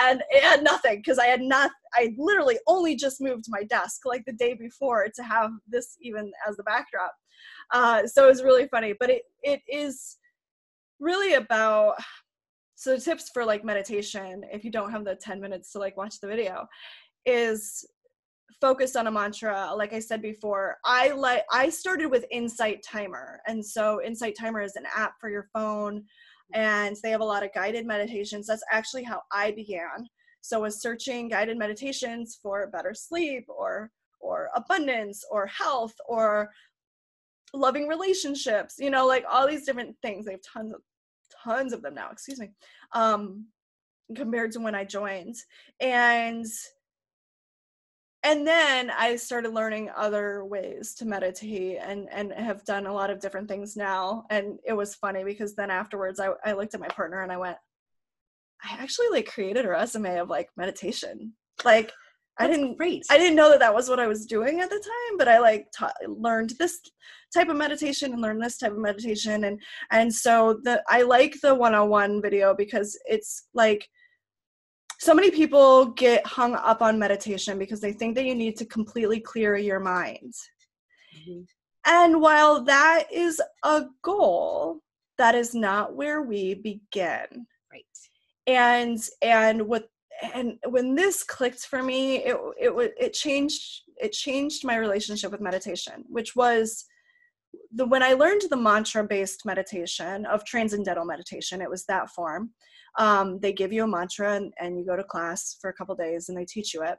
And 0.01 0.23
it 0.29 0.43
had 0.43 0.63
nothing 0.63 0.97
because 0.97 1.19
i 1.19 1.25
had 1.25 1.41
not 1.41 1.71
i 1.93 2.13
literally 2.17 2.57
only 2.67 2.95
just 2.95 3.21
moved 3.21 3.45
my 3.47 3.63
desk 3.63 4.01
like 4.05 4.25
the 4.25 4.33
day 4.33 4.53
before 4.53 5.07
to 5.15 5.23
have 5.23 5.51
this 5.67 5.97
even 6.01 6.31
as 6.47 6.57
the 6.57 6.63
backdrop. 6.63 7.13
Uh, 7.71 8.07
so 8.07 8.25
it 8.25 8.29
was 8.29 8.43
really 8.43 8.67
funny 8.67 8.93
but 8.99 9.09
it 9.09 9.23
it 9.43 9.61
is 9.67 10.17
really 10.99 11.35
about 11.35 11.95
so 12.75 12.97
tips 12.97 13.29
for 13.33 13.43
like 13.43 13.63
meditation 13.63 14.43
if 14.51 14.63
you 14.63 14.71
don't 14.71 14.91
have 14.91 15.03
the 15.03 15.15
10 15.15 15.41
minutes 15.41 15.71
to 15.71 15.79
like 15.79 15.97
watch 15.97 16.19
the 16.19 16.27
video 16.27 16.67
is 17.25 17.85
focus 18.59 18.95
on 18.95 19.07
a 19.07 19.11
mantra 19.11 19.71
like 19.75 19.93
i 19.93 19.99
said 19.99 20.21
before 20.21 20.77
i 20.83 21.09
like 21.11 21.43
i 21.51 21.69
started 21.69 22.07
with 22.07 22.25
insight 22.31 22.83
timer. 22.83 23.39
And 23.47 23.63
so 23.65 24.01
insight 24.03 24.35
timer 24.39 24.61
is 24.61 24.75
an 24.75 24.85
app 24.95 25.13
for 25.19 25.29
your 25.29 25.47
phone 25.53 26.03
and 26.53 26.95
they 27.03 27.11
have 27.11 27.21
a 27.21 27.25
lot 27.25 27.43
of 27.43 27.53
guided 27.53 27.85
meditations. 27.85 28.47
That's 28.47 28.63
actually 28.71 29.03
how 29.03 29.21
i 29.31 29.51
began. 29.51 30.07
So 30.41 30.61
was 30.61 30.81
searching 30.81 31.29
guided 31.29 31.57
meditations 31.57 32.39
for 32.41 32.67
better 32.67 32.93
sleep 32.93 33.45
or 33.47 33.91
or 34.19 34.49
abundance 34.55 35.23
or 35.29 35.45
health 35.47 35.93
or 36.07 36.49
loving 37.53 37.87
relationships 37.87 38.75
you 38.79 38.89
know 38.89 39.05
like 39.05 39.23
all 39.29 39.47
these 39.47 39.65
different 39.65 39.95
things. 40.01 40.25
They 40.25 40.31
have 40.31 40.41
tons 40.41 40.73
of 40.73 40.81
tons 41.43 41.73
of 41.73 41.81
them 41.81 41.93
now 41.93 42.09
excuse 42.09 42.39
me 42.39 42.49
um 42.93 43.45
compared 44.15 44.51
to 44.53 44.59
when 44.59 44.73
i 44.73 44.83
joined. 44.83 45.35
And 45.79 46.45
and 48.23 48.45
then 48.45 48.91
i 48.97 49.15
started 49.15 49.53
learning 49.53 49.89
other 49.95 50.43
ways 50.45 50.93
to 50.95 51.05
meditate 51.05 51.77
and 51.81 52.07
and 52.11 52.31
have 52.33 52.63
done 52.65 52.87
a 52.87 52.93
lot 52.93 53.09
of 53.09 53.19
different 53.19 53.47
things 53.47 53.75
now. 53.75 54.25
And 54.29 54.59
it 54.65 54.73
was 54.73 54.95
funny 54.95 55.23
because 55.23 55.55
then 55.55 55.71
afterwards 55.71 56.19
i, 56.19 56.29
I 56.45 56.53
looked 56.53 56.73
at 56.73 56.79
my 56.79 56.87
partner 56.87 57.21
and 57.21 57.31
i 57.31 57.37
went 57.37 57.57
i 58.63 58.75
actually 58.79 59.09
like 59.11 59.27
created 59.27 59.65
a 59.65 59.69
resume 59.69 60.17
of 60.17 60.29
like 60.29 60.49
meditation. 60.57 61.33
Like 61.63 61.91
i 62.39 62.47
didn't 62.47 62.77
great. 62.77 63.03
I 63.09 63.17
didn't 63.17 63.35
know 63.35 63.49
that 63.49 63.59
that 63.59 63.73
was 63.73 63.89
what 63.89 63.99
I 63.99 64.07
was 64.07 64.25
doing 64.25 64.61
at 64.61 64.69
the 64.69 64.75
time, 64.75 65.17
but 65.17 65.27
I 65.27 65.39
like 65.39 65.67
ta- 65.75 65.93
learned 66.07 66.53
this 66.59 66.79
type 67.33 67.49
of 67.49 67.55
meditation 67.55 68.13
and 68.13 68.21
learned 68.21 68.43
this 68.43 68.57
type 68.57 68.71
of 68.71 68.77
meditation, 68.77 69.45
and 69.45 69.59
and 69.91 70.13
so 70.13 70.59
the 70.63 70.83
I 70.87 71.01
like 71.01 71.35
the 71.41 71.55
101 71.55 72.21
video 72.21 72.53
because 72.55 72.97
it's 73.05 73.47
like 73.53 73.87
so 74.99 75.13
many 75.13 75.29
people 75.31 75.87
get 75.87 76.25
hung 76.25 76.55
up 76.55 76.81
on 76.81 76.97
meditation 76.97 77.59
because 77.59 77.79
they 77.79 77.93
think 77.93 78.15
that 78.15 78.25
you 78.25 78.35
need 78.35 78.57
to 78.57 78.65
completely 78.65 79.19
clear 79.19 79.55
your 79.55 79.79
mind. 79.79 80.33
Mhm. 81.15 81.47
And 81.85 82.21
while 82.21 82.63
that 82.65 83.05
is 83.11 83.41
a 83.63 83.85
goal, 84.01 84.81
that 85.17 85.35
is 85.35 85.53
not 85.55 85.95
where 85.95 86.21
we 86.21 86.53
begin 86.53 87.47
Right. 87.71 87.85
and 88.45 88.99
and 89.21 89.67
what 89.67 89.89
and 90.33 90.57
when 90.69 90.95
this 90.95 91.23
clicked 91.23 91.65
for 91.67 91.81
me 91.83 92.17
it 92.17 92.37
it 92.57 92.93
it 92.99 93.13
changed 93.13 93.83
it 93.97 94.11
changed 94.13 94.63
my 94.63 94.77
relationship 94.77 95.31
with 95.31 95.41
meditation 95.41 96.03
which 96.07 96.35
was 96.35 96.85
the 97.71 97.85
when 97.85 98.01
i 98.03 98.13
learned 98.13 98.41
the 98.49 98.55
mantra 98.57 99.03
based 99.03 99.45
meditation 99.45 100.25
of 100.27 100.43
transcendental 100.45 101.05
meditation 101.05 101.61
it 101.61 101.69
was 101.69 101.85
that 101.85 102.09
form 102.11 102.51
um, 102.97 103.39
they 103.39 103.53
give 103.53 103.71
you 103.71 103.83
a 103.83 103.87
mantra 103.87 104.35
and, 104.35 104.53
and 104.59 104.77
you 104.77 104.85
go 104.85 104.95
to 104.95 105.03
class 105.03 105.57
for 105.61 105.69
a 105.69 105.73
couple 105.73 105.95
days 105.95 106.29
and 106.29 106.37
they 106.37 106.45
teach 106.45 106.73
you 106.73 106.83
it 106.83 106.97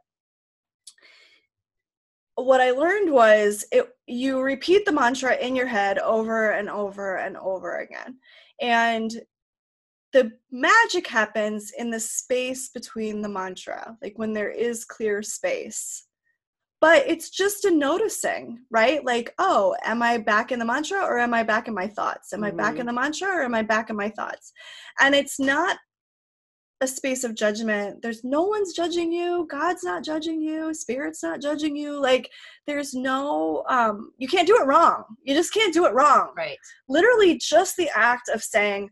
what 2.37 2.61
i 2.61 2.71
learned 2.71 3.13
was 3.13 3.65
it 3.73 3.89
you 4.07 4.41
repeat 4.41 4.85
the 4.85 4.93
mantra 4.93 5.37
in 5.37 5.57
your 5.57 5.67
head 5.67 5.99
over 5.99 6.53
and 6.53 6.71
over 6.71 7.17
and 7.17 7.37
over 7.37 7.79
again 7.79 8.17
and 8.61 9.21
the 10.13 10.33
magic 10.51 11.07
happens 11.07 11.73
in 11.77 11.91
the 11.91 12.01
space 12.01 12.71
between 12.71 13.21
the 13.21 13.29
mantra, 13.29 13.97
like 14.03 14.15
when 14.17 14.33
there 14.33 14.51
is 14.51 14.85
clear 14.85 15.23
space. 15.23 16.07
But 16.81 17.05
it's 17.09 17.31
just 17.31 17.65
a 17.65 17.71
noticing, 17.71 18.61
right? 18.71 19.05
Like, 19.05 19.35
oh, 19.39 19.75
am 19.85 20.01
I 20.01 20.17
back 20.19 20.53
in 20.53 20.61
the 20.61 20.65
mantra 20.65 21.01
or 21.01 21.19
am 21.19 21.35
I 21.35 21.43
back 21.43 21.67
in 21.67 21.75
my 21.75 21.89
thoughts? 21.89 22.33
Am 22.33 22.45
I 22.45 22.53
back 22.53 22.79
in 22.79 22.87
the 22.87 22.93
mantra 22.93 23.29
or 23.29 23.43
am 23.43 23.55
I 23.55 23.63
back 23.63 23.91
in 23.91 23.97
my 23.97 24.09
thoughts? 24.11 24.53
And 25.01 25.13
it's 25.13 25.41
not 25.41 25.77
a 26.81 26.87
space 26.87 27.25
of 27.25 27.35
judgment. 27.35 28.03
There's 28.03 28.23
no 28.23 28.43
one's 28.43 28.73
judging 28.73 29.11
you. 29.13 29.47
God's 29.51 29.83
not 29.83 30.05
judging 30.05 30.41
you. 30.41 30.73
Spirit's 30.73 31.23
not 31.23 31.43
judging 31.43 31.75
you. 31.77 32.01
Like, 32.01 32.31
there's 32.67 32.95
no, 32.95 33.65
um, 33.69 34.13
you 34.19 34.29
can't 34.29 34.47
do 34.47 34.57
it 34.57 34.67
wrong. 34.67 35.05
You 35.25 35.35
just 35.35 35.53
can't 35.53 35.75
do 35.75 35.87
it 35.87 35.95
wrong 35.95 36.33
Right. 36.37 36.59
literally 36.89 37.37
just 37.39 37.77
the 37.77 37.91
act 37.95 38.29
of 38.29 38.43
saying 38.43 38.91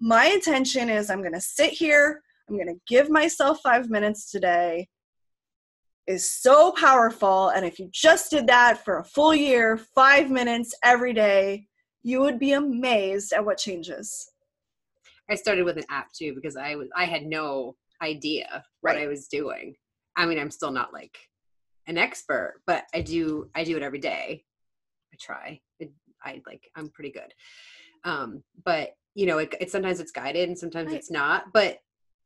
my 0.00 0.26
intention 0.26 0.90
is 0.90 1.10
i'm 1.10 1.20
going 1.22 1.32
to 1.32 1.40
sit 1.40 1.70
here 1.72 2.20
i'm 2.48 2.56
going 2.56 2.68
to 2.68 2.80
give 2.86 3.08
myself 3.08 3.60
five 3.62 3.88
minutes 3.88 4.30
today 4.30 4.88
is 6.06 6.30
so 6.30 6.72
powerful 6.72 7.48
and 7.48 7.64
if 7.64 7.78
you 7.78 7.88
just 7.92 8.30
did 8.30 8.46
that 8.46 8.84
for 8.84 8.98
a 8.98 9.04
full 9.04 9.34
year 9.34 9.78
five 9.94 10.30
minutes 10.30 10.74
every 10.84 11.12
day 11.12 11.66
you 12.02 12.20
would 12.20 12.38
be 12.38 12.52
amazed 12.52 13.32
at 13.32 13.44
what 13.44 13.58
changes 13.58 14.30
I 15.30 15.34
started 15.34 15.64
with 15.64 15.76
an 15.76 15.84
app 15.90 16.12
too 16.12 16.34
because 16.34 16.56
I 16.56 16.76
was 16.76 16.88
I 16.96 17.04
had 17.04 17.26
no 17.26 17.76
idea 18.02 18.64
what 18.80 18.94
Right. 18.94 19.04
I 19.04 19.06
was 19.08 19.28
doing. 19.28 19.74
I 20.16 20.26
mean, 20.26 20.38
I'm 20.38 20.50
still 20.50 20.70
not 20.70 20.92
like 20.92 21.16
an 21.86 21.98
expert, 21.98 22.62
but 22.66 22.84
I 22.94 23.00
do 23.00 23.50
I 23.54 23.64
do 23.64 23.76
it 23.76 23.82
every 23.82 23.98
day. 23.98 24.44
I 25.12 25.16
try. 25.20 25.60
It, 25.78 25.92
I 26.24 26.42
like 26.46 26.68
I'm 26.74 26.88
pretty 26.90 27.10
good. 27.12 27.32
Um, 28.04 28.42
but 28.64 28.94
you 29.14 29.26
know, 29.26 29.38
it, 29.38 29.54
it 29.60 29.70
sometimes 29.70 30.00
it's 30.00 30.12
guided 30.12 30.48
and 30.48 30.58
sometimes 30.58 30.90
Right. 30.90 30.98
it's 30.98 31.10
not. 31.10 31.52
But 31.52 31.78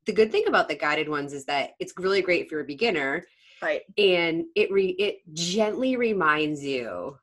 the 0.06 0.12
good 0.12 0.32
thing 0.32 0.44
about 0.48 0.68
the 0.68 0.74
guided 0.74 1.08
ones 1.08 1.32
is 1.32 1.44
that 1.46 1.70
it's 1.78 1.92
really 1.98 2.22
great 2.22 2.44
if 2.44 2.50
you're 2.50 2.62
a 2.62 2.64
beginner 2.64 3.24
Right. 3.62 3.82
and 3.98 4.44
it 4.56 4.72
re 4.72 4.88
it 4.98 5.18
gently 5.34 5.96
reminds 5.96 6.64
you 6.64 7.18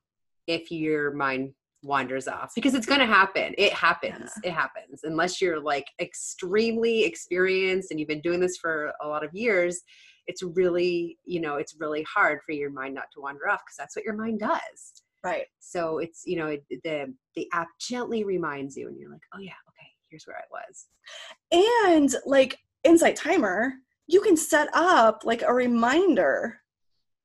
if 0.45 0.71
your 0.71 1.11
mind 1.11 1.53
wanders 1.83 2.27
off 2.27 2.51
because 2.55 2.73
it's 2.73 2.85
going 2.85 2.99
to 2.99 3.05
happen. 3.05 3.53
It 3.57 3.73
happens. 3.73 4.31
It 4.43 4.51
happens. 4.51 5.01
Unless 5.03 5.41
you're 5.41 5.59
like 5.59 5.85
extremely 5.99 7.03
experienced 7.03 7.91
and 7.91 7.99
you've 7.99 8.09
been 8.09 8.21
doing 8.21 8.39
this 8.39 8.57
for 8.57 8.91
a 9.01 9.07
lot 9.07 9.23
of 9.23 9.33
years 9.33 9.81
it's 10.27 10.43
really 10.43 11.17
you 11.25 11.39
know 11.39 11.55
it's 11.55 11.75
really 11.79 12.03
hard 12.03 12.39
for 12.45 12.51
your 12.51 12.69
mind 12.69 12.93
not 12.93 13.05
to 13.13 13.21
wander 13.21 13.49
off 13.49 13.61
because 13.65 13.77
that's 13.77 13.95
what 13.95 14.05
your 14.05 14.15
mind 14.15 14.39
does. 14.39 15.03
Right. 15.23 15.47
so 15.59 15.97
it's 15.97 16.23
you 16.25 16.37
know 16.37 16.47
it, 16.47 16.63
the 16.69 17.13
the 17.35 17.47
app 17.51 17.67
gently 17.81 18.23
reminds 18.23 18.77
you 18.77 18.87
and 18.87 18.97
you're 18.97 19.09
like 19.09 19.21
oh 19.33 19.39
yeah 19.39 19.53
okay 19.69 19.87
here's 20.09 20.25
where 20.25 20.37
i 20.37 20.43
was. 20.51 20.85
And 21.51 22.15
like 22.25 22.59
Insight 22.83 23.15
Timer, 23.15 23.73
you 24.07 24.21
can 24.21 24.37
set 24.37 24.69
up 24.73 25.23
like 25.25 25.41
a 25.41 25.53
reminder, 25.53 26.59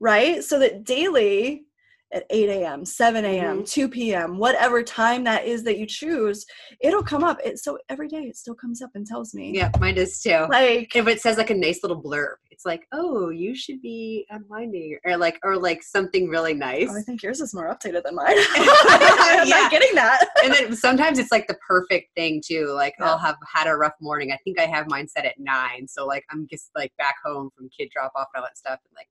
right? 0.00 0.42
So 0.42 0.59
that 0.59 0.84
daily 0.84 1.66
at 2.13 2.25
8 2.31 2.49
a.m., 2.49 2.85
7 2.85 3.25
a.m., 3.25 3.57
mm-hmm. 3.59 3.65
2 3.65 3.89
p.m., 3.89 4.39
whatever 4.39 4.83
time 4.83 5.25
that 5.25 5.45
is 5.47 5.63
that 5.65 5.79
you 5.79 5.87
choose, 5.87 6.45
it'll 6.81 7.03
come 7.03 7.25
up. 7.25 7.39
It, 7.45 7.59
so 7.59 7.79
every 7.89 8.09
day 8.09 8.23
it 8.25 8.37
still 8.37 8.55
comes 8.55 8.83
up 8.83 8.91
and 8.95 9.07
tells 9.07 9.35
me. 9.35 9.53
yeah 9.55 9.71
mine 9.81 9.95
does 9.95 10.21
too 10.21 10.47
Like, 10.51 10.95
if 10.95 11.07
it 11.09 11.21
says 11.21 11.37
like 11.39 11.51
a 11.51 11.55
nice 11.55 11.81
little 11.83 12.01
blurb 12.03 12.35
it's 12.51 12.67
like 12.67 12.87
oh 12.93 13.31
you 13.31 13.55
should 13.55 13.81
be 13.81 14.27
unwinding 14.31 14.99
or 15.05 15.17
like 15.17 15.39
or 15.43 15.57
like 15.57 15.83
something 15.83 16.29
really 16.29 16.55
nice 16.55 16.89
oh, 16.91 16.99
I 16.99 17.03
think 17.03 17.23
yours 17.23 17.41
is 17.41 17.55
more 17.55 17.75
updated 17.75 18.03
than 18.05 18.15
mine. 18.15 18.35
I'm 18.37 19.49
Yeah. 19.49 19.61
not 19.63 19.71
getting 19.71 19.95
that. 19.95 20.27
and 20.45 20.53
then 20.53 20.77
sometimes 20.77 21.19
it's 21.19 21.33
like 21.33 21.47
the 21.49 21.57
perfect 21.67 22.15
thing 22.15 22.43
too 22.45 22.67
like 22.73 22.95
Yeah. 23.01 23.11
i'll 23.11 23.19
have 23.19 23.37
had 23.53 23.67
a 23.67 23.75
rough 23.75 23.95
morning 24.01 24.33
i 24.33 24.37
think 24.45 24.61
i 24.61 24.65
have 24.67 24.87
mine 24.89 25.09
set 25.09 25.25
at 25.25 25.35
nine 25.39 25.89
so 25.89 26.07
like 26.07 26.25
i'm 26.31 26.47
just 26.51 26.71
like 26.77 26.93
back 26.99 27.15
home 27.25 27.51
from 27.57 27.69
kid 27.77 27.89
drop 27.93 28.13
off 28.15 28.29
and 28.35 28.43
all 28.43 28.47
that 28.47 28.59
stuff 28.59 28.79
and 28.89 28.95
like 28.97 29.09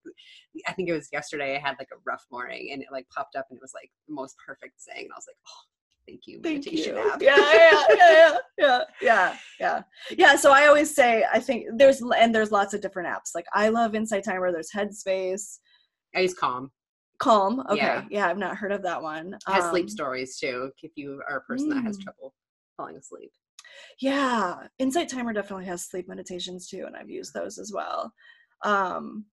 i 0.68 0.72
think 0.74 0.88
it 0.90 0.94
was 0.94 1.10
yesterday 1.12 1.56
i 1.56 1.60
had 1.60 1.76
like 1.80 1.88
a 1.94 2.00
rough 2.06 2.26
morning 2.32 2.70
and 2.72 2.82
it 2.82 2.88
like 2.92 3.08
popped 3.16 3.36
up 3.36 3.46
and 3.50 3.58
it 3.58 3.62
was 3.62 3.74
like 3.74 3.90
the 4.08 4.14
most 4.14 4.36
perfect 4.46 4.76
thing 4.82 5.04
and 5.04 5.12
i 5.14 5.16
was 5.18 5.26
like 5.28 5.38
oh 5.48 5.62
thank 6.08 6.22
you 6.28 6.40
Thank 6.44 6.66
meditation 6.66 6.96
you. 6.98 7.12
app 7.12 7.22
Yeah, 7.22 7.38
yeah, 7.54 7.84
yeah, 7.90 7.96
yeah, 7.98 8.38
yeah, 8.58 8.84
yeah, 9.02 9.36
yeah. 9.60 9.82
Yeah. 10.18 10.36
So 10.36 10.52
I 10.52 10.66
always 10.68 10.94
say, 10.96 11.24
I 11.32 11.40
think 11.40 11.66
there's 11.76 12.02
and 12.02 12.34
there's 12.34 12.52
lots 12.52 12.74
of 12.74 12.82
different 12.82 13.08
apps. 13.08 13.36
Like 13.36 13.46
I 13.54 13.70
love 13.70 13.94
Insight 13.94 14.24
Timer. 14.24 14.52
There's 14.52 14.72
Headspace, 14.76 15.60
i 16.16 16.22
use 16.22 16.34
calm 16.34 16.72
Calm. 17.20 17.60
Okay, 17.70 17.78
Yeah. 17.78 18.06
yeah, 18.10 18.28
I've 18.28 18.40
not 18.40 18.58
heard 18.58 18.72
of 18.72 18.82
that 18.82 19.02
one. 19.02 19.36
It 19.36 19.42
has 19.52 19.66
Um, 19.66 19.70
sleep 19.70 19.90
stories 19.92 20.38
too 20.40 20.72
if 20.82 20.92
you 20.96 21.22
are 21.30 21.38
a 21.38 21.42
person 21.42 21.70
that 21.70 21.84
has 21.84 21.98
Mm. 22.00 22.04
trouble 22.04 22.34
falling 22.78 22.98
asleep 22.98 23.32
Yeah, 24.00 24.68
Insight 24.80 25.08
Timer 25.08 25.34
definitely 25.34 25.66
has 25.66 25.84
sleep 25.86 26.08
meditations 26.08 26.68
too, 26.68 26.86
and 26.88 26.96
I've 26.98 27.10
used 27.12 27.34
those 27.36 27.60
as 27.60 27.72
well. 27.72 28.12
Um, 28.64 29.26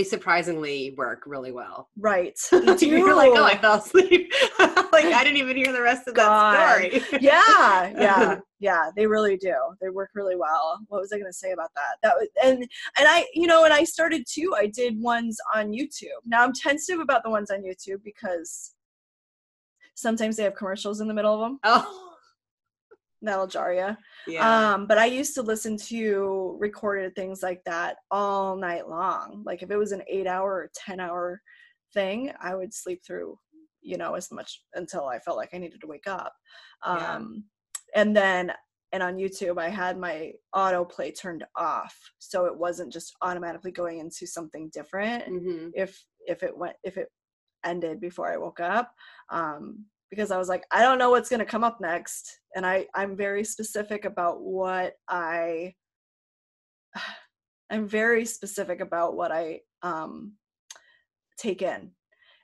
they 0.00 0.04
surprisingly 0.04 0.94
work 0.96 1.24
really 1.26 1.52
well 1.52 1.90
right. 1.98 2.38
You're 2.52 3.14
like, 3.14 3.32
oh, 3.34 3.44
I 3.44 3.58
fell 3.58 3.74
asleep. 3.74 4.32
like 4.58 5.04
I 5.04 5.22
didn't 5.22 5.36
even 5.36 5.56
hear 5.56 5.72
the 5.72 5.82
rest 5.82 6.08
of 6.08 6.14
God. 6.14 6.54
that 6.54 7.02
story. 7.02 7.20
yeah, 7.20 7.92
yeah, 7.98 8.38
yeah. 8.60 8.90
They 8.96 9.06
really 9.06 9.36
do. 9.36 9.54
They 9.80 9.90
work 9.90 10.10
really 10.14 10.36
well. 10.36 10.78
What 10.88 11.02
was 11.02 11.12
I 11.12 11.18
going 11.18 11.30
to 11.30 11.36
say 11.36 11.52
about 11.52 11.70
that? 11.74 11.96
That 12.02 12.14
was, 12.16 12.28
and 12.42 12.58
and 12.58 13.08
I, 13.08 13.26
you 13.34 13.46
know, 13.46 13.64
and 13.64 13.74
I 13.74 13.84
started 13.84 14.24
too. 14.26 14.54
I 14.56 14.66
did 14.66 15.00
ones 15.00 15.36
on 15.54 15.72
YouTube. 15.72 16.20
Now 16.26 16.44
I'm 16.44 16.54
tentative 16.54 17.00
about 17.00 17.22
the 17.22 17.30
ones 17.30 17.50
on 17.50 17.62
YouTube 17.62 18.02
because 18.02 18.72
sometimes 19.94 20.36
they 20.36 20.44
have 20.44 20.54
commercials 20.54 21.00
in 21.00 21.08
the 21.08 21.14
middle 21.14 21.34
of 21.34 21.40
them. 21.40 21.58
Oh, 21.64 22.09
That'll 23.22 23.46
jar 23.46 23.72
you. 23.72 23.96
yeah. 24.26 24.72
Um, 24.72 24.86
but 24.86 24.98
I 24.98 25.06
used 25.06 25.34
to 25.34 25.42
listen 25.42 25.76
to 25.88 26.56
recorded 26.58 27.14
things 27.14 27.42
like 27.42 27.62
that 27.64 27.96
all 28.10 28.56
night 28.56 28.88
long. 28.88 29.42
Like 29.44 29.62
if 29.62 29.70
it 29.70 29.76
was 29.76 29.92
an 29.92 30.02
eight 30.08 30.26
hour 30.26 30.50
or 30.50 30.70
10 30.74 31.00
hour 31.00 31.40
thing, 31.92 32.32
I 32.40 32.54
would 32.54 32.72
sleep 32.72 33.02
through, 33.06 33.38
you 33.82 33.98
know, 33.98 34.14
as 34.14 34.30
much 34.30 34.62
until 34.74 35.06
I 35.06 35.18
felt 35.18 35.36
like 35.36 35.50
I 35.52 35.58
needed 35.58 35.80
to 35.82 35.86
wake 35.86 36.06
up. 36.06 36.32
Yeah. 36.86 37.16
Um, 37.16 37.44
and 37.94 38.16
then, 38.16 38.52
and 38.92 39.02
on 39.02 39.16
YouTube, 39.16 39.58
I 39.58 39.68
had 39.68 39.98
my 39.98 40.32
autoplay 40.54 41.16
turned 41.16 41.44
off. 41.56 41.96
So 42.18 42.46
it 42.46 42.56
wasn't 42.56 42.92
just 42.92 43.14
automatically 43.22 43.70
going 43.70 43.98
into 43.98 44.26
something 44.26 44.70
different 44.72 45.24
hmm 45.24 45.68
if, 45.74 46.02
if 46.26 46.42
it 46.42 46.56
went, 46.56 46.76
if 46.82 46.96
it 46.96 47.08
ended 47.64 48.00
before 48.00 48.32
I 48.32 48.36
woke 48.36 48.60
up. 48.60 48.92
Um, 49.30 49.84
because 50.10 50.30
I 50.30 50.38
was 50.38 50.48
like, 50.48 50.64
I 50.70 50.82
don't 50.82 50.98
know 50.98 51.10
what's 51.10 51.28
going 51.28 51.40
to 51.40 51.46
come 51.46 51.64
up 51.64 51.80
next. 51.80 52.40
And 52.54 52.66
I, 52.66 52.86
I'm 52.94 53.16
very 53.16 53.44
specific 53.44 54.04
about 54.04 54.42
what 54.42 54.94
I, 55.08 55.74
I'm 57.70 57.86
very 57.86 58.24
specific 58.24 58.80
about 58.80 59.16
what 59.16 59.30
I 59.30 59.60
um, 59.82 60.32
take 61.38 61.62
in. 61.62 61.92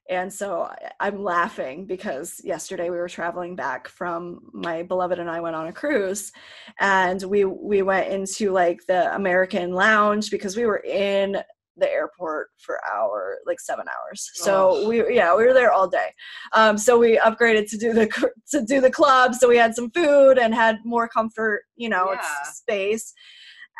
And 0.08 0.32
so 0.32 0.72
I'm 1.00 1.22
laughing 1.22 1.84
because 1.84 2.40
yesterday 2.44 2.90
we 2.90 2.96
were 2.96 3.08
traveling 3.08 3.56
back 3.56 3.88
from 3.88 4.38
my 4.52 4.84
beloved 4.84 5.18
and 5.18 5.28
I 5.28 5.40
went 5.40 5.56
on 5.56 5.66
a 5.66 5.72
cruise 5.72 6.30
and 6.78 7.20
we 7.24 7.44
we 7.44 7.82
went 7.82 8.12
into 8.12 8.52
like 8.52 8.86
the 8.86 9.12
American 9.16 9.72
lounge 9.72 10.30
because 10.30 10.56
we 10.56 10.64
were 10.64 10.84
in 10.84 11.38
the 11.76 11.90
airport 11.90 12.48
for 12.58 12.80
hour 12.92 13.38
like 13.46 13.60
7 13.60 13.84
hours. 13.86 14.30
So 14.34 14.70
Oh. 14.70 14.88
we 14.88 15.14
yeah, 15.14 15.34
we 15.36 15.44
were 15.44 15.54
there 15.54 15.72
all 15.72 15.88
day. 15.88 16.12
Um, 16.52 16.78
so 16.78 16.98
we 16.98 17.18
upgraded 17.18 17.68
to 17.70 17.76
do 17.76 17.92
the 17.92 18.06
to 18.50 18.62
do 18.62 18.80
the 18.80 18.90
club 18.90 19.34
so 19.34 19.48
we 19.48 19.56
had 19.56 19.74
some 19.74 19.90
food 19.90 20.38
and 20.38 20.54
had 20.54 20.78
more 20.84 21.08
comfort, 21.08 21.62
you 21.76 21.88
know, 21.88 22.12
Yeah. 22.12 22.42
space 22.44 23.12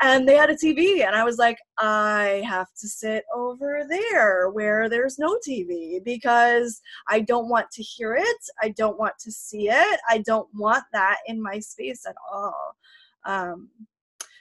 and 0.03 0.29
they 0.29 0.37
had 0.37 0.51
a 0.51 0.55
TV, 0.57 1.07
and 1.07 1.17
I 1.17 1.25
was 1.25 1.39
like, 1.39 1.57
I 1.79 2.43
have 2.47 2.67
to 2.81 2.87
sit 2.87 3.25
over 3.35 3.87
there 3.89 4.51
where 4.51 4.91
there's 4.91 5.19
no 5.19 5.39
TV 5.47 6.05
because 6.05 6.81
I 7.09 7.21
don't 7.21 7.49
want 7.49 7.71
to 7.73 7.83
hear 7.83 8.15
it. 8.15 8.37
I 8.61 8.69
don't 8.71 8.99
want 8.99 9.15
to 9.21 9.33
see 9.33 9.69
it. 9.71 10.01
I 10.11 10.19
don't 10.19 10.49
want 10.55 10.85
that 10.93 11.19
in 11.27 11.43
my 11.43 11.61
space 11.61 12.05
at 12.07 12.15
all. 12.31 12.77
Um, 13.25 13.71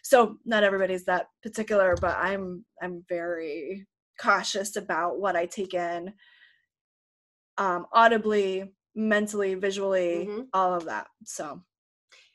so 0.05 0.37
not 0.45 0.63
everybody's 0.63 1.05
that 1.05 1.29
particular, 1.41 1.95
but 1.99 2.15
I'm 2.15 2.63
I'm 2.79 3.03
very 3.09 3.87
cautious 4.21 4.75
about 4.75 5.19
what 5.19 5.35
I 5.35 5.47
take 5.47 5.73
in, 5.73 6.13
um, 7.57 7.87
audibly, 7.91 8.71
mentally, 8.93 9.55
visually, 9.55 10.27
Mhm. 10.27 10.47
all 10.53 10.75
of 10.75 10.85
that. 10.85 11.07
So 11.23 11.63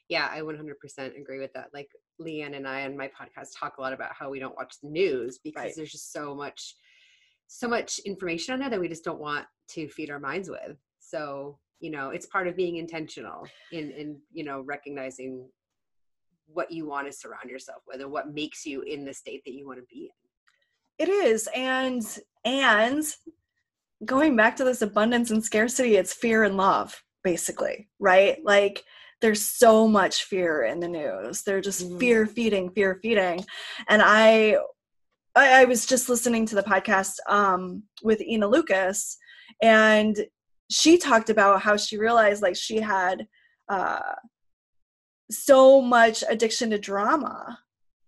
Yeah, 0.09 0.27
I 0.29 0.43
100% 0.43 1.17
agree 1.17 1.39
with 1.39 1.53
that. 1.53 1.73
Like 1.73 1.89
Leanne 2.21 2.57
and 2.57 2.67
I 2.67 2.85
on 2.85 2.97
my 2.97 3.07
podcast 3.07 3.51
talk 3.57 3.79
a 3.79 3.81
lot 3.81 3.93
about 3.93 4.13
how 4.13 4.29
we 4.29 4.41
don't 4.41 4.57
watch 4.57 4.75
the 4.83 4.89
news 4.89 5.39
because 5.39 5.63
Right. 5.63 5.73
there's 5.77 5.93
just 5.93 6.11
so 6.13 6.35
much, 6.35 6.75
so 7.47 7.69
much 7.69 8.01
information 8.01 8.53
on 8.53 8.59
there 8.59 8.71
that 8.71 8.81
we 8.81 8.89
just 8.89 9.05
don't 9.05 9.21
want 9.21 9.47
to 9.69 9.89
feed 9.89 10.11
our 10.11 10.19
minds 10.19 10.51
with. 10.51 10.77
So 10.99 11.61
you 11.79 11.91
know, 11.93 12.11
it's 12.11 12.27
part 12.27 12.49
of 12.49 12.57
being 12.57 12.77
intentional 12.77 13.47
in 13.71 13.93
in 13.93 14.21
you 14.33 14.43
know 14.43 14.61
recognizing 14.63 15.49
what 16.53 16.71
you 16.71 16.87
want 16.87 17.07
to 17.07 17.13
surround 17.13 17.49
yourself 17.51 17.83
with 17.87 18.01
and 18.01 18.11
what 18.11 18.33
makes 18.33 18.65
you 18.67 18.83
in 18.83 19.05
the 19.05 19.15
state 19.15 19.43
that 19.45 19.53
you 19.55 19.67
want 19.67 19.79
to 19.79 19.85
be 19.93 20.11
in. 20.11 21.07
It 21.07 21.09
is, 21.11 21.49
and 21.55 22.03
and 22.45 23.05
going 24.05 24.37
back 24.37 24.57
to 24.57 24.65
this 24.65 24.83
abundance 24.83 25.31
and 25.31 25.45
scarcity, 25.45 25.97
it's 25.97 26.13
fear 26.15 26.45
and 26.45 26.57
love, 26.57 27.03
basically, 27.25 27.89
right? 27.99 28.39
Like 28.45 28.83
there's 29.21 29.43
so 29.43 29.87
much 29.87 30.25
fear 30.25 30.63
in 30.65 30.81
the 30.81 30.89
news. 30.89 31.43
They're 31.43 31.61
just 31.61 31.89
Mhm. 31.89 32.01
fear 32.01 32.27
feeding, 32.27 32.71
fear 32.71 32.99
feeding, 33.03 33.45
and 33.89 34.03
I, 34.03 34.57
I, 35.35 35.63
I 35.63 35.65
was 35.65 35.87
just 35.87 36.09
listening 36.09 36.47
to 36.47 36.55
the 36.55 36.63
podcast 36.63 37.15
um, 37.29 37.83
with 38.03 38.21
Ina 38.21 38.49
Lucas, 38.49 39.17
and 39.63 40.17
she 40.71 40.97
talked 40.99 41.31
about 41.31 41.63
how 41.63 41.77
she 41.77 41.99
realized 41.99 42.43
like 42.43 42.57
she 42.57 42.81
had 42.81 43.27
uh, 43.69 44.15
so 45.31 45.81
much 45.81 46.25
addiction 46.29 46.71
to 46.71 46.79
drama 46.79 47.59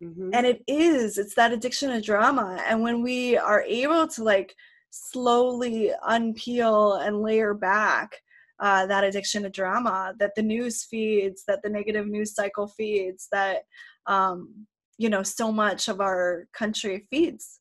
Mhm. 0.02 0.30
and 0.34 0.46
it 0.46 0.62
is 0.66 1.16
it's 1.18 1.34
that 1.34 1.52
addiction 1.52 1.90
to 1.90 2.00
drama 2.00 2.60
and 2.66 2.82
when 2.82 3.02
we 3.02 3.36
are 3.36 3.62
able 3.62 4.08
to 4.08 4.24
like 4.24 4.54
slowly 4.90 5.92
unpeel 6.08 7.06
and 7.06 7.22
layer 7.22 7.54
back 7.54 8.16
uh, 8.60 8.86
that 8.86 9.04
addiction 9.04 9.42
to 9.42 9.50
drama 9.50 10.14
that 10.18 10.34
the 10.34 10.42
news 10.42 10.84
feeds 10.84 11.44
that 11.46 11.62
the 11.62 11.68
negative 11.68 12.06
news 12.06 12.34
cycle 12.34 12.66
feeds 12.66 13.28
that 13.32 13.64
um, 14.06 14.66
you 14.98 15.08
know 15.08 15.22
so 15.22 15.50
much 15.52 15.88
of 15.88 16.00
our 16.00 16.46
country 16.52 17.06
feeds 17.10 17.60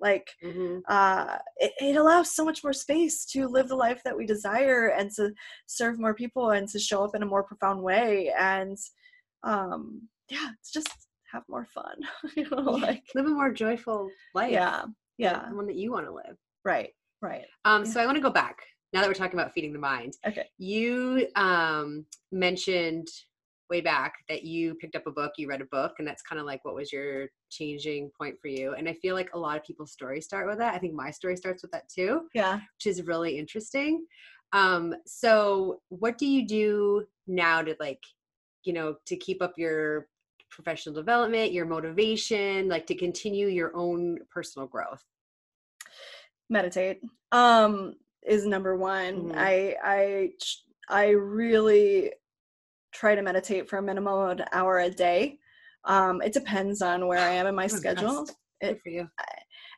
like 0.00 0.30
Mhm. 0.42 0.82
uh, 0.88 1.36
it, 1.58 1.72
it 1.80 1.96
allows 1.96 2.34
so 2.34 2.44
much 2.44 2.64
more 2.64 2.72
space 2.72 3.26
to 3.26 3.46
live 3.46 3.68
the 3.68 3.76
life 3.76 4.02
that 4.04 4.16
we 4.16 4.24
desire 4.26 4.88
and 4.88 5.10
to 5.16 5.32
serve 5.66 5.98
more 5.98 6.14
people 6.14 6.50
and 6.50 6.68
to 6.68 6.78
show 6.78 7.04
up 7.04 7.14
in 7.14 7.22
a 7.22 7.26
more 7.26 7.42
profound 7.42 7.82
way 7.82 8.32
and 8.38 8.78
um, 9.42 10.08
yeah, 10.28 10.50
it's 10.58 10.70
just 10.72 10.88
have 11.32 11.42
more 11.48 11.64
fun. 11.66 11.96
you 12.36 12.48
know, 12.50 12.58
like 12.60 13.02
live 13.14 13.26
a 13.26 13.28
more 13.28 13.52
joyful 13.52 14.10
life. 14.34 14.52
yeah, 14.52 14.84
yeah, 15.18 15.48
the 15.48 15.56
one 15.56 15.66
that 15.66 15.76
you 15.76 15.90
want 15.92 16.06
to 16.06 16.12
live. 16.12 16.36
right, 16.64 16.90
right. 17.22 17.44
Um, 17.64 17.84
Yeah. 17.84 17.90
so 17.90 18.00
I 18.00 18.06
want 18.06 18.16
to 18.16 18.22
go 18.22 18.30
back 18.30 18.58
now 18.92 19.00
that 19.00 19.08
we're 19.08 19.14
talking 19.14 19.38
about 19.38 19.52
feeding 19.52 19.72
the 19.72 19.78
mind. 19.78 20.14
Okay. 20.26 20.46
You 20.58 21.28
um, 21.36 22.04
mentioned 22.32 23.06
way 23.70 23.80
back 23.80 24.14
that 24.28 24.42
you 24.42 24.74
picked 24.74 24.96
up 24.96 25.06
a 25.06 25.12
book, 25.12 25.32
you 25.36 25.46
read 25.46 25.60
a 25.60 25.66
book, 25.66 25.92
and 26.00 26.08
that's 26.08 26.22
kind 26.22 26.40
of 26.40 26.46
like 26.46 26.64
what 26.64 26.74
was 26.74 26.92
your 26.92 27.28
changing 27.50 28.10
point 28.18 28.34
for 28.42 28.48
you. 28.48 28.74
And 28.74 28.88
I 28.88 28.94
feel 28.94 29.14
like 29.14 29.30
a 29.32 29.38
lot 29.38 29.56
of 29.56 29.62
people's 29.62 29.92
stories 29.92 30.24
start 30.24 30.48
with 30.48 30.58
that. 30.58 30.74
I 30.74 30.78
think 30.78 30.94
my 30.94 31.12
story 31.12 31.36
starts 31.36 31.62
with 31.62 31.70
that 31.70 31.88
too, 31.88 32.22
Yeah. 32.34 32.56
which 32.56 32.86
is 32.86 33.02
really 33.06 33.38
interesting. 33.38 34.04
Um, 34.52 34.92
so 35.06 35.80
what 35.90 36.18
do 36.18 36.26
you 36.26 36.44
do 36.48 37.04
now 37.28 37.62
to 37.62 37.76
like, 37.78 38.02
you 38.64 38.72
know, 38.72 38.96
to 39.06 39.16
keep 39.16 39.42
up 39.42 39.54
your 39.56 40.08
professional 40.50 40.94
development, 40.94 41.52
your 41.52 41.66
motivation, 41.66 42.68
like 42.68 42.86
to 42.86 42.94
continue 42.94 43.46
your 43.48 43.74
own 43.76 44.18
personal 44.30 44.66
growth? 44.68 45.02
meditate 46.52 47.00
um 47.30 47.94
is 48.26 48.44
number 48.44 48.76
one 48.76 49.30
Mhm. 49.30 49.34
i 49.36 49.76
i 49.84 50.30
i 50.88 51.10
really 51.10 52.12
try 52.92 53.14
to 53.14 53.22
meditate 53.22 53.68
for 53.68 53.78
a 53.78 53.82
minimum 53.82 54.12
of 54.12 54.40
an 54.40 54.44
hour 54.52 54.80
a 54.80 54.90
day 54.90 55.38
um 55.84 56.20
it 56.22 56.32
depends 56.32 56.82
on 56.82 57.06
where 57.06 57.20
i 57.20 57.30
am 57.34 57.46
in 57.46 57.54
my 57.54 57.62
I'm 57.64 57.68
schedule. 57.68 58.26
It- 58.60 58.66
Good 58.72 58.82
for 58.82 58.88
you. 58.90 59.08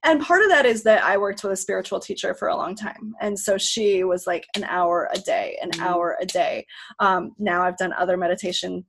And 0.04 0.20
part 0.20 0.42
of 0.42 0.48
that 0.50 0.66
is 0.66 0.82
that 0.82 1.02
i 1.04 1.16
worked 1.16 1.42
with 1.42 1.52
a 1.52 1.56
spiritual 1.56 2.00
teacher 2.00 2.34
for 2.34 2.48
a 2.48 2.56
long 2.56 2.74
time. 2.74 3.14
And 3.20 3.38
so 3.38 3.56
she 3.58 4.04
was 4.04 4.26
like 4.26 4.46
an 4.56 4.64
hour 4.64 5.08
a 5.14 5.18
day 5.18 5.58
an 5.62 5.70
Mhm. 5.70 5.80
hour 5.82 6.16
a 6.20 6.26
day. 6.26 6.66
Um 6.98 7.32
now 7.38 7.62
i've 7.62 7.76
done 7.76 7.92
other 7.92 8.16
meditation 8.16 8.84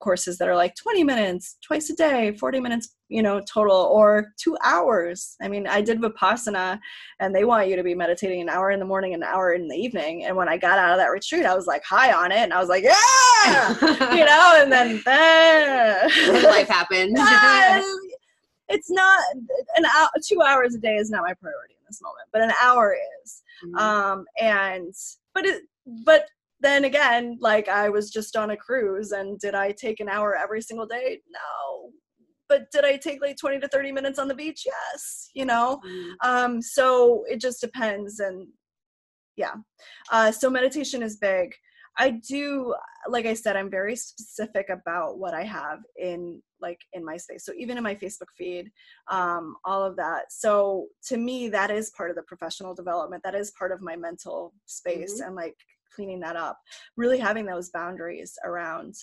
courses 0.00 0.36
that 0.36 0.48
are 0.48 0.56
like 0.56 0.74
20 0.74 1.04
minutes 1.04 1.58
twice 1.64 1.88
a 1.88 1.94
day 1.94 2.36
40 2.36 2.58
minutes 2.58 2.96
you 3.08 3.22
know 3.22 3.40
total 3.40 3.76
or 3.76 4.32
two 4.36 4.56
hours. 4.64 5.36
I 5.40 5.46
mean 5.48 5.66
i 5.68 5.80
did 5.80 6.00
vipassana 6.00 6.80
and 7.20 7.32
they 7.34 7.44
want 7.44 7.68
you 7.68 7.76
to 7.76 7.84
be 7.84 7.94
meditating 7.94 8.40
an 8.40 8.48
hour 8.48 8.72
in 8.72 8.80
the 8.80 8.84
morning 8.84 9.14
an 9.14 9.22
hour 9.22 9.52
in 9.52 9.68
the 9.68 9.76
evening. 9.76 10.24
And 10.24 10.36
when 10.36 10.48
i 10.48 10.56
got 10.56 10.78
out 10.78 10.90
of 10.92 10.98
that 10.98 11.12
retreat 11.12 11.46
i 11.46 11.54
was 11.54 11.66
like 11.68 11.84
high 11.84 12.12
on 12.12 12.32
it 12.32 12.38
and 12.38 12.52
i 12.52 12.58
was 12.58 12.68
like 12.68 12.82
yeah! 12.82 12.94
You 14.18 14.24
know 14.24 14.58
and 14.60 14.72
then, 14.72 15.00
Then 15.04 16.42
life 16.44 16.68
happened. 16.68 17.16
it's 18.68 18.90
not 18.90 19.20
an 19.76 19.84
hour 19.84 20.08
two 20.26 20.40
hours 20.42 20.74
a 20.74 20.78
day 20.78 20.96
is 20.96 21.10
not 21.10 21.22
my 21.22 21.34
priority 21.34 21.74
in 21.74 21.84
this 21.88 22.00
moment 22.02 22.26
but 22.32 22.42
an 22.42 22.52
hour 22.62 22.96
is. 23.22 23.42
Mhm. 23.64 23.78
um 23.80 24.24
and 24.40 24.92
but 25.34 25.44
it 25.46 25.62
but 26.04 26.28
then 26.60 26.84
again 26.84 27.36
like 27.40 27.68
i 27.68 27.88
was 27.88 28.10
just 28.10 28.36
on 28.36 28.50
a 28.50 28.56
cruise 28.56 29.10
and 29.12 29.38
did 29.40 29.54
i 29.54 29.72
take 29.72 30.00
an 30.00 30.08
hour 30.08 30.36
every 30.36 30.60
single 30.62 30.86
day? 30.86 31.20
No. 31.28 31.90
But 32.48 32.70
did 32.70 32.84
i 32.84 32.96
take 32.96 33.20
like 33.22 33.36
20 33.36 33.60
to 33.60 33.68
30 33.68 33.92
minutes 33.92 34.18
on 34.18 34.28
the 34.28 34.34
beach? 34.34 34.62
Yes 34.66 35.30
you 35.34 35.44
know? 35.44 35.80
Mhm. 35.84 36.12
um 36.24 36.62
so 36.62 37.24
it 37.28 37.40
just 37.40 37.60
depends 37.60 38.20
and 38.20 38.46
yeah. 39.36 39.54
Uh 40.10 40.30
so 40.30 40.50
meditation 40.50 41.02
is 41.02 41.16
big. 41.16 41.54
I 41.98 42.10
do 42.10 42.74
like 43.08 43.26
i 43.26 43.34
said 43.34 43.56
i'm 43.56 43.70
very 43.70 43.96
specific 43.96 44.66
about 44.70 45.18
what 45.18 45.34
i 45.34 45.42
have 45.42 45.80
in 45.96 46.40
like 46.62 46.78
in 46.92 47.04
my 47.04 47.16
space 47.16 47.44
so 47.44 47.52
even 47.56 47.76
in 47.76 47.82
my 47.82 47.94
facebook 47.94 48.30
feed 48.36 48.70
um 49.10 49.56
all 49.64 49.82
of 49.84 49.96
that. 49.96 50.32
So 50.32 50.86
to 51.08 51.16
me 51.16 51.48
that 51.48 51.70
is 51.70 51.90
part 51.90 52.10
of 52.10 52.16
the 52.16 52.22
professional 52.22 52.74
development 52.74 53.22
that 53.24 53.34
is 53.34 53.50
part 53.52 53.72
of 53.72 53.80
my 53.82 53.96
mental 53.96 54.54
space 54.66 55.20
and 55.20 55.34
like 55.36 55.56
cleaning 55.94 56.20
that 56.20 56.36
up 56.36 56.58
really 56.96 57.18
having 57.18 57.44
those 57.44 57.70
boundaries 57.70 58.38
around 58.44 58.94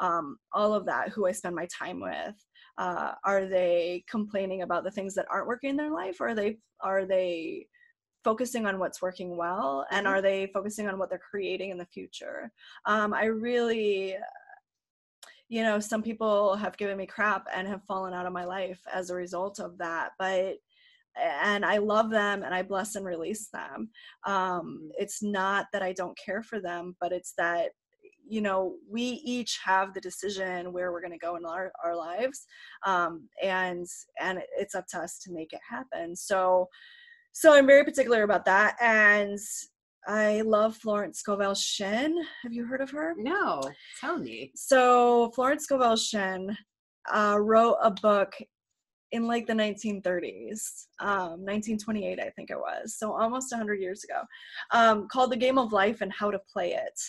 um 0.00 0.36
all 0.52 0.74
of 0.74 0.84
that 0.86 1.08
who 1.10 1.26
i 1.26 1.32
spend 1.32 1.54
my 1.54 1.66
time 1.66 2.00
with 2.00 2.34
uh, 2.76 3.12
are 3.24 3.46
they 3.46 4.04
complaining 4.10 4.62
about 4.62 4.82
the 4.82 4.90
things 4.90 5.14
that 5.14 5.26
aren't 5.30 5.46
working 5.46 5.70
in 5.70 5.76
their 5.76 5.92
life 5.92 6.20
or 6.20 6.28
are 6.28 6.34
they 6.34 6.58
are 6.80 7.04
they 7.06 7.66
focusing 8.24 8.66
on 8.66 8.78
what's 8.78 9.02
working 9.02 9.36
well 9.36 9.86
and 9.90 10.06
Mhm. 10.06 10.10
are 10.10 10.22
they 10.22 10.46
focusing 10.48 10.88
on 10.88 10.98
what 10.98 11.10
they're 11.10 11.18
creating 11.18 11.70
in 11.70 11.78
the 11.78 11.86
future? 11.86 12.50
Um, 12.86 13.12
i 13.14 13.26
really 13.26 14.16
you 15.48 15.62
know 15.62 15.78
some 15.78 16.02
people 16.02 16.56
have 16.56 16.76
given 16.76 16.96
me 16.96 17.06
crap 17.06 17.46
and 17.54 17.68
have 17.68 17.84
fallen 17.84 18.14
out 18.14 18.26
of 18.26 18.32
my 18.32 18.44
life 18.44 18.80
as 18.92 19.10
a 19.10 19.14
result 19.14 19.60
of 19.60 19.76
that 19.78 20.10
but 20.18 20.56
and 21.16 21.64
i 21.64 21.78
love 21.78 22.10
them 22.10 22.42
and 22.42 22.54
i 22.54 22.62
bless 22.62 22.96
and 22.96 23.06
release 23.06 23.48
them. 23.52 23.88
Um, 24.24 24.90
it's 24.98 25.22
not 25.22 25.66
that 25.72 25.82
i 25.82 25.92
don't 25.92 26.18
care 26.18 26.42
for 26.42 26.60
them 26.60 26.96
but 27.00 27.12
it's 27.12 27.34
that 27.38 27.70
you 28.26 28.40
know 28.40 28.76
we 28.90 29.02
each 29.02 29.60
have 29.62 29.92
the 29.92 30.00
decision 30.00 30.72
where 30.72 30.92
we're 30.92 31.00
going 31.00 31.12
to 31.12 31.18
go 31.18 31.36
in 31.36 31.44
our, 31.44 31.70
our 31.84 31.94
lives 31.94 32.46
um, 32.86 33.28
and 33.42 33.86
and 34.20 34.40
it's 34.58 34.74
up 34.74 34.86
to 34.88 34.98
us 34.98 35.18
to 35.18 35.32
make 35.32 35.52
it 35.52 35.60
happen. 35.68 36.16
So 36.16 36.68
so 37.36 37.52
i'm 37.52 37.66
very 37.66 37.84
particular 37.84 38.22
about 38.22 38.44
that 38.44 38.76
and 38.80 39.38
i 40.06 40.40
love 40.42 40.76
florence 40.76 41.18
scovel 41.20 41.54
shinn 41.54 42.16
have 42.42 42.52
you 42.52 42.64
heard 42.64 42.80
of 42.80 42.90
her? 42.90 43.14
No, 43.16 43.62
tell 44.00 44.18
me. 44.18 44.52
so 44.54 45.30
florence 45.34 45.64
scovel 45.64 45.96
shinn 45.96 46.56
uh, 47.12 47.36
wrote 47.40 47.76
a 47.82 47.90
book 47.90 48.34
in 49.12 49.26
like 49.26 49.46
the 49.46 49.52
1930s 49.52 50.86
um, 51.00 51.40
1928 51.44 52.18
i 52.20 52.30
think 52.30 52.50
it 52.50 52.58
was 52.58 52.96
so 52.98 53.12
almost 53.12 53.52
100 53.52 53.80
years 53.80 54.02
ago 54.04 54.20
um, 54.72 55.06
called 55.08 55.30
the 55.30 55.36
game 55.36 55.58
of 55.58 55.72
life 55.72 56.00
and 56.00 56.12
how 56.12 56.30
to 56.30 56.38
play 56.52 56.72
it 56.72 57.00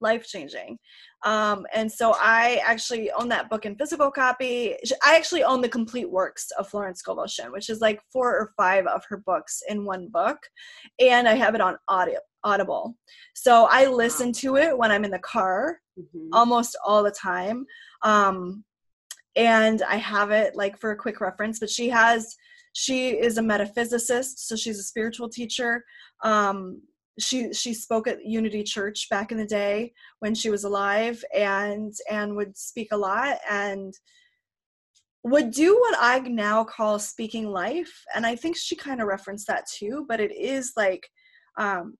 life 0.00 0.26
changing 0.26 0.78
um, 1.24 1.66
and 1.74 1.90
so 1.90 2.14
i 2.18 2.60
actually 2.64 3.10
own 3.12 3.28
that 3.28 3.50
book 3.50 3.66
in 3.66 3.76
physical 3.76 4.10
copy. 4.10 4.74
I 5.04 5.16
actually 5.16 5.44
own 5.44 5.60
the 5.60 5.68
complete 5.68 6.10
works 6.10 6.50
of 6.58 6.68
florence 6.68 7.00
scovel 7.00 7.26
shinn 7.26 7.52
which 7.52 7.68
is 7.68 7.80
like 7.80 8.00
four 8.12 8.30
or 8.36 8.52
five 8.56 8.86
of 8.86 9.04
her 9.08 9.18
books 9.18 9.62
in 9.68 9.84
one 9.84 10.08
book 10.08 10.38
and 10.98 11.28
i 11.28 11.34
have 11.34 11.54
it 11.54 11.60
on 11.60 11.76
audio 11.88 12.18
audible. 12.42 12.96
So 13.34 13.66
i 13.70 13.86
listen 13.86 14.32
to 14.34 14.56
it 14.56 14.76
when 14.76 14.90
i'm 14.90 15.04
in 15.04 15.10
the 15.10 15.18
car 15.18 15.80
Mhm. 15.98 16.28
almost 16.32 16.76
all 16.86 17.02
the 17.02 17.10
time. 17.10 17.66
Um 18.02 18.64
and 19.36 19.82
i 19.82 19.96
have 19.96 20.30
it 20.30 20.56
like 20.56 20.78
for 20.78 20.90
a 20.92 20.96
quick 20.96 21.20
reference 21.20 21.60
but 21.60 21.70
she 21.70 21.88
has 21.88 22.34
she 22.72 23.10
is 23.10 23.36
a 23.38 23.42
metaphysicist 23.42 24.38
so 24.38 24.56
she's 24.56 24.78
a 24.78 24.82
spiritual 24.82 25.28
teacher. 25.28 25.84
Um 26.24 26.82
she 27.22 27.52
she 27.52 27.74
spoke 27.74 28.06
at 28.06 28.24
unity 28.24 28.62
church 28.62 29.08
back 29.10 29.32
in 29.32 29.38
the 29.38 29.46
day 29.46 29.92
when 30.20 30.34
she 30.34 30.50
was 30.50 30.64
alive 30.64 31.22
and 31.34 31.92
and 32.10 32.34
would 32.34 32.56
speak 32.56 32.88
a 32.92 32.96
lot 32.96 33.38
and 33.48 33.94
would 35.22 35.50
do 35.50 35.76
what 35.78 35.96
i 36.00 36.18
now 36.20 36.64
call 36.64 36.98
speaking 36.98 37.46
life 37.46 37.92
and 38.14 38.24
i 38.24 38.34
think 38.34 38.56
she 38.56 38.74
kind 38.74 39.00
of 39.00 39.08
referenced 39.08 39.46
that 39.46 39.66
too 39.66 40.06
but 40.08 40.20
it 40.20 40.32
is 40.32 40.72
like 40.76 41.08
um 41.58 41.94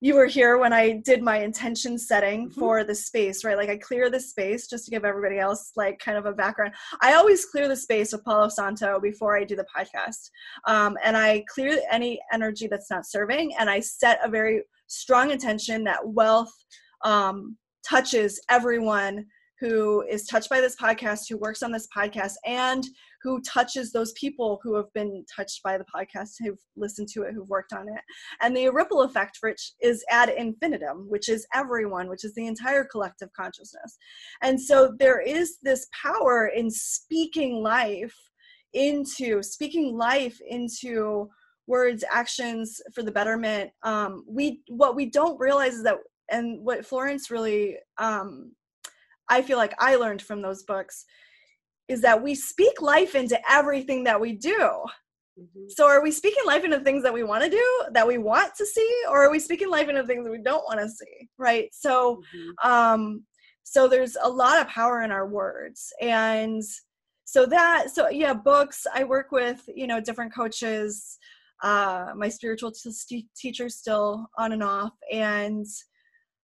you 0.00 0.14
were 0.14 0.26
here 0.26 0.58
when 0.58 0.72
I 0.72 1.00
did 1.04 1.22
my 1.22 1.38
intention 1.38 1.98
setting 1.98 2.48
Mhm. 2.48 2.54
for 2.54 2.84
the 2.84 2.94
space, 2.94 3.44
right? 3.44 3.56
Like 3.56 3.68
I 3.70 3.76
clear 3.76 4.10
the 4.10 4.20
space 4.20 4.66
just 4.68 4.84
to 4.86 4.90
give 4.90 5.04
everybody 5.04 5.38
else 5.38 5.72
like 5.76 5.98
kind 5.98 6.18
of 6.18 6.26
a 6.26 6.32
background. 6.32 6.74
I 7.00 7.14
always 7.14 7.44
clear 7.44 7.68
the 7.68 7.76
space 7.76 8.12
with 8.12 8.24
Palo 8.24 8.48
Santo 8.48 9.00
before 9.00 9.36
I 9.36 9.44
do 9.44 9.56
the 9.56 9.66
podcast. 9.76 10.30
Um, 10.66 10.96
and 11.04 11.16
I 11.16 11.44
clear 11.48 11.80
any 11.90 12.20
energy 12.32 12.66
that's 12.66 12.90
not 12.90 13.06
serving 13.06 13.54
and 13.58 13.68
I 13.70 13.80
set 13.80 14.18
a 14.24 14.28
very 14.28 14.62
strong 14.86 15.30
intention 15.30 15.84
that 15.84 16.06
wealth 16.06 16.52
um, 17.04 17.56
touches 17.86 18.40
everyone 18.48 19.26
who 19.60 20.02
is 20.08 20.26
touched 20.26 20.48
by 20.48 20.60
this 20.60 20.76
podcast, 20.76 21.28
who 21.28 21.36
works 21.36 21.62
on 21.62 21.70
this 21.70 21.86
podcast, 21.94 22.34
and 22.46 22.84
who 23.22 23.40
touches 23.42 23.92
those 23.92 24.12
people 24.12 24.60
who 24.62 24.74
have 24.76 24.92
been 24.94 25.24
touched 25.34 25.62
by 25.62 25.76
the 25.76 25.84
podcast, 25.84 26.34
who've 26.38 26.58
listened 26.76 27.08
to 27.08 27.22
it, 27.22 27.34
who've 27.34 27.48
worked 27.48 27.72
on 27.72 27.88
it. 27.88 28.00
And 28.40 28.56
the 28.56 28.68
ripple 28.70 29.02
effect, 29.02 29.38
which 29.40 29.72
is 29.82 30.04
ad 30.10 30.30
infinitum, 30.30 31.06
which 31.08 31.28
is 31.28 31.46
everyone, 31.54 32.08
which 32.08 32.24
is 32.24 32.34
the 32.34 32.46
entire 32.46 32.84
collective 32.84 33.28
consciousness. 33.34 33.98
And 34.42 34.60
so 34.60 34.94
there 34.98 35.20
is 35.20 35.58
this 35.62 35.86
power 36.02 36.46
in 36.54 36.70
speaking 36.70 37.62
life 37.62 38.14
into 38.72 39.42
speaking 39.42 39.96
life 39.96 40.38
into 40.48 41.28
words 41.66 42.04
actions 42.10 42.80
for 42.94 43.02
the 43.02 43.10
betterment 43.10 43.70
um 43.82 44.24
we 44.28 44.60
what 44.68 44.94
we 44.94 45.06
don't 45.06 45.38
realize 45.40 45.74
is 45.74 45.82
that 45.82 45.96
and 46.30 46.64
what 46.64 46.86
florence 46.86 47.32
really 47.32 47.76
um 47.98 48.52
i 49.28 49.42
feel 49.42 49.58
like 49.58 49.74
i 49.80 49.96
learned 49.96 50.22
from 50.22 50.40
those 50.40 50.62
books 50.62 51.04
is 51.90 52.00
that 52.00 52.22
we 52.22 52.34
speak 52.34 52.80
life 52.80 53.14
into 53.14 53.38
everything 53.50 54.04
that 54.04 54.20
we 54.20 54.32
do 54.32 54.84
Mhm. 55.38 55.70
so 55.70 55.86
are 55.86 56.02
we 56.02 56.10
speaking 56.10 56.44
life 56.44 56.64
into 56.64 56.80
things 56.80 57.02
that 57.02 57.14
we 57.14 57.22
want 57.22 57.42
to 57.44 57.50
do 57.50 57.84
that 57.92 58.06
we 58.06 58.18
want 58.18 58.54
to 58.56 58.66
see 58.66 59.02
or 59.08 59.24
are 59.24 59.30
we 59.30 59.38
speaking 59.38 59.70
life 59.70 59.88
into 59.88 60.06
things 60.06 60.24
that 60.24 60.30
we 60.30 60.42
don't 60.42 60.64
want 60.64 60.80
to 60.80 60.88
see 60.88 61.28
right 61.38 61.68
so 61.72 62.20
Mhm. 62.34 62.70
um 62.70 63.26
so 63.62 63.88
there's 63.88 64.16
a 64.22 64.28
lot 64.28 64.60
of 64.60 64.68
power 64.68 65.02
in 65.02 65.10
our 65.12 65.26
words 65.28 65.92
and 66.00 66.62
so 67.24 67.46
that 67.46 67.90
so 67.90 68.08
yeah 68.08 68.34
books 68.34 68.86
i 68.94 69.04
work 69.04 69.30
with 69.32 69.68
you 69.80 69.86
know 69.86 70.00
different 70.00 70.34
coaches 70.34 71.18
uh 71.62 72.12
my 72.16 72.28
spiritual 72.28 72.72
t- 72.72 72.90
still 73.68 74.26
on 74.36 74.52
and 74.52 74.62
off 74.62 74.92
and 75.12 75.66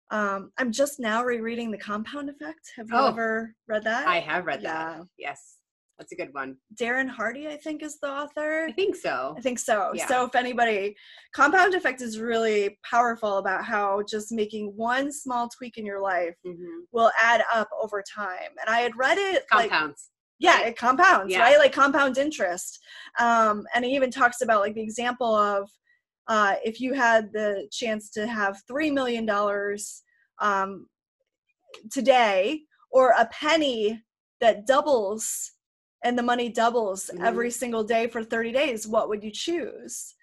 Um, 0.09 0.51
I'm 0.57 0.71
just 0.71 0.99
now 0.99 1.23
rereading 1.23 1.71
The 1.71 1.77
Compound 1.77 2.29
Effect. 2.29 2.71
Have 2.77 2.87
you 2.89 2.97
Oh. 2.97 3.07
ever 3.07 3.53
read 3.67 3.83
that? 3.83 4.07
I 4.07 4.19
have 4.19 4.45
read 4.45 4.61
Yeah. 4.61 4.97
that. 4.99 5.07
Yes, 5.17 5.57
that's 5.97 6.13
a 6.13 6.15
good 6.15 6.33
one. 6.33 6.57
Darren 6.75 7.09
Hardy, 7.09 7.47
I 7.49 7.57
think, 7.57 7.83
is 7.83 7.99
the 7.99 8.09
author. 8.09 8.67
I 8.69 8.71
think 8.71 8.95
so. 8.95 9.35
I 9.37 9.41
think 9.41 9.59
so. 9.59 9.91
Yeah. 9.93 10.07
So 10.07 10.25
if 10.25 10.35
anybody, 10.35 10.95
compound 11.33 11.73
effect 11.73 12.01
is 12.01 12.19
really 12.21 12.79
powerful 12.89 13.37
about 13.37 13.65
how 13.65 14.01
just 14.03 14.31
making 14.31 14.67
one 14.77 15.11
small 15.11 15.49
tweak 15.49 15.77
in 15.77 15.85
your 15.85 15.99
life 15.99 16.35
Mhm. 16.45 16.83
will 16.91 17.11
add 17.21 17.43
up 17.51 17.67
over 17.81 18.01
time. 18.01 18.51
And 18.61 18.69
I 18.69 18.79
had 18.79 18.95
read 18.95 19.17
it 19.17 19.45
like 19.53 19.69
Compounds. 19.71 20.09
yeah, 20.39 20.61
it 20.61 20.77
compounds, 20.77 21.33
Yeah. 21.33 21.41
right? 21.41 21.57
Like 21.57 21.73
compound 21.73 22.17
interest. 22.17 22.79
Um, 23.19 23.65
and 23.73 23.83
he 23.83 23.93
even 23.95 24.09
talks 24.11 24.39
about 24.41 24.61
like 24.61 24.75
the 24.75 24.83
example 24.83 25.35
of 25.35 25.69
uh, 26.27 26.55
if 26.63 26.79
you 26.79 26.93
had 26.93 27.31
the 27.31 27.67
chance 27.71 28.09
to 28.11 28.27
have 28.27 28.61
three 28.67 28.91
million 28.91 29.25
dollars 29.25 30.03
um, 30.39 30.87
today, 31.91 32.61
or 32.91 33.13
a 33.17 33.25
penny 33.27 34.01
that 34.39 34.65
doubles 34.67 35.51
and 36.03 36.17
the 36.17 36.23
money 36.23 36.49
doubles 36.49 37.09
Mhm. 37.13 37.25
every 37.25 37.51
single 37.51 37.83
day 37.83 38.07
for 38.07 38.23
30 38.23 38.51
days, 38.51 38.87
what 38.87 39.09
would 39.09 39.23
you 39.23 39.31
choose? 39.31 40.15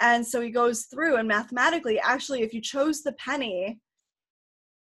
And 0.00 0.26
so 0.26 0.40
he 0.40 0.50
goes 0.50 0.84
through 0.84 1.16
and 1.16 1.28
mathematically, 1.28 1.98
actually, 2.00 2.42
if 2.42 2.54
you 2.54 2.60
chose 2.60 3.02
the 3.02 3.12
penny, 3.12 3.80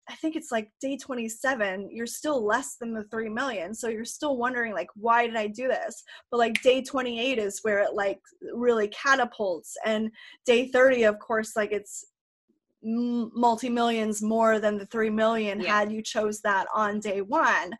I 0.08 0.14
think 0.14 0.36
it's 0.36 0.52
like 0.52 0.70
day 0.80 0.96
27, 0.96 1.88
you're 1.90 2.06
still 2.06 2.44
less 2.44 2.76
than 2.76 2.94
the 2.94 3.04
3 3.04 3.28
million. 3.28 3.74
So 3.74 3.88
you're 3.88 4.04
still 4.04 4.36
wondering, 4.36 4.72
like, 4.72 4.88
why 4.94 5.26
did 5.26 5.36
I 5.36 5.48
do 5.48 5.68
this? 5.68 6.02
But 6.30 6.38
like 6.38 6.62
day 6.62 6.82
28 6.82 7.38
is 7.38 7.60
where 7.62 7.80
it 7.80 7.94
like 7.94 8.20
really 8.54 8.88
catapults. 8.88 9.76
And 9.84 10.10
day 10.44 10.68
30, 10.68 11.04
of 11.04 11.18
course, 11.18 11.56
like 11.56 11.72
it's 11.72 12.04
multi 12.82 13.68
millions 13.68 14.22
more 14.22 14.60
than 14.60 14.78
the 14.78 14.86
3 14.86 15.10
million 15.10 15.60
Yeah. 15.60 15.78
had 15.78 15.90
you 15.92 16.02
chose 16.02 16.40
that 16.42 16.66
on 16.72 17.00
day 17.00 17.20
one. 17.20 17.72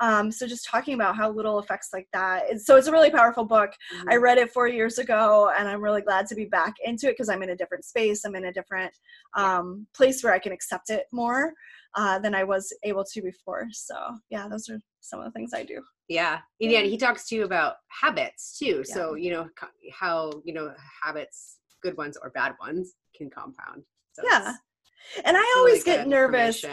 Um, 0.00 0.30
so 0.30 0.46
just 0.46 0.66
talking 0.66 0.94
about 0.94 1.16
how 1.16 1.30
little 1.30 1.58
effects 1.58 1.88
like 1.92 2.06
that. 2.12 2.60
So 2.60 2.76
it's 2.76 2.86
a 2.86 2.92
really 2.92 3.10
powerful 3.10 3.44
book. 3.44 3.72
I 4.08 4.14
Mhm. 4.14 4.22
read 4.22 4.38
it 4.38 4.52
four 4.52 4.68
years 4.68 4.98
ago, 4.98 5.50
and 5.56 5.68
I'm 5.68 5.82
really 5.82 6.02
glad 6.02 6.26
to 6.28 6.34
be 6.34 6.44
back 6.44 6.74
into 6.84 7.08
it 7.08 7.12
because 7.12 7.28
I'm 7.28 7.42
in 7.42 7.50
a 7.50 7.56
different 7.56 7.84
space. 7.84 8.24
I'm 8.24 8.36
in 8.36 8.46
a 8.46 8.52
different 8.52 8.92
um, 9.36 9.86
place 9.94 10.22
where 10.22 10.32
I 10.32 10.38
can 10.38 10.52
accept 10.52 10.90
it 10.90 11.06
more 11.12 11.52
uh, 11.94 12.18
than 12.18 12.34
I 12.34 12.44
was 12.44 12.72
able 12.84 13.04
to 13.04 13.22
before. 13.22 13.66
So 13.72 13.96
yeah, 14.30 14.46
those 14.48 14.68
are 14.68 14.78
some 15.00 15.20
of 15.20 15.24
the 15.26 15.32
things 15.32 15.52
I 15.54 15.64
do. 15.64 15.82
Yeah. 16.08 16.40
And 16.60 16.70
yeah, 16.70 16.82
he 16.82 16.96
talks 16.96 17.26
to 17.28 17.34
you 17.34 17.44
about 17.44 17.76
habits 17.88 18.58
too. 18.58 18.84
Yeah. 18.86 18.94
So, 18.94 19.14
you 19.14 19.32
know, 19.32 19.48
how, 19.92 20.32
you 20.44 20.54
know, 20.54 20.74
habits, 21.02 21.58
good 21.82 21.96
ones 21.96 22.16
or 22.22 22.30
bad 22.30 22.54
ones, 22.60 22.94
can 23.16 23.30
compound. 23.30 23.84
So 24.12 24.22
Yeah. 24.24 24.54
And 25.24 25.36
I 25.36 25.54
always 25.58 25.86
really 25.86 25.98
get 25.98 26.08
nervous. 26.08 26.64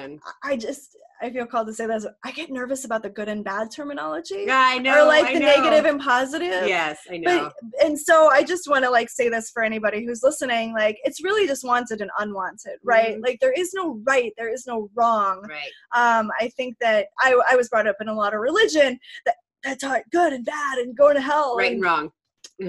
I 0.43 0.57
just 0.57 0.97
I 1.21 1.29
feel 1.29 1.45
called 1.45 1.67
to 1.67 1.73
say 1.73 1.85
this. 1.87 2.05
I 2.23 2.31
get 2.31 2.51
nervous 2.51 2.83
about 2.85 3.01
the 3.01 3.09
good 3.09 3.29
and 3.29 3.43
bad 3.43 3.71
terminology, 3.71 4.43
Yeah, 4.47 4.59
I 4.59 4.77
know. 4.79 5.03
or 5.03 5.07
like 5.07 5.25
I 5.25 5.33
the 5.35 5.39
know. 5.39 5.45
negative 5.45 5.85
and 5.85 6.01
positive. 6.01 6.67
Yes, 6.67 6.99
I 7.09 7.17
know. 7.17 7.51
But 7.61 7.85
and 7.85 7.97
so 7.99 8.29
I 8.29 8.43
just 8.43 8.69
want 8.69 8.83
to 8.83 8.89
like 8.91 9.09
say 9.09 9.29
this 9.29 9.49
for 9.49 9.63
anybody 9.63 10.05
who's 10.05 10.23
listening. 10.23 10.73
Like 10.73 10.97
it's 11.03 11.23
really 11.23 11.47
just 11.47 11.63
wanted 11.63 12.01
and 12.01 12.11
unwanted, 12.19 12.79
right? 12.83 13.17
Mhm. 13.17 13.23
Like 13.23 13.39
there 13.39 13.53
is 13.53 13.71
no 13.73 13.99
right, 14.05 14.33
there 14.37 14.51
is 14.53 14.67
no 14.67 14.89
wrong. 14.93 15.41
right. 15.49 15.71
um, 16.19 16.29
I 16.39 16.49
think 16.49 16.75
that 16.81 17.07
I, 17.19 17.39
I 17.49 17.55
was 17.55 17.69
brought 17.69 17.87
up 17.87 17.95
in 18.01 18.09
a 18.09 18.13
lot 18.13 18.33
of 18.33 18.41
religion 18.41 18.99
that 19.25 19.35
that 19.63 19.79
taught 19.79 20.01
good 20.11 20.33
and 20.33 20.45
bad 20.45 20.77
and 20.79 20.95
going 20.97 21.15
to 21.15 21.21
hell. 21.21 21.55
Right 21.57 21.67
and, 21.71 21.75
and 21.75 21.83
wrong. 21.83 22.11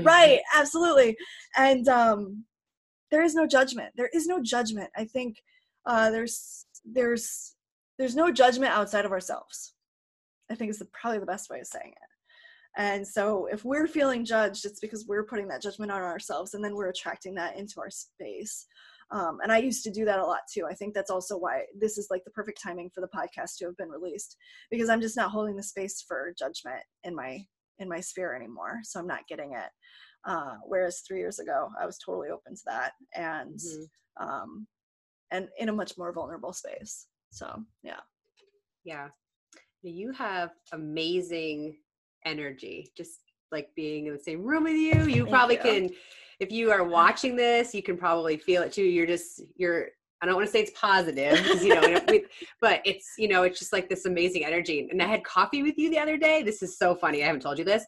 right, 0.05 0.41
absolutely. 0.55 1.17
And 1.57 1.89
um, 1.89 2.45
there 3.11 3.23
is 3.23 3.35
no 3.35 3.47
judgment. 3.47 3.93
There 3.97 4.11
is 4.15 4.27
no 4.27 4.41
judgment. 4.43 4.91
I 4.97 5.05
think 5.05 5.43
uh, 5.85 6.11
there's 6.11 6.65
there's 6.85 7.56
there's 7.99 8.17
no 8.17 8.31
judgment 8.31 8.73
outside 8.73 9.05
of 9.05 9.13
ourselves. 9.13 9.75
I 10.51 10.55
think 10.55 10.71
is 10.71 10.79
the, 10.79 10.87
probably 10.93 11.19
the 11.19 11.27
best 11.27 11.51
way 11.51 11.61
of 11.61 11.67
saying 11.67 11.91
it. 11.93 12.09
And 12.79 13.07
so 13.07 13.47
if 13.51 13.65
we're 13.65 13.87
feeling 13.87 14.25
judged, 14.25 14.65
it's 14.65 14.81
because 14.81 15.07
we're 15.09 15.25
putting 15.25 15.49
that 15.49 15.63
judgment 15.63 15.91
on 15.91 16.03
ourselves 16.03 16.55
and 16.55 16.63
then 16.63 16.75
we're 16.75 16.91
attracting 16.91 17.35
that 17.37 17.57
into 17.57 17.81
our 17.81 17.91
space. 17.91 18.67
Um, 19.11 19.39
and 19.43 19.51
I 19.51 19.59
used 19.59 19.83
to 19.85 19.91
do 19.91 20.05
that 20.05 20.19
a 20.19 20.25
lot 20.25 20.41
too. 20.53 20.67
I 20.69 20.75
think 20.75 20.93
that's 20.95 21.11
also 21.11 21.39
why 21.39 21.63
this 21.79 21.97
is 21.97 22.09
like 22.11 22.23
the 22.25 22.31
perfect 22.33 22.61
timing 22.63 22.91
for 22.95 23.01
the 23.01 23.09
podcast 23.09 23.57
to 23.59 23.65
have 23.67 23.77
been 23.77 23.89
released 23.89 24.37
because 24.71 24.89
I'm 24.89 25.01
just 25.01 25.17
not 25.17 25.31
holding 25.31 25.57
the 25.57 25.63
space 25.63 26.05
for 26.07 26.35
judgment 26.39 26.83
in 27.05 27.15
my 27.15 27.45
in 27.79 27.89
my 27.89 28.01
sphere 28.01 28.35
anymore. 28.35 28.81
So 28.85 28.99
I'm 29.01 29.07
not 29.07 29.27
getting 29.29 29.53
it. 29.53 29.71
Uh, 30.25 30.55
whereas 30.67 31.03
three 31.07 31.19
years 31.19 31.39
ago, 31.39 31.69
I 31.81 31.87
was 31.87 31.99
totally 31.99 32.31
open 32.31 32.55
to 32.55 32.63
that 32.67 32.93
and 33.15 33.59
Mhm. 33.59 33.89
um, 34.21 34.67
and 35.31 35.49
in 35.59 35.69
a 35.69 35.73
much 35.73 35.97
more 35.99 36.13
vulnerable 36.13 36.53
space. 36.53 37.07
So 37.37 37.63
yeah. 37.83 38.01
Yeah. 38.85 39.09
You 39.83 40.11
have 40.13 40.51
amazing 40.73 41.77
energy. 42.25 42.91
Just 42.97 43.21
like 43.53 43.69
being 43.77 44.07
in 44.07 44.15
the 44.15 44.19
same 44.19 44.43
room 44.43 44.65
with 44.65 44.73
you. 44.73 45.05
You 45.07 45.25
Thank 45.25 45.29
probably 45.31 45.57
you. 45.57 45.63
can 45.63 45.91
if 46.41 46.51
you 46.53 46.71
are 46.71 46.85
watching 46.85 47.37
this, 47.37 47.75
you 47.75 47.83
can 47.83 47.97
probably 47.97 48.37
feel 48.37 48.63
it 48.63 48.73
too. 48.73 48.85
You're 48.85 49.07
just 49.07 49.43
you're 49.57 49.89
I 50.23 50.27
don't 50.27 50.35
want 50.35 50.47
to 50.47 50.53
say 50.53 50.61
it's 50.61 50.73
positive 50.79 51.63
you 51.63 51.75
know, 51.75 52.01
but 52.61 52.81
it's 52.87 53.13
you 53.19 53.29
know, 53.29 53.43
it's 53.43 53.59
just 53.59 53.73
like 53.73 53.89
this 53.91 54.07
amazing 54.07 54.45
energy. 54.45 54.89
And 54.91 55.03
I 55.03 55.07
had 55.07 55.23
coffee 55.25 55.63
with 55.63 55.77
you 55.77 55.91
the 55.91 55.99
other 55.99 56.17
day. 56.17 56.43
This 56.43 56.63
is 56.63 56.79
so 56.79 56.95
funny. 56.95 57.23
I 57.23 57.27
haven't 57.27 57.43
told 57.43 57.59
you 57.59 57.65
this. 57.65 57.85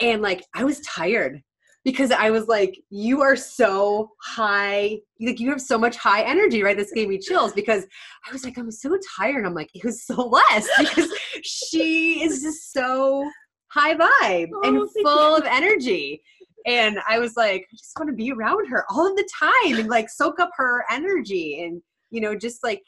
And 0.00 0.22
like 0.22 0.44
I 0.54 0.62
was 0.62 0.80
tired 0.80 1.42
because 1.86 2.10
I 2.10 2.30
was 2.30 2.48
like, 2.48 2.76
you 2.90 3.22
are 3.22 3.36
so 3.36 4.10
high, 4.20 4.98
like 5.20 5.38
you 5.38 5.50
have 5.50 5.60
so 5.60 5.78
much 5.78 5.96
high 5.96 6.22
energy, 6.22 6.60
right? 6.64 6.76
This 6.76 6.90
gave 6.90 7.06
me 7.08 7.16
chills 7.16 7.52
because 7.52 7.84
I 8.28 8.32
was 8.32 8.42
like, 8.44 8.58
I'm 8.58 8.72
so 8.72 8.98
tired. 9.16 9.46
I'm 9.46 9.54
like, 9.54 9.70
it 9.72 9.84
was 9.84 10.04
so 10.04 10.14
less 10.50 10.68
because 10.80 11.08
she 11.44 12.24
is 12.24 12.42
just 12.42 12.72
so 12.72 13.30
high 13.68 13.94
vibe 13.94 14.48
Oh, 14.52 14.62
and 14.64 14.90
full 15.04 15.30
you. 15.30 15.36
of 15.36 15.44
energy. 15.44 16.20
And 16.66 16.98
I 17.08 17.20
was 17.20 17.36
like, 17.36 17.60
I 17.72 17.76
just 17.76 17.92
want 17.96 18.10
to 18.10 18.16
be 18.16 18.32
around 18.32 18.66
her 18.66 18.84
all 18.90 19.08
of 19.08 19.14
the 19.16 19.28
time 19.38 19.78
and 19.78 19.88
like 19.88 20.10
soak 20.10 20.40
up 20.40 20.50
her 20.56 20.84
energy 20.90 21.62
and, 21.62 21.80
you 22.10 22.20
know, 22.20 22.34
just 22.34 22.64
like, 22.64 22.82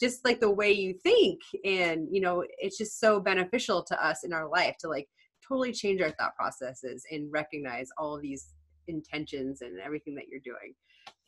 just 0.00 0.24
like 0.24 0.40
the 0.40 0.50
way 0.50 0.72
you 0.72 0.94
think. 1.04 1.38
And, 1.64 2.08
you 2.10 2.20
know, 2.20 2.42
it's 2.58 2.76
just 2.78 2.98
so 2.98 3.20
beneficial 3.20 3.84
to 3.84 4.04
us 4.04 4.24
in 4.24 4.32
our 4.32 4.48
life 4.48 4.74
to 4.80 4.88
like 4.88 5.06
totally 5.50 5.72
change 5.72 6.00
our 6.00 6.10
thought 6.12 6.34
processes 6.36 7.04
and 7.10 7.30
recognize 7.32 7.88
all 7.98 8.14
of 8.16 8.22
these 8.22 8.48
intentions 8.88 9.62
and 9.62 9.80
everything 9.80 10.14
that 10.14 10.24
you're 10.28 10.40
doing. 10.44 10.74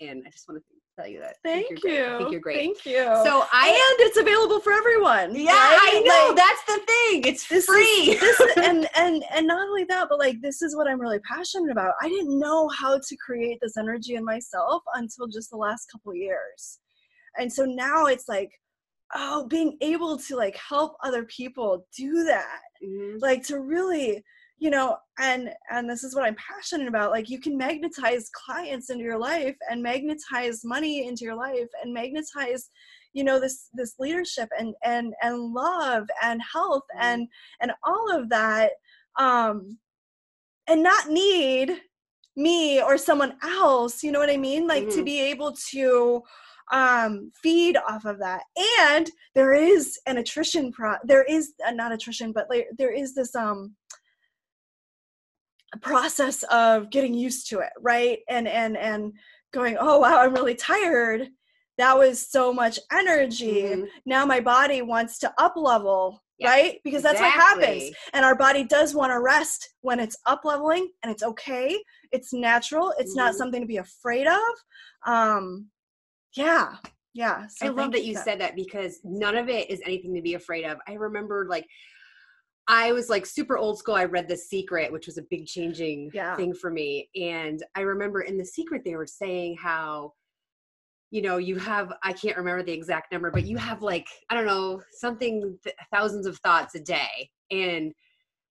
And 0.00 0.22
I 0.26 0.30
just 0.30 0.48
want 0.48 0.60
to 0.60 0.64
tell 1.00 1.10
you 1.10 1.20
that. 1.20 1.36
Thank 1.44 1.70
you. 1.70 1.76
great. 1.78 2.02
I 2.04 2.18
think 2.18 2.32
you're 2.32 2.40
great. 2.40 2.56
Thank 2.58 2.84
you. 2.86 3.02
So 3.24 3.44
I 3.52 3.68
and 3.68 4.08
it's 4.08 4.16
available 4.18 4.60
for 4.60 4.72
everyone. 4.72 5.34
yeah, 5.34 5.52
right? 5.52 5.78
I 5.82 6.00
know. 6.04 6.26
Like, 6.28 6.36
That's 6.36 6.64
the 6.66 6.86
thing. 6.86 7.24
It's 7.24 7.48
this 7.48 7.66
free. 7.66 7.82
Is, 7.82 8.20
this 8.20 8.40
is- 8.40 8.56
and 8.58 8.88
and 8.96 9.24
and 9.34 9.46
not 9.46 9.66
only 9.66 9.84
that, 9.84 10.08
but 10.08 10.18
like 10.18 10.40
this 10.40 10.60
is 10.62 10.76
what 10.76 10.86
I'm 10.88 11.00
really 11.00 11.20
passionate 11.20 11.70
about. 11.70 11.94
I 12.02 12.08
didn't 12.08 12.38
know 12.38 12.68
how 12.68 12.98
to 12.98 13.16
create 13.16 13.58
this 13.62 13.76
energy 13.76 14.14
in 14.14 14.24
myself 14.24 14.82
until 14.94 15.26
just 15.28 15.50
the 15.50 15.56
last 15.56 15.86
couple 15.90 16.14
years, 16.14 16.80
and 17.38 17.50
so 17.52 17.64
now 17.64 18.06
it's 18.06 18.28
like, 18.28 18.50
oh, 19.14 19.46
being 19.48 19.78
able 19.80 20.18
to 20.18 20.36
like 20.36 20.56
help 20.56 20.96
other 21.02 21.24
people 21.24 21.86
do 21.96 22.24
that, 22.24 22.60
Mhm. 22.82 23.18
like 23.20 23.42
to 23.44 23.60
really 23.60 24.22
you 24.58 24.70
know 24.70 24.96
and 25.18 25.50
and 25.70 25.88
this 25.88 26.04
is 26.04 26.14
what 26.14 26.24
i'm 26.24 26.36
passionate 26.36 26.88
about 26.88 27.10
like 27.10 27.28
you 27.28 27.40
can 27.40 27.56
magnetize 27.56 28.30
clients 28.30 28.90
into 28.90 29.02
your 29.02 29.18
life 29.18 29.56
and 29.70 29.82
magnetize 29.82 30.64
money 30.64 31.06
into 31.06 31.24
your 31.24 31.34
life 31.34 31.68
and 31.82 31.92
magnetize 31.92 32.70
you 33.12 33.24
know 33.24 33.40
this 33.40 33.68
this 33.74 33.94
leadership 33.98 34.48
and 34.58 34.74
and 34.84 35.14
and 35.22 35.36
love 35.52 36.06
and 36.22 36.40
health 36.52 36.84
Mhm. 36.96 37.00
and 37.00 37.28
and 37.60 37.72
all 37.84 38.10
of 38.16 38.28
that 38.28 38.72
um 39.18 39.78
and 40.68 40.82
not 40.82 41.08
need 41.08 41.82
me 42.36 42.80
or 42.80 42.96
someone 42.96 43.36
else 43.42 44.02
you 44.02 44.10
know 44.12 44.18
what 44.20 44.30
i 44.30 44.36
mean 44.36 44.66
like 44.66 44.88
to 44.88 45.00
Mhm. 45.02 45.04
be 45.04 45.20
able 45.20 45.52
to 45.70 46.22
um 46.72 47.30
feed 47.42 47.76
off 47.76 48.04
of 48.04 48.18
that. 48.18 48.42
And 48.80 49.08
there 49.34 49.52
is 49.54 49.98
an 50.06 50.18
attrition 50.18 50.72
pro 50.72 50.94
there 51.04 51.22
is 51.24 51.52
uh, 51.66 51.70
not 51.70 51.92
attrition 51.92 52.32
but 52.32 52.48
like 52.50 52.66
there 52.78 52.92
is 52.92 53.14
this 53.14 53.34
um 53.36 53.76
process 55.80 56.42
of 56.44 56.90
getting 56.90 57.14
used 57.14 57.48
to 57.48 57.60
it 57.60 57.70
right? 57.80 58.18
And 58.28 58.46
and 58.48 58.76
and 58.76 59.12
going 59.52 59.76
oh 59.78 59.98
wow 59.98 60.20
i'm 60.20 60.34
really 60.34 60.54
tired. 60.54 61.28
That 61.78 61.96
was 61.96 62.30
so 62.30 62.52
much 62.52 62.78
energy. 62.92 63.62
Mhm. 63.62 63.86
now 64.06 64.26
my 64.26 64.40
body 64.40 64.82
wants 64.82 65.18
to 65.20 65.32
up 65.38 65.54
level 65.56 66.22
right? 66.44 66.80
Because 66.82 67.02
that's 67.04 67.20
what 67.20 67.30
happens. 67.30 67.84
And 68.14 68.24
our 68.24 68.34
body 68.34 68.64
does 68.64 68.94
want 68.94 69.12
to 69.12 69.20
rest 69.20 69.74
when 69.82 70.00
it's 70.00 70.16
up 70.26 70.40
leveling 70.44 70.90
and 71.02 71.12
it's 71.12 71.22
okay. 71.22 71.80
It's 72.10 72.32
natural. 72.32 72.92
It's 72.98 73.14
not 73.14 73.32
Mhm. 73.32 73.36
something 73.36 73.60
to 73.60 73.66
be 73.66 73.76
afraid 73.76 74.26
of. 74.26 74.42
Um 75.06 75.70
yeah 76.36 76.76
yeah 77.14 77.46
so 77.48 77.66
I 77.66 77.68
love 77.68 77.92
that 77.92 78.04
you 78.04 78.16
said 78.16 78.40
that 78.40 78.56
because 78.56 79.00
none 79.04 79.36
of 79.36 79.48
it 79.48 79.70
is 79.70 79.80
anything 79.84 80.14
to 80.14 80.22
be 80.22 80.34
afraid 80.34 80.64
of. 80.64 80.78
I 80.88 80.94
remember 80.94 81.46
like 81.48 81.66
I 82.68 82.92
was 82.92 83.10
like 83.10 83.26
super 83.26 83.58
old 83.58 83.78
school. 83.78 83.96
I 83.96 84.04
read 84.04 84.28
The 84.28 84.36
Secret, 84.36 84.92
which 84.92 85.06
was 85.06 85.18
a 85.18 85.22
big 85.28 85.46
changing 85.46 86.10
Yeah. 86.14 86.36
thing 86.36 86.54
for 86.54 86.70
me. 86.70 87.08
And 87.16 87.62
I 87.74 87.80
remember 87.80 88.20
in 88.22 88.38
The 88.38 88.44
Secret 88.46 88.82
they 88.84 88.94
were 88.94 89.06
saying 89.06 89.56
how 89.60 90.12
you 91.12 91.20
know 91.20 91.36
you 91.36 91.56
have 91.58 91.92
i 92.02 92.12
can't 92.12 92.38
remember 92.38 92.62
the 92.62 92.72
exact 92.72 93.12
number 93.12 93.30
but 93.30 93.44
you 93.44 93.56
have 93.58 93.82
like 93.82 94.06
i 94.30 94.34
don't 94.34 94.46
know 94.46 94.80
something 94.92 95.56
th- 95.62 95.76
thousands 95.92 96.26
of 96.26 96.38
thoughts 96.38 96.74
a 96.74 96.80
day 96.80 97.28
and 97.50 97.92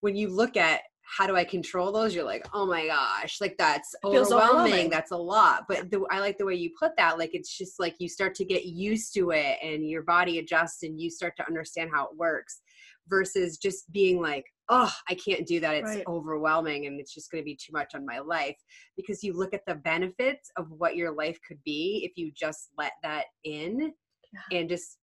when 0.02 0.16
you 0.16 0.30
look 0.30 0.56
at 0.56 0.82
how 1.04 1.28
do 1.28 1.36
i 1.36 1.44
control 1.44 1.92
those 1.92 2.16
you're 2.16 2.24
like 2.24 2.46
oh 2.54 2.66
my 2.66 2.88
gosh 2.88 3.40
like 3.42 3.56
that's 3.58 3.94
overwhelming. 4.04 4.50
overwhelming. 4.50 4.90
that's 4.90 5.12
a 5.12 5.18
lot 5.18 5.66
but 5.68 5.90
the, 5.92 6.06
i 6.12 6.20
like 6.20 6.38
the 6.38 6.46
way 6.46 6.56
you 6.56 6.70
put 6.80 6.92
that 6.98 7.18
like 7.18 7.32
it's 7.34 7.58
just 7.58 7.80
like 7.80 7.96
you 8.00 8.08
start 8.08 8.36
to 8.36 8.46
get 8.46 8.66
used 8.66 9.14
to 9.14 9.32
it 9.32 9.58
and 9.64 9.88
your 9.90 10.04
body 10.04 10.40
adjusts 10.40 10.84
and 10.84 11.00
you 11.00 11.10
start 11.10 11.36
to 11.36 11.46
understand 11.48 11.90
how 11.94 12.06
it 12.06 12.18
works 12.18 12.62
versus 13.08 13.58
just 13.58 13.92
being 13.92 14.22
like 14.22 14.46
oh 14.70 14.92
i 15.10 15.16
can't 15.16 15.48
do 15.48 15.60
that 15.60 15.76
it's 15.76 15.96
right. 15.96 16.04
overwhelming 16.08 16.86
and 16.86 17.00
it's 17.00 17.14
just 17.14 17.32
going 17.32 17.42
to 17.42 17.46
be 17.46 17.56
too 17.56 17.74
much 17.74 17.94
on 17.96 18.06
my 18.06 18.20
life 18.20 18.58
because 18.96 19.24
you 19.24 19.34
look 19.34 19.54
at 19.54 19.66
the 19.66 19.76
benefits 19.76 20.52
of 20.58 20.68
what 20.70 20.96
your 20.96 21.12
life 21.12 21.38
could 21.46 21.62
be 21.66 22.02
if 22.04 22.12
you 22.16 22.32
just 22.36 22.70
let 22.78 22.94
that 23.04 23.26
in 23.44 23.92
yeah. 24.32 24.60
and 24.60 24.70
just 24.70 24.98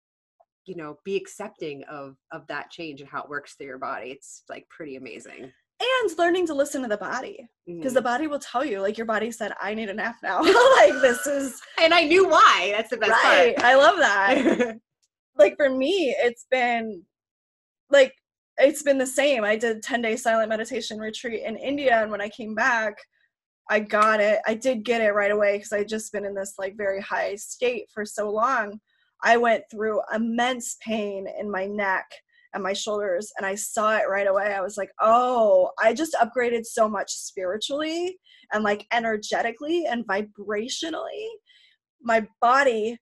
you 0.66 0.76
know 0.76 0.99
be 1.05 1.16
accepting 1.16 1.84
of 1.90 2.16
of 2.32 2.47
that 2.49 2.70
change 2.70 3.01
and 3.01 3.09
how 3.11 3.22
it 3.22 3.28
works 3.28 3.55
through 3.55 3.66
your 3.66 3.78
body 3.78 4.11
it's 4.11 4.42
like 4.49 4.68
pretty 4.68 4.97
amazing 4.97 5.51
and 6.03 6.18
learning 6.18 6.47
to 6.47 6.55
listen 6.55 6.82
to 6.82 6.89
the 6.89 6.97
body 6.97 7.49
because 7.66 7.93
mm. 7.93 7.97
the 7.97 8.03
body 8.03 8.26
will 8.26 8.39
tell 8.39 8.64
you 8.64 8.80
like 8.80 8.97
your 8.97 9.07
body 9.07 9.30
said 9.30 9.53
i 9.61 9.74
need 9.74 9.89
a 9.89 9.95
nap 9.95 10.16
now. 10.22 10.41
Like 10.76 11.01
this 11.01 11.26
is 11.26 11.61
and 11.80 11.93
i 11.95 12.05
knew 12.05 12.28
why. 12.28 12.72
That's 12.76 12.91
the 12.91 12.97
best 12.97 13.12
right. 13.12 13.57
Part. 13.57 13.66
i 13.66 13.74
love 13.74 13.97
that. 13.99 14.76
Like 15.39 15.57
for 15.59 15.68
me 15.68 16.16
it's 16.18 16.47
been 16.51 17.03
like 17.91 18.14
it's 18.57 18.82
been 18.82 18.97
the 18.97 19.07
same. 19.07 19.45
I 19.45 19.57
did 19.57 19.82
10 19.82 20.01
day 20.01 20.16
silent 20.16 20.49
meditation 20.49 20.99
retreat 20.99 21.43
in 21.45 21.57
india 21.57 22.01
and 22.01 22.11
when 22.11 22.22
i 22.22 22.28
came 22.30 22.55
back 22.55 22.97
i 23.68 23.80
got 23.80 24.20
it. 24.20 24.39
I 24.47 24.55
did 24.55 24.84
get 24.84 25.03
it 25.03 25.12
right 25.12 25.30
away 25.30 25.57
because 25.57 25.72
i 25.72 25.84
just 25.84 26.12
been 26.12 26.24
in 26.24 26.34
this 26.34 26.55
like 26.59 26.76
very 26.76 27.03
high 27.03 27.34
state 27.37 27.87
for 27.93 28.05
so 28.05 28.30
long. 28.30 28.80
I 29.22 29.37
went 29.37 29.64
through 29.70 30.01
immense 30.14 30.76
pain 30.82 31.26
in 31.39 31.51
my 31.51 31.66
neck 31.66 32.07
and 32.57 32.62
my 32.62 32.72
shoulders 32.72 33.30
and 33.36 33.46
I 33.46 33.54
saw 33.54 33.96
it 33.96 34.09
right 34.09 34.26
away. 34.26 34.54
I 34.54 34.62
was 34.62 34.76
like, 34.76 34.90
oh, 35.00 35.70
I 35.78 35.92
just 35.92 36.16
upgraded 36.20 36.64
so 36.64 36.88
much 36.88 37.12
spiritually 37.12 38.18
and 38.52 38.64
like 38.64 38.86
energetically 38.92 39.84
and 39.86 40.07
vibrationally. 40.07 41.28
My 42.02 42.26
body 42.40 42.98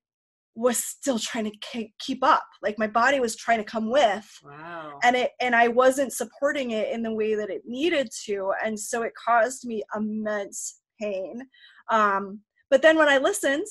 was 0.57 0.78
still 0.78 1.18
trying 1.18 1.50
to 1.50 1.88
keep 1.98 2.22
up 2.22 2.44
like 2.62 2.78
my 2.78 2.86
body 2.86 3.18
was 3.18 3.34
trying 3.34 3.59
to 3.59 3.64
come 3.64 3.90
with 3.90 4.24
wow 4.44 5.00
and 5.02 5.16
it 5.16 5.32
and 5.40 5.52
i 5.52 5.66
wasn't 5.66 6.12
supporting 6.12 6.70
it 6.70 6.92
in 6.92 7.02
the 7.02 7.12
way 7.12 7.34
that 7.34 7.50
it 7.50 7.62
needed 7.66 8.09
to 8.24 8.52
and 8.64 8.78
so 8.78 9.02
it 9.02 9.12
caused 9.26 9.66
me 9.66 9.82
immense 9.96 10.78
pain 11.00 11.42
um 11.90 12.38
but 12.70 12.82
then 12.82 12.96
when 12.96 13.09
i 13.09 13.18
listened 13.18 13.66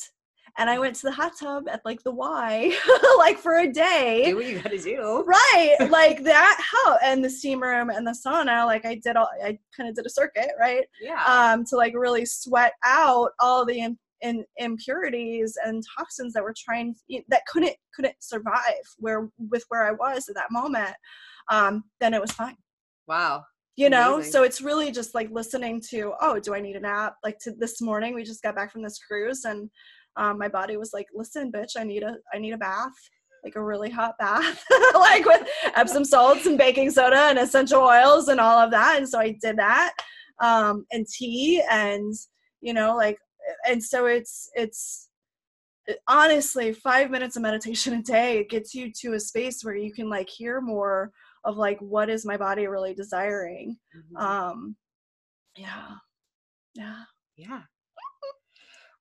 and 0.58 0.70
I 0.70 0.78
went 0.78 0.96
to 0.98 1.04
the 1.04 1.12
hot 1.12 1.34
tub 1.40 1.68
at 1.68 1.82
like 1.84 2.04
the 2.04 2.12
Y, 2.12 2.78
like 3.18 3.38
for 3.38 3.60
a 3.60 3.72
day. 3.72 4.26
Do 4.26 4.36
what 4.36 4.46
you 4.46 4.60
gotta 4.60 4.78
do. 4.78 5.24
Right. 5.26 5.76
like 5.90 6.24
that 6.24 6.60
how 6.60 6.98
and 7.04 7.24
the 7.24 7.30
steam 7.30 7.62
room 7.62 7.90
and 7.90 8.06
the 8.06 8.12
sauna, 8.26 8.66
like 8.66 8.86
I 8.86 8.96
did 8.96 9.16
all 9.16 9.30
I 9.44 9.58
kind 9.76 9.90
of 9.90 9.96
did 9.96 10.06
a 10.06 10.10
circuit, 10.10 10.52
right? 10.60 10.86
Yeah. 11.02 11.24
Um, 11.26 11.66
to 11.66 11.76
like 11.76 11.94
really 11.96 12.26
sweat 12.26 12.74
out 12.86 13.32
all 13.40 13.66
the 13.66 13.80
in, 13.80 13.98
in, 14.22 14.46
impurities 14.58 15.58
and 15.66 15.84
toxins 15.98 16.34
that 16.34 16.44
were 16.44 16.56
trying 16.58 16.96
that 17.30 17.46
couldn't 17.48 17.76
couldn't 17.96 18.16
survive 18.20 18.84
where 18.98 19.30
with 19.38 19.64
where 19.70 19.88
I 19.88 19.92
was 19.92 20.30
at 20.30 20.36
that 20.36 20.52
moment. 20.52 20.96
Um, 21.50 21.84
then 22.00 22.14
it 22.14 22.22
was 22.22 22.32
fine. 22.32 22.58
Wow 23.08 23.46
you 23.76 23.90
know 23.90 24.16
Amazing. 24.16 24.32
so 24.32 24.44
it's 24.44 24.62
really 24.62 24.92
just 24.92 25.16
like 25.16 25.32
listening 25.32 25.82
to 25.90 26.14
oh 26.22 26.40
do 26.40 26.54
i 26.54 26.62
need 26.62 26.76
a 26.76 26.80
nap 26.80 27.16
like 27.24 27.40
to 27.40 27.52
this 27.58 27.82
morning 27.82 28.14
we 28.14 28.24
just 28.24 28.44
got 28.44 28.56
back 28.56 28.72
from 28.72 28.84
this 28.84 29.00
cruise 29.00 29.46
and 29.46 29.70
um, 30.16 30.38
my 30.38 30.48
body 30.48 30.78
was 30.78 30.94
like, 30.94 31.08
listen, 31.14 31.52
bitch, 31.52 31.72
I 31.78 31.84
need 31.84 32.04
a 32.04 32.18
I 32.34 32.40
need 32.40 32.54
a 32.54 32.58
bath, 32.58 32.94
like 33.44 33.56
a 33.56 33.64
really 33.64 33.90
hot 33.90 34.16
bath, 34.20 34.64
like 34.96 35.26
with 35.26 35.48
Epsom 35.76 36.06
salts 36.06 36.46
and 36.46 36.58
baking 36.58 36.92
soda 36.92 37.30
and 37.30 37.40
essential 37.40 37.82
oils 37.82 38.28
and 38.28 38.40
all 38.40 38.60
of 38.60 38.72
that. 38.72 38.98
And 38.98 39.08
so 39.08 39.20
I 39.20 39.38
did 39.42 39.58
that, 39.58 39.94
um, 40.42 40.86
and 40.92 41.08
tea, 41.08 41.64
and 41.70 42.14
you 42.62 42.74
know, 42.74 42.96
like, 42.96 43.18
and 43.68 43.84
so 43.84 44.06
it's 44.06 44.50
it's 44.56 45.10
honestly 46.08 46.74
five 46.74 47.12
minutes 47.12 47.36
of 47.36 47.42
meditation 47.42 47.94
a 47.94 48.02
day 48.02 48.38
it 48.38 48.50
gets 48.50 48.74
you 48.74 48.92
to 48.92 49.14
a 49.14 49.20
space 49.20 49.64
where 49.64 49.76
you 49.76 49.92
can 49.92 50.10
like 50.10 50.30
hear 50.30 50.62
more 50.62 51.12
of 51.44 51.58
like 51.58 51.78
what 51.80 52.10
is 52.10 52.26
my 52.26 52.38
body 52.38 52.68
really 52.68 52.94
desiring 52.94 53.76
mm-hmm. 53.96 54.16
um 54.16 54.76
yeah 55.58 55.90
yeah 56.76 57.02
yeah 57.36 57.62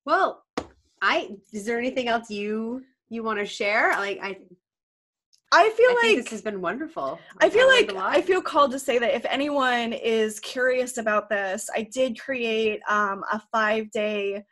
well 0.04 0.42
I 1.02 1.36
is 1.52 1.66
there 1.66 1.78
anything 1.78 2.08
else 2.08 2.30
you 2.30 2.82
you 3.10 3.22
want 3.22 3.38
to 3.40 3.44
share? 3.44 3.90
Like 3.90 4.18
I 4.22 4.38
I 5.54 5.68
feel 5.70 5.90
I 5.90 6.00
like 6.02 6.16
this 6.16 6.30
has 6.30 6.40
been 6.40 6.62
wonderful. 6.62 7.18
I 7.40 7.50
feel 7.50 7.68
like 7.68 7.92
I 7.94 8.22
feel 8.22 8.40
called 8.40 8.72
to 8.72 8.78
say 8.78 8.98
that 8.98 9.14
if 9.14 9.26
anyone 9.26 9.92
is 9.92 10.40
curious 10.40 10.96
about 10.96 11.28
this, 11.28 11.68
I 11.76 11.82
did 11.92 12.18
create 12.18 12.80
um, 12.88 13.22
a 13.30 13.42
five 13.52 13.90
day 13.90 14.44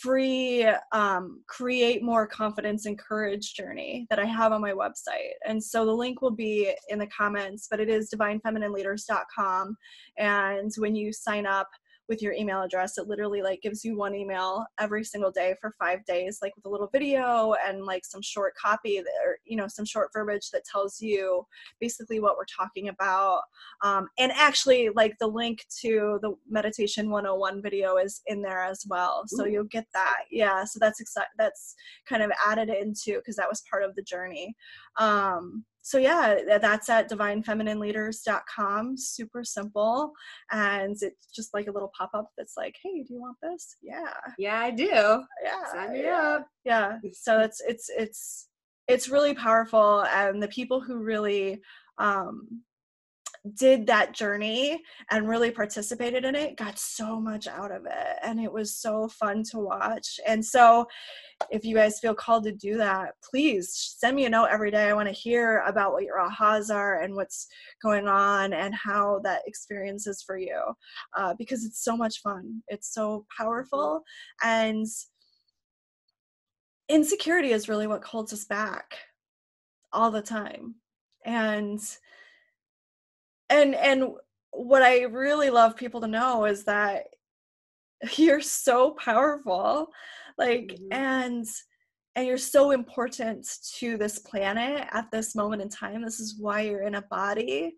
free 0.00 0.66
um, 0.92 1.42
create 1.48 2.02
more 2.02 2.26
confidence 2.26 2.86
and 2.86 2.98
courage 2.98 3.54
journey 3.54 4.06
that 4.10 4.18
I 4.18 4.24
have 4.24 4.52
on 4.52 4.60
my 4.60 4.72
website. 4.72 5.34
And 5.46 5.62
so 5.62 5.84
the 5.84 5.92
link 5.92 6.20
will 6.20 6.32
be 6.32 6.72
in 6.88 6.98
the 6.98 7.06
comments, 7.06 7.66
but 7.70 7.80
it 7.80 7.88
is 7.88 8.10
divinefeminineleaders.com. 8.14 9.76
And 10.18 10.70
when 10.78 10.94
you 10.94 11.12
sign 11.12 11.46
up, 11.46 11.68
with 12.08 12.22
your 12.22 12.32
email 12.32 12.62
address. 12.62 12.98
It 12.98 13.08
literally 13.08 13.42
like 13.42 13.62
gives 13.62 13.84
you 13.84 13.96
one 13.96 14.14
email 14.14 14.64
every 14.78 15.04
single 15.04 15.30
day 15.30 15.54
for 15.60 15.74
five 15.78 16.04
days 16.04 16.38
like 16.42 16.54
with 16.56 16.66
a 16.66 16.70
little 16.70 16.88
video 16.92 17.54
and 17.66 17.84
like 17.84 18.04
some 18.04 18.22
short 18.22 18.54
copy 18.60 18.98
that, 18.98 19.12
or 19.24 19.38
you 19.44 19.56
know 19.56 19.68
some 19.68 19.84
short 19.84 20.10
verbiage 20.12 20.50
that 20.52 20.64
tells 20.64 21.00
you 21.00 21.44
basically 21.80 22.20
what 22.20 22.36
we're 22.36 22.44
talking 22.44 22.88
about. 22.88 23.40
Um, 23.82 24.08
and 24.18 24.32
actually 24.32 24.90
like 24.94 25.14
the 25.18 25.26
link 25.26 25.64
to 25.80 26.18
the 26.22 26.34
meditation 26.48 27.10
101 27.10 27.62
video 27.62 27.96
is 27.96 28.20
in 28.26 28.42
there 28.42 28.64
as 28.64 28.84
well. 28.88 29.24
So 29.26 29.44
Ooh. 29.44 29.50
you'll 29.50 29.64
get 29.64 29.86
that. 29.94 30.24
Yeah 30.30 30.64
so 30.64 30.78
that's 30.78 31.00
exciting 31.00 31.28
that's 31.38 31.74
kind 32.08 32.22
of 32.22 32.30
added 32.46 32.68
into 32.68 33.16
because 33.16 33.36
that 33.36 33.48
was 33.48 33.62
part 33.70 33.82
of 33.82 33.94
the 33.94 34.02
journey. 34.02 34.54
Um, 34.98 35.64
so 35.88 35.96
yeah 35.96 36.58
that's 36.60 36.90
at 36.90 37.10
divinefeminineleaders.com 37.10 38.94
super 38.98 39.42
simple 39.42 40.12
and 40.52 40.94
it's 41.00 41.32
just 41.34 41.54
like 41.54 41.66
a 41.66 41.72
little 41.72 41.90
pop-up 41.96 42.28
that's 42.36 42.58
like 42.58 42.76
hey 42.82 43.02
do 43.02 43.14
you 43.14 43.20
want 43.22 43.38
this? 43.42 43.76
Yeah. 43.80 44.12
Yeah 44.36 44.60
i 44.60 44.70
do. 44.70 44.84
Yeah 44.84 45.72
sign 45.72 45.92
me 45.94 46.02
yeah. 46.02 46.20
up. 46.20 46.46
yeah. 46.66 46.98
So 47.14 47.40
it's 47.40 47.62
it's 47.66 47.88
it's 47.96 48.48
it's 48.86 49.08
really 49.08 49.32
powerful 49.32 50.04
and 50.04 50.42
the 50.42 50.48
people 50.48 50.82
who 50.82 50.98
really 50.98 51.58
um 51.96 52.60
did 53.54 53.86
that 53.86 54.14
journey 54.14 54.80
and 55.10 55.28
really 55.28 55.50
participated 55.50 56.24
in 56.24 56.34
it 56.34 56.56
got 56.56 56.78
so 56.78 57.20
much 57.20 57.46
out 57.46 57.70
of 57.70 57.86
it 57.86 58.16
and 58.22 58.40
it 58.40 58.52
was 58.52 58.76
so 58.76 59.08
fun 59.08 59.42
to 59.50 59.58
watch. 59.58 60.18
And 60.26 60.44
so 60.44 60.86
if 61.50 61.64
you 61.64 61.74
guys 61.74 62.00
feel 62.00 62.14
called 62.14 62.44
to 62.44 62.52
do 62.52 62.76
that 62.76 63.14
please 63.22 63.94
send 63.98 64.16
me 64.16 64.26
a 64.26 64.30
note 64.30 64.48
every 64.50 64.70
day. 64.70 64.88
I 64.88 64.94
want 64.94 65.08
to 65.08 65.14
hear 65.14 65.62
about 65.66 65.92
what 65.92 66.04
your 66.04 66.18
ahas 66.18 66.74
are 66.74 67.02
and 67.02 67.14
what's 67.14 67.46
going 67.82 68.08
on 68.08 68.52
and 68.52 68.74
how 68.74 69.20
that 69.24 69.42
experience 69.46 70.06
is 70.06 70.22
for 70.22 70.36
you 70.36 70.60
uh, 71.16 71.34
because 71.38 71.64
it's 71.64 71.84
so 71.84 71.96
much 71.96 72.20
fun. 72.22 72.62
It's 72.68 72.92
so 72.92 73.24
powerful 73.36 74.02
and 74.42 74.86
insecurity 76.88 77.52
is 77.52 77.68
really 77.68 77.86
what 77.86 78.04
holds 78.04 78.32
us 78.32 78.44
back 78.44 78.98
all 79.92 80.10
the 80.10 80.22
time. 80.22 80.74
And 81.24 81.80
and 83.50 83.74
and 83.74 84.04
what 84.52 84.82
i 84.82 85.02
really 85.02 85.50
love 85.50 85.76
people 85.76 86.00
to 86.00 86.06
know 86.06 86.44
is 86.44 86.64
that 86.64 87.04
you're 88.16 88.40
so 88.40 88.92
powerful 88.92 89.88
like 90.36 90.68
mm-hmm. 90.68 90.92
and 90.92 91.46
and 92.18 92.26
you're 92.26 92.36
so 92.36 92.72
important 92.72 93.46
to 93.76 93.96
this 93.96 94.18
planet 94.18 94.88
at 94.90 95.08
this 95.12 95.36
moment 95.36 95.62
in 95.62 95.68
time. 95.68 96.02
This 96.02 96.18
is 96.18 96.34
why 96.36 96.62
you're 96.62 96.82
in 96.82 96.96
a 96.96 97.02
body 97.02 97.76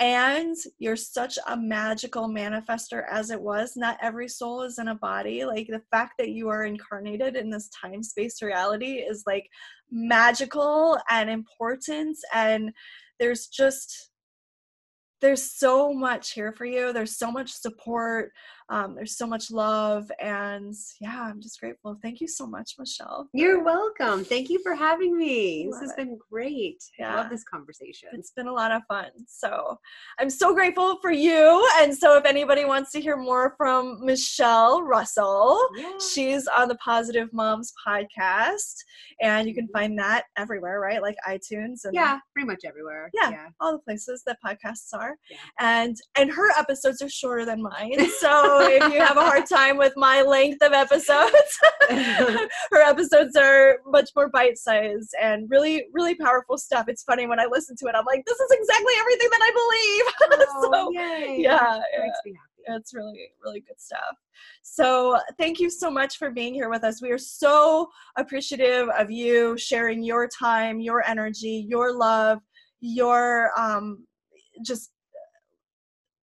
and 0.00 0.56
you're 0.78 0.96
such 0.96 1.38
a 1.46 1.54
magical 1.54 2.26
manifester 2.26 3.04
as 3.10 3.30
it 3.30 3.38
was. 3.38 3.76
Not 3.76 3.98
every 4.00 4.26
soul 4.26 4.62
is 4.62 4.78
in 4.78 4.88
a 4.88 4.94
body. 4.94 5.44
Like 5.44 5.66
the 5.66 5.82
fact 5.90 6.14
that 6.18 6.30
you 6.30 6.48
are 6.48 6.64
incarnated 6.64 7.36
in 7.36 7.50
this 7.50 7.68
time 7.68 8.02
space 8.02 8.40
reality 8.40 9.00
is 9.00 9.24
like 9.26 9.50
magical 9.90 10.96
and 11.10 11.28
important 11.28 12.16
and 12.32 12.72
there's 13.20 13.48
just 13.48 14.12
there's 15.24 15.42
so 15.42 15.90
much 15.94 16.32
here 16.32 16.52
for 16.52 16.66
you. 16.66 16.92
There's 16.92 17.16
so 17.16 17.32
much 17.32 17.50
support. 17.50 18.32
Um, 18.70 18.94
there's 18.94 19.16
so 19.18 19.26
much 19.26 19.50
love. 19.50 20.10
And 20.20 20.74
yeah, 21.00 21.22
I'm 21.22 21.40
just 21.40 21.60
grateful. 21.60 21.98
Thank 22.02 22.20
you 22.20 22.28
so 22.28 22.46
much, 22.46 22.74
Michelle. 22.78 23.28
You're 23.34 23.62
welcome. 23.62 24.24
Thank 24.24 24.48
you 24.48 24.58
for 24.62 24.74
having 24.74 25.16
me. 25.18 25.68
This 25.70 25.80
has 25.80 25.90
it. 25.90 25.96
been 25.96 26.18
great. 26.30 26.82
I 27.02 27.14
love 27.16 27.30
this 27.30 27.44
conversation. 27.44 28.08
It's 28.12 28.30
been 28.30 28.46
a 28.46 28.52
lot 28.52 28.72
of 28.72 28.82
fun. 28.88 29.10
So 29.26 29.78
I'm 30.18 30.30
so 30.30 30.54
grateful 30.54 30.98
for 31.02 31.10
you. 31.10 31.68
And 31.78 31.94
so 31.96 32.16
if 32.16 32.24
anybody 32.24 32.64
wants 32.64 32.90
to 32.92 33.00
hear 33.00 33.16
more 33.16 33.54
from 33.56 34.04
Michelle 34.04 34.82
Russell, 34.82 35.60
Yeah. 35.76 35.92
she's 36.12 36.46
on 36.48 36.68
the 36.68 36.76
Positive 36.76 37.28
Moms 37.32 37.72
podcast. 37.86 38.76
And 39.20 39.46
you 39.48 39.54
can 39.54 39.68
find 39.68 39.98
that 39.98 40.24
everywhere, 40.36 40.80
right? 40.80 41.02
Like 41.02 41.16
iTunes 41.28 41.84
and 41.84 41.94
Yeah, 41.94 42.18
pretty 42.32 42.46
much 42.46 42.60
everywhere. 42.66 43.10
Yeah. 43.12 43.48
all 43.60 43.72
the 43.72 43.78
places 43.78 44.22
that 44.26 44.38
podcasts 44.44 44.88
are. 44.94 45.16
Yeah. 45.30 45.36
And 45.60 45.96
and 46.16 46.30
her 46.30 46.50
episodes 46.58 47.02
are 47.02 47.08
shorter 47.08 47.44
than 47.44 47.62
mine. 47.62 47.92
So 48.20 48.53
if 48.60 48.92
you 48.92 49.00
have 49.00 49.16
a 49.16 49.22
hard 49.22 49.46
time 49.46 49.76
with 49.76 49.92
my 49.96 50.22
length 50.22 50.62
of 50.62 50.72
episodes, 50.72 51.58
her 51.90 52.82
episodes 52.82 53.36
are 53.36 53.78
much 53.86 54.10
more 54.14 54.28
bite-sized 54.28 55.14
and 55.20 55.48
really, 55.50 55.86
really 55.92 56.14
powerful 56.14 56.58
stuff. 56.58 56.86
It's 56.88 57.02
funny 57.02 57.26
when 57.26 57.40
I 57.40 57.46
listen 57.50 57.76
to 57.76 57.86
it, 57.86 57.94
I'm 57.94 58.04
like, 58.04 58.24
this 58.24 58.38
is 58.38 58.50
exactly 58.50 58.94
everything 58.98 59.28
that 59.30 59.40
I 59.42 59.50
believe. 59.50 60.04
Oh, 60.56 60.70
so 60.72 60.92
yay. 60.92 61.38
yeah, 61.40 61.80
yeah. 61.92 62.02
makes 62.02 62.18
me 62.24 62.32
happy. 62.32 62.78
It's 62.78 62.94
really, 62.94 63.30
really 63.42 63.60
good 63.60 63.80
stuff. 63.80 64.16
So, 64.62 65.18
thank 65.38 65.58
you 65.58 65.68
so 65.70 65.90
much 65.90 66.16
for 66.16 66.30
being 66.30 66.54
here 66.54 66.68
with 66.70 66.84
us. 66.84 67.02
We 67.02 67.10
are 67.10 67.18
so 67.18 67.88
appreciative 68.16 68.88
of 68.98 69.10
you 69.10 69.56
sharing 69.58 70.02
your 70.02 70.28
time, 70.28 70.80
your 70.80 71.06
energy, 71.06 71.66
your 71.68 71.92
love, 71.92 72.40
your 72.80 73.50
um, 73.58 74.06
just 74.62 74.90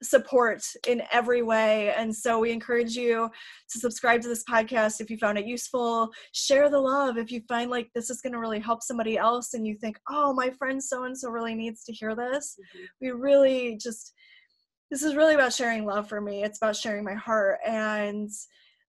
support 0.03 0.61
in 0.87 1.01
every 1.11 1.41
way. 1.41 1.93
And 1.93 2.15
so, 2.15 2.39
we 2.39 2.51
encourage 2.51 2.95
you 2.95 3.29
to 3.71 3.79
subscribe 3.79 4.21
to 4.21 4.27
this 4.27 4.43
podcast 4.43 5.01
if 5.01 5.09
you 5.09 5.17
found 5.17 5.37
it 5.37 5.45
useful. 5.45 6.09
Share 6.33 6.69
the 6.69 6.79
love 6.79 7.17
if 7.17 7.31
you 7.31 7.41
find 7.47 7.71
like 7.71 7.89
this 7.95 8.09
is 8.09 8.21
going 8.21 8.33
to 8.33 8.39
really 8.39 8.59
help 8.59 8.83
somebody 8.83 9.17
else 9.17 9.53
and 9.53 9.65
you 9.65 9.75
think, 9.75 9.97
oh, 10.09 10.33
my 10.33 10.49
friend 10.51 10.83
so 10.83 11.03
and 11.05 11.17
so 11.17 11.29
really 11.29 11.55
needs 11.55 11.83
to 11.83 11.91
hear 11.93 12.15
this 12.15 12.57
Mhm. 12.59 12.85
we 13.01 13.11
really 13.11 13.77
just 13.77 14.13
this 14.91 15.03
is 15.03 15.15
really 15.15 15.33
about 15.35 15.53
sharing 15.53 15.85
love 15.85 16.07
for 16.07 16.21
me 16.21 16.43
it's 16.43 16.57
about 16.57 16.75
sharing 16.75 17.03
my 17.03 17.13
heart 17.13 17.59
and 17.65 18.29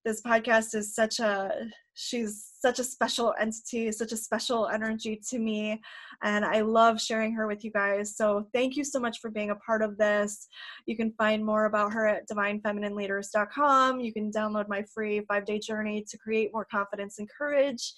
this 0.05 0.23
podcast 0.23 0.75
is 0.75 0.95
such 0.95 1.19
a 1.21 1.51
she's 1.99 2.53
such 2.61 2.79
a 2.79 2.85
special 2.85 3.35
entity 3.41 3.91
such 3.91 4.13
a 4.13 4.17
special 4.17 4.69
energy 4.69 5.21
to 5.29 5.41
me 5.41 5.81
and 6.23 6.45
i 6.45 6.61
love 6.61 7.01
sharing 7.01 7.33
her 7.33 7.49
with 7.49 7.65
you 7.65 7.73
guys 7.73 8.17
so 8.17 8.47
thank 8.55 8.77
you 8.77 8.85
so 8.85 9.01
much 9.01 9.19
for 9.21 9.31
being 9.31 9.51
a 9.51 9.57
part 9.57 9.83
of 9.83 9.99
this 9.99 10.47
you 10.87 10.97
can 10.97 11.13
find 11.19 11.45
more 11.45 11.65
about 11.65 11.93
her 11.93 12.07
at 12.07 12.29
divinefeminineleaders.com 12.29 13.99
you 13.99 14.13
can 14.13 14.31
download 14.31 14.69
my 14.69 14.83
free 14.95 15.21
five 15.27 15.45
day 15.45 15.59
journey 15.59 16.05
to 16.09 16.17
create 16.17 16.53
more 16.53 16.65
confidence 16.65 17.19
and 17.19 17.29
courage 17.29 17.95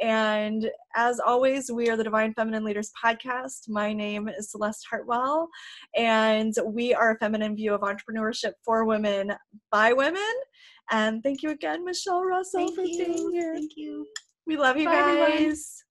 and 0.00 0.70
as 0.96 1.20
always, 1.20 1.70
we 1.70 1.90
are 1.90 1.96
the 1.96 2.04
Divine 2.04 2.32
Feminine 2.32 2.64
Leaders 2.64 2.90
podcast. 3.04 3.68
My 3.68 3.92
name 3.92 4.28
is 4.28 4.50
Celeste 4.50 4.86
Hartwell, 4.88 5.50
and 5.94 6.54
we 6.64 6.94
are 6.94 7.10
a 7.10 7.18
feminine 7.18 7.54
view 7.54 7.74
of 7.74 7.82
entrepreneurship 7.82 8.52
for 8.64 8.86
women 8.86 9.34
by 9.70 9.92
women. 9.92 10.22
And 10.90 11.22
thank 11.22 11.42
you 11.42 11.50
again, 11.50 11.84
Michelle 11.84 12.24
Russell, 12.24 12.66
Thank 12.66 12.74
for 12.74 12.82
you. 12.82 12.98
being 12.98 13.32
here. 13.32 13.54
Thank 13.54 13.76
you. 13.76 14.06
We 14.46 14.56
love 14.56 14.76
you 14.76 14.86
Bye, 14.86 14.98
everyone. 14.98 15.30
guys. 15.30 15.84